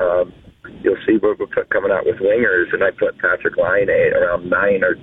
um, 0.02 0.34
you'll 0.82 0.98
see 1.06 1.18
we're, 1.22 1.36
we're 1.36 1.48
coming 1.70 1.92
out 1.92 2.06
with 2.06 2.18
wingers, 2.18 2.74
and 2.74 2.84
I 2.84 2.90
put 2.90 3.18
Patrik 3.20 3.56
Laine 3.56 3.90
a- 3.90 4.18
around 4.18 4.50
nine 4.50 4.84
or 4.84 4.98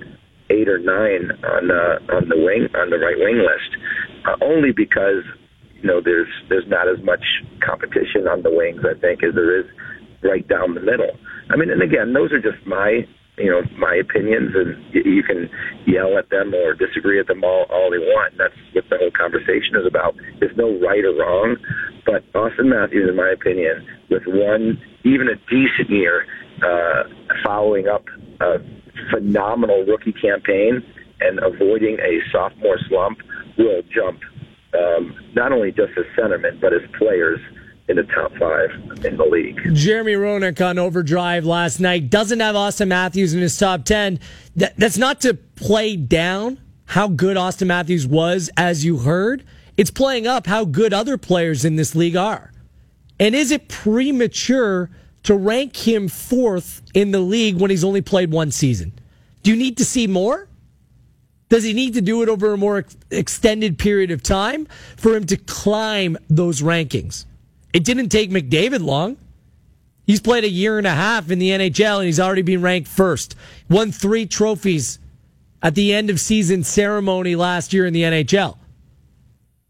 eight 0.49 0.67
or 0.67 0.77
nine 0.77 1.31
on 1.43 1.71
uh, 1.71 2.15
on 2.15 2.27
the 2.27 2.35
wing 2.37 2.67
on 2.75 2.89
the 2.89 2.99
right 2.99 3.17
wing 3.17 3.39
list, 3.39 3.71
uh, 4.27 4.35
only 4.43 4.71
because 4.75 5.23
you 5.81 5.87
know 5.87 6.01
there's 6.03 6.27
there's 6.49 6.67
not 6.67 6.87
as 6.87 7.01
much 7.03 7.23
competition 7.63 8.27
on 8.27 8.43
the 8.43 8.51
wings 8.51 8.81
I 8.83 8.99
think 8.99 9.23
as 9.23 9.33
there 9.35 9.57
is 9.57 9.65
right 10.21 10.45
down 10.47 10.75
the 10.75 10.81
middle. 10.81 11.17
I 11.49 11.55
mean, 11.55 11.71
and 11.71 11.81
again, 11.81 12.13
those 12.13 12.31
are 12.31 12.41
just 12.41 12.59
my 12.65 13.07
you 13.37 13.49
know 13.49 13.61
my 13.77 13.95
opinions, 13.95 14.55
and 14.55 14.77
you 14.93 15.23
can 15.23 15.49
yell 15.85 16.17
at 16.17 16.29
them 16.29 16.53
or 16.53 16.73
disagree 16.73 17.19
at 17.19 17.27
them 17.27 17.43
all 17.43 17.65
all 17.69 17.91
they 17.91 17.99
want. 17.99 18.33
And 18.33 18.39
that's 18.39 18.59
what 18.73 18.85
the 18.89 18.97
whole 18.97 19.11
conversation 19.11 19.75
is 19.75 19.85
about. 19.85 20.15
There's 20.39 20.55
no 20.57 20.79
right 20.79 21.03
or 21.03 21.13
wrong, 21.13 21.57
but 22.05 22.23
Auston 22.33 22.67
Matthews, 22.67 23.09
in 23.09 23.15
my 23.15 23.29
opinion, 23.29 23.85
with 24.09 24.23
one 24.25 24.81
even 25.03 25.27
a 25.27 25.35
decent 25.49 25.89
year, 25.89 26.25
uh, 26.63 27.03
following 27.43 27.87
up 27.87 28.05
a 28.41 28.57
phenomenal 29.11 29.83
rookie 29.85 30.13
campaign 30.13 30.83
and 31.19 31.39
avoiding 31.39 31.97
a 31.99 32.19
sophomore 32.31 32.77
slump, 32.87 33.19
will 33.57 33.81
jump 33.93 34.19
um, 34.75 35.15
not 35.33 35.51
only 35.51 35.71
just 35.71 35.91
as 35.97 36.05
centerman 36.17 36.59
but 36.59 36.73
as 36.73 36.81
players 36.97 37.39
in 37.87 37.97
the 37.97 38.03
top 38.03 38.31
five 38.37 38.71
in 39.05 39.17
the 39.17 39.25
league. 39.25 39.59
Jeremy 39.75 40.13
Roenick 40.13 40.65
on 40.65 40.79
overdrive 40.79 41.45
last 41.45 41.79
night 41.79 42.09
doesn't 42.09 42.39
have 42.39 42.55
Auston 42.55 42.87
Matthews 42.87 43.33
in 43.33 43.41
his 43.41 43.57
top 43.57 43.85
10. 43.85 44.19
That, 44.55 44.75
that's 44.77 44.97
not 44.97 45.21
to 45.21 45.33
play 45.33 45.95
down 45.95 46.59
how 46.85 47.07
good 47.07 47.37
Auston 47.37 47.67
Matthews 47.67 48.07
was, 48.07 48.49
as 48.57 48.83
you 48.83 48.97
heard. 48.97 49.43
It's 49.77 49.91
playing 49.91 50.25
up 50.25 50.47
how 50.47 50.65
good 50.65 50.93
other 50.93 51.17
players 51.17 51.65
in 51.65 51.75
this 51.75 51.95
league 51.95 52.15
are. 52.15 52.51
And 53.19 53.35
is 53.35 53.51
it 53.51 53.67
premature 53.69 54.89
to 55.23 55.35
rank 55.35 55.75
him 55.75 56.07
fourth 56.07 56.81
in 56.93 57.11
the 57.11 57.19
league 57.19 57.55
when 57.57 57.69
he's 57.69 57.83
only 57.83 58.01
played 58.01 58.31
one 58.31 58.51
season? 58.51 58.93
Do 59.43 59.51
you 59.51 59.57
need 59.57 59.77
to 59.77 59.85
see 59.85 60.07
more? 60.07 60.47
Does 61.49 61.63
he 61.63 61.73
need 61.73 61.93
to 61.93 62.01
do 62.01 62.23
it 62.23 62.29
over 62.29 62.53
a 62.53 62.57
more 62.57 62.77
ex- 62.79 62.97
extended 63.11 63.77
period 63.77 64.09
of 64.09 64.23
time 64.23 64.67
for 64.97 65.15
him 65.15 65.25
to 65.27 65.37
climb 65.37 66.17
those 66.29 66.61
rankings? 66.61 67.25
It 67.75 67.83
didn't 67.83 68.07
take 68.07 68.29
McDavid 68.31 68.81
long. 68.81 69.17
He's 70.05 70.21
played 70.21 70.45
a 70.45 70.49
year 70.49 70.77
and 70.77 70.87
a 70.87 70.91
half 70.91 71.29
in 71.29 71.39
the 71.39 71.49
NHL 71.49 71.97
and 71.97 72.05
he's 72.05 72.21
already 72.21 72.41
been 72.41 72.61
ranked 72.61 72.87
first. 72.87 73.35
Won 73.69 73.91
three 73.91 74.25
trophies 74.25 74.97
at 75.61 75.75
the 75.75 75.93
end 75.93 76.09
of 76.09 76.21
season 76.21 76.63
ceremony 76.63 77.35
last 77.35 77.73
year 77.73 77.85
in 77.85 77.91
the 77.91 78.03
NHL. 78.03 78.57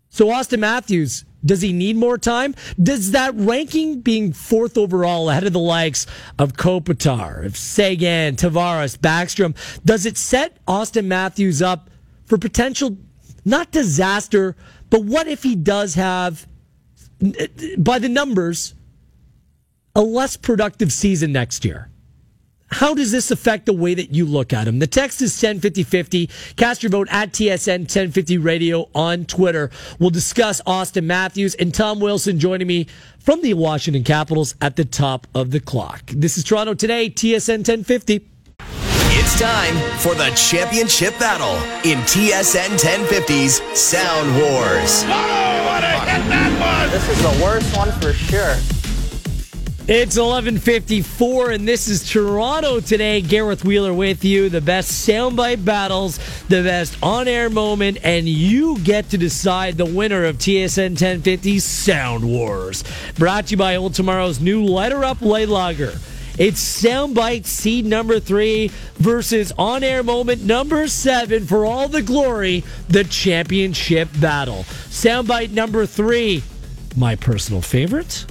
So 0.10 0.28
Auston 0.28 0.60
Matthews, 0.60 1.26
does 1.44 1.64
he 1.64 1.74
need 1.74 1.96
more 1.96 2.20
time? 2.20 2.54
Does 2.82 3.10
that 3.10 3.34
ranking 3.34 4.02
being 4.02 4.34
fourth 4.34 4.78
overall 4.78 5.32
ahead 5.32 5.48
of 5.48 5.54
the 5.54 5.60
likes 5.60 6.06
of 6.38 6.54
Kopitar, 6.54 7.44
of 7.44 7.58
Seguin, 7.58 8.36
Tavares, 8.36 9.00
Backstrom, 9.00 9.56
does 9.84 10.06
it 10.06 10.20
set 10.20 10.64
Auston 10.68 11.06
Matthews 11.06 11.60
up 11.60 11.90
for 12.26 12.38
potential, 12.38 12.98
not 13.46 13.72
disaster, 13.72 14.56
but 14.92 15.04
what 15.04 15.28
if 15.28 15.42
he 15.42 15.56
does 15.56 15.96
have, 15.96 16.46
by 17.78 18.00
the 18.00 18.10
numbers, 18.10 18.74
a 19.96 20.02
less 20.02 20.38
productive 20.38 20.92
season 20.92 21.32
next 21.32 21.66
year? 21.66 21.90
How 22.68 22.94
does 22.94 23.12
this 23.12 23.32
affect 23.32 23.68
the 23.68 23.74
way 23.74 23.94
that 23.94 24.12
you 24.14 24.26
look 24.26 24.52
at 24.52 24.68
him? 24.68 24.80
The 24.80 24.88
text 24.88 25.22
is 25.22 25.32
105050. 25.32 26.30
Cast 26.56 26.84
your 26.84 26.90
vote 26.90 27.08
at 27.12 27.32
TSN 27.32 27.82
1050 27.82 28.38
Radio 28.40 28.90
on 28.94 29.26
Twitter. 29.26 29.70
We'll 30.00 30.10
discuss 30.10 30.62
Auston 30.64 31.06
Matthews 31.06 31.56
and 31.56 31.74
Tom 31.74 32.00
Wilson 32.00 32.40
joining 32.40 32.68
me 32.68 32.88
from 33.20 33.42
the 33.42 33.54
Washington 33.54 34.04
Capitals 34.04 34.56
at 34.62 34.76
the 34.76 34.86
top 34.86 35.28
of 35.36 35.52
the 35.52 35.60
clock. 35.60 36.02
This 36.08 36.38
is 36.38 36.44
Toronto 36.44 36.74
Today, 36.74 37.10
TSN 37.10 37.60
1050. 37.60 38.28
It's 39.18 39.40
time 39.40 39.76
for 40.00 40.14
the 40.16 40.30
championship 40.36 41.18
battle 41.20 41.56
in 41.90 42.00
TSN 42.00 42.78
1050's 42.78 43.80
Sound 43.80 44.36
Wars. 44.42 45.55
This 46.92 47.10
is 47.10 47.22
the 47.24 47.44
worst 47.44 47.76
one 47.76 47.92
for 48.00 48.14
sure. 48.14 48.56
It's 49.88 50.18
11:54 50.18 51.54
and 51.54 51.68
this 51.68 51.90
is 51.90 52.10
Toronto 52.10 52.80
today. 52.80 53.20
Gareth 53.20 53.66
Wheeler 53.66 53.94
with 53.94 54.24
you. 54.24 54.48
The 54.50 54.62
best 54.62 55.08
soundbite 55.08 55.66
battles, 55.66 56.20
the 56.48 56.64
best 56.64 56.98
on-air 57.04 57.50
moment, 57.50 57.98
and 58.02 58.30
you 58.30 58.80
get 58.80 59.10
to 59.10 59.18
decide 59.18 59.78
the 59.78 59.86
winner 59.86 60.24
of 60.24 60.38
TSN 60.38 60.96
1050 60.96 61.60
Sound 61.60 62.24
Wars. 62.24 62.86
Brought 63.18 63.48
to 63.48 63.52
you 63.52 63.58
by 63.58 63.76
Old 63.76 63.94
Tomorrow's 63.94 64.40
new 64.40 64.64
Lighter 64.64 65.04
Up 65.04 65.22
Light 65.22 65.50
Lager. 65.50 66.00
It's 66.38 66.84
soundbite 66.84 67.46
seed 67.46 67.86
number 67.86 68.20
three 68.20 68.70
versus 68.96 69.54
on-air 69.58 70.04
moment 70.04 70.44
number 70.44 70.88
seven 70.88 71.46
for 71.46 71.66
all 71.66 71.88
the 71.88 72.02
glory, 72.02 72.64
the 72.90 73.04
championship 73.06 74.10
battle. 74.20 74.64
Soundbite 74.90 75.52
number 75.52 75.86
three, 75.86 76.44
my 76.98 77.16
personal 77.16 77.62
favorite. 77.62 78.26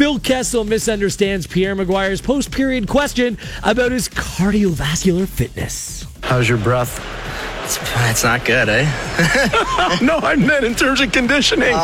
Phil 0.00 0.18
Kessel 0.18 0.64
misunderstands 0.64 1.46
Pierre 1.46 1.76
McGuire's 1.76 2.20
post 2.20 2.50
period 2.52 2.88
question 2.88 3.36
about 3.62 3.92
his 3.92 4.08
cardiovascular 4.08 5.26
fitness. 5.28 6.06
How's 6.22 6.48
your 6.48 6.58
breath? 6.58 6.98
It's, 7.64 7.78
it's 8.10 8.24
not 8.24 8.44
good, 8.44 8.68
eh? 8.68 8.84
No, 10.02 10.16
I 10.18 10.36
meant 10.36 10.64
in 10.64 10.74
terms 10.74 11.00
of 11.00 11.12
conditioning. 11.12 11.74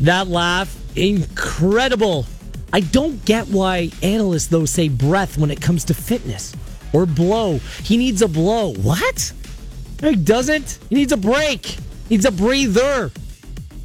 That 0.00 0.28
laugh, 0.28 0.74
incredible. 0.96 2.24
I 2.72 2.80
don't 2.80 3.24
get 3.24 3.48
why 3.48 3.90
analysts, 4.02 4.46
though, 4.46 4.64
say 4.64 4.88
breath 4.88 5.36
when 5.36 5.50
it 5.50 5.60
comes 5.60 5.84
to 5.86 5.94
fitness 5.94 6.54
or 6.92 7.06
blow. 7.06 7.58
He 7.82 7.96
needs 7.96 8.22
a 8.22 8.28
blow. 8.28 8.74
What? 8.74 9.32
He 10.00 10.16
doesn't. 10.16 10.78
He 10.88 10.94
needs 10.96 11.12
a 11.12 11.16
break, 11.16 11.66
he 11.66 11.78
needs 12.10 12.24
a 12.24 12.32
breather. 12.32 13.10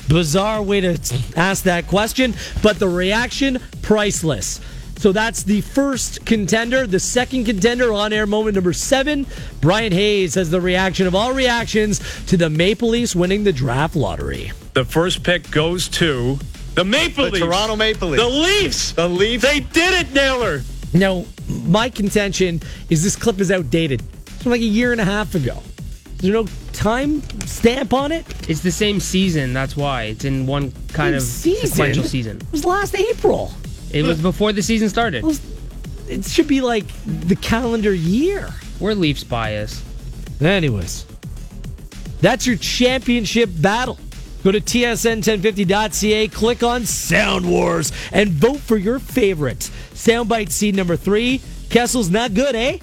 Bizarre 0.08 0.62
way 0.62 0.82
to 0.82 1.00
ask 1.36 1.64
that 1.64 1.88
question, 1.88 2.36
but 2.62 2.78
the 2.78 2.88
reaction, 2.88 3.60
priceless. 3.82 4.62
So 4.98 5.12
that's 5.12 5.44
the 5.44 5.62
first 5.62 6.26
contender. 6.26 6.88
The 6.88 7.00
second 7.00 7.46
contender 7.46 7.92
on 7.92 8.14
air 8.14 8.26
moment 8.26 8.56
number 8.56 8.72
seven. 8.72 9.26
Bryan 9.62 9.92
Hayes 9.92 10.36
has 10.36 10.50
the 10.50 10.62
reaction 10.62 11.06
of 11.06 11.16
all 11.16 11.34
reactions 11.34 12.00
to 12.28 12.38
the 12.38 12.50
Maple 12.50 12.90
Leafs 12.90 13.16
winning 13.16 13.44
the 13.44 13.52
draft 13.52 13.96
lottery. 13.96 14.52
The 14.74 14.86
first 14.86 15.24
pick 15.24 15.52
goes 15.52 15.90
to 15.90 16.40
the 16.76 16.86
Maple 16.86 17.26
The 17.26 17.32
Leafs. 17.32 17.46
Toronto 17.46 17.76
Maple 17.76 18.10
Leafs. 18.10 18.24
The 18.24 18.30
Leafs. 18.30 18.92
The 18.94 19.10
Leafs. 19.10 19.44
They 19.44 19.60
did 19.62 19.94
it, 20.08 20.14
Naylor. 20.14 20.62
Now, 20.94 21.26
my 21.66 21.90
contention 21.90 22.62
is 22.90 23.04
this 23.04 23.16
clip 23.16 23.40
is 23.40 23.52
outdated. 23.52 24.02
It's 24.28 24.44
from 24.44 24.52
like 24.52 24.62
a 24.62 24.66
year 24.66 24.92
and 24.92 25.02
a 25.02 25.06
half 25.06 25.36
ago. 25.36 25.62
There's 26.18 26.34
no 26.34 26.48
time 26.74 27.22
stamp 27.46 27.94
on 27.94 28.12
it. 28.12 28.26
It's 28.50 28.62
the 28.62 28.72
same 28.72 29.00
season. 29.00 29.54
That's 29.54 29.76
why 29.76 30.04
it's 30.04 30.26
in 30.26 30.48
one 30.48 30.72
kind 30.94 31.16
of 31.16 31.22
Season? 31.22 31.68
sequential 31.68 32.04
season. 32.04 32.38
It 32.38 32.52
was 32.52 32.66
last 32.66 32.96
April. 32.96 33.54
It 33.92 34.04
was 34.04 34.22
before 34.22 34.52
the 34.54 34.62
season 34.62 34.90
started. 34.90 35.20
It, 35.20 35.26
was, 35.26 35.42
it 36.10 36.26
should 36.26 36.48
be 36.48 36.62
like 36.62 36.86
the 37.06 37.36
calendar 37.36 37.94
year. 37.94 38.50
We're 38.80 38.94
Leafs 38.94 39.24
bias. 39.24 39.84
Anyways, 40.42 41.06
that's 42.22 42.46
your 42.48 42.58
championship 42.58 43.50
battle. 43.60 44.00
Go 44.46 44.52
to 44.52 44.62
tsn1050.ca, 44.62 46.28
click 46.28 46.62
on 46.62 46.86
Sound 46.86 47.50
Wars, 47.50 47.92
and 48.12 48.30
vote 48.30 48.60
for 48.60 48.78
your 48.78 49.00
favorite. 49.00 49.72
Soundbite 49.96 50.52
seed 50.52 50.76
number 50.76 50.96
three. 50.96 51.42
Kessel's 51.70 52.12
not 52.12 52.36
good, 52.36 52.54
eh? 52.54 52.78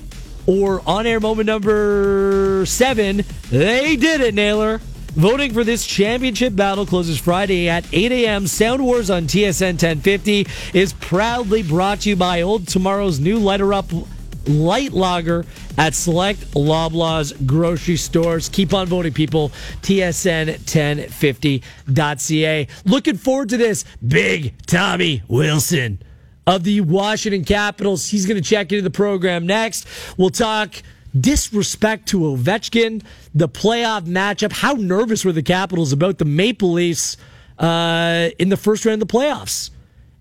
Or 0.46 0.82
on 0.84 1.06
air 1.06 1.20
moment 1.20 1.46
number 1.46 2.64
seven. 2.66 3.22
They 3.48 3.94
did 3.94 4.22
it, 4.22 4.34
Naylor. 4.34 4.80
Voting 5.12 5.52
for 5.52 5.62
this 5.62 5.86
championship 5.86 6.56
battle 6.56 6.84
closes 6.84 7.20
Friday 7.20 7.68
at 7.68 7.86
8 7.92 8.10
a.m. 8.10 8.48
Sound 8.48 8.84
Wars 8.84 9.08
on 9.08 9.28
TSN 9.28 9.74
1050 9.74 10.48
is 10.74 10.94
proudly 10.94 11.62
brought 11.62 12.00
to 12.00 12.08
you 12.08 12.16
by 12.16 12.42
Old 12.42 12.66
Tomorrow's 12.66 13.20
new 13.20 13.38
lighter 13.38 13.72
up 13.72 13.88
light 14.48 14.92
lager 14.92 15.44
at 15.78 15.94
select 15.94 16.40
Loblaws 16.52 17.46
grocery 17.46 17.96
stores. 17.96 18.48
Keep 18.48 18.74
on 18.74 18.86
voting, 18.86 19.12
people. 19.12 19.50
TSN1050.ca. 19.82 22.68
Looking 22.84 23.16
forward 23.16 23.48
to 23.50 23.56
this. 23.56 23.84
Big 24.06 24.54
Tommy 24.66 25.22
Wilson 25.28 26.02
of 26.46 26.64
the 26.64 26.80
Washington 26.80 27.44
Capitals. 27.44 28.08
He's 28.08 28.26
going 28.26 28.40
to 28.40 28.48
check 28.48 28.72
into 28.72 28.82
the 28.82 28.90
program 28.90 29.46
next. 29.46 29.86
We'll 30.16 30.30
talk 30.30 30.82
disrespect 31.18 32.08
to 32.08 32.20
Ovechkin, 32.20 33.02
the 33.34 33.48
playoff 33.48 34.02
matchup. 34.02 34.52
How 34.52 34.72
nervous 34.72 35.24
were 35.24 35.32
the 35.32 35.42
Capitals 35.42 35.92
about 35.92 36.18
the 36.18 36.24
Maple 36.24 36.72
Leafs 36.72 37.16
uh, 37.58 38.30
in 38.38 38.48
the 38.48 38.56
first 38.56 38.84
round 38.84 39.02
of 39.02 39.08
the 39.08 39.12
playoffs? 39.12 39.70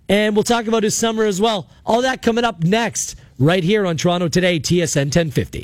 And 0.10 0.36
we'll 0.36 0.44
talk 0.44 0.68
about 0.68 0.84
his 0.84 0.96
summer 0.96 1.24
as 1.24 1.40
well. 1.40 1.70
All 1.86 2.02
that 2.02 2.22
coming 2.22 2.44
up 2.44 2.64
next, 2.64 3.16
right 3.42 3.64
here 3.64 3.86
on 3.86 3.98
Toronto 3.98 4.28
Today, 4.28 4.60
TSN 4.60 5.08
1050. 5.08 5.60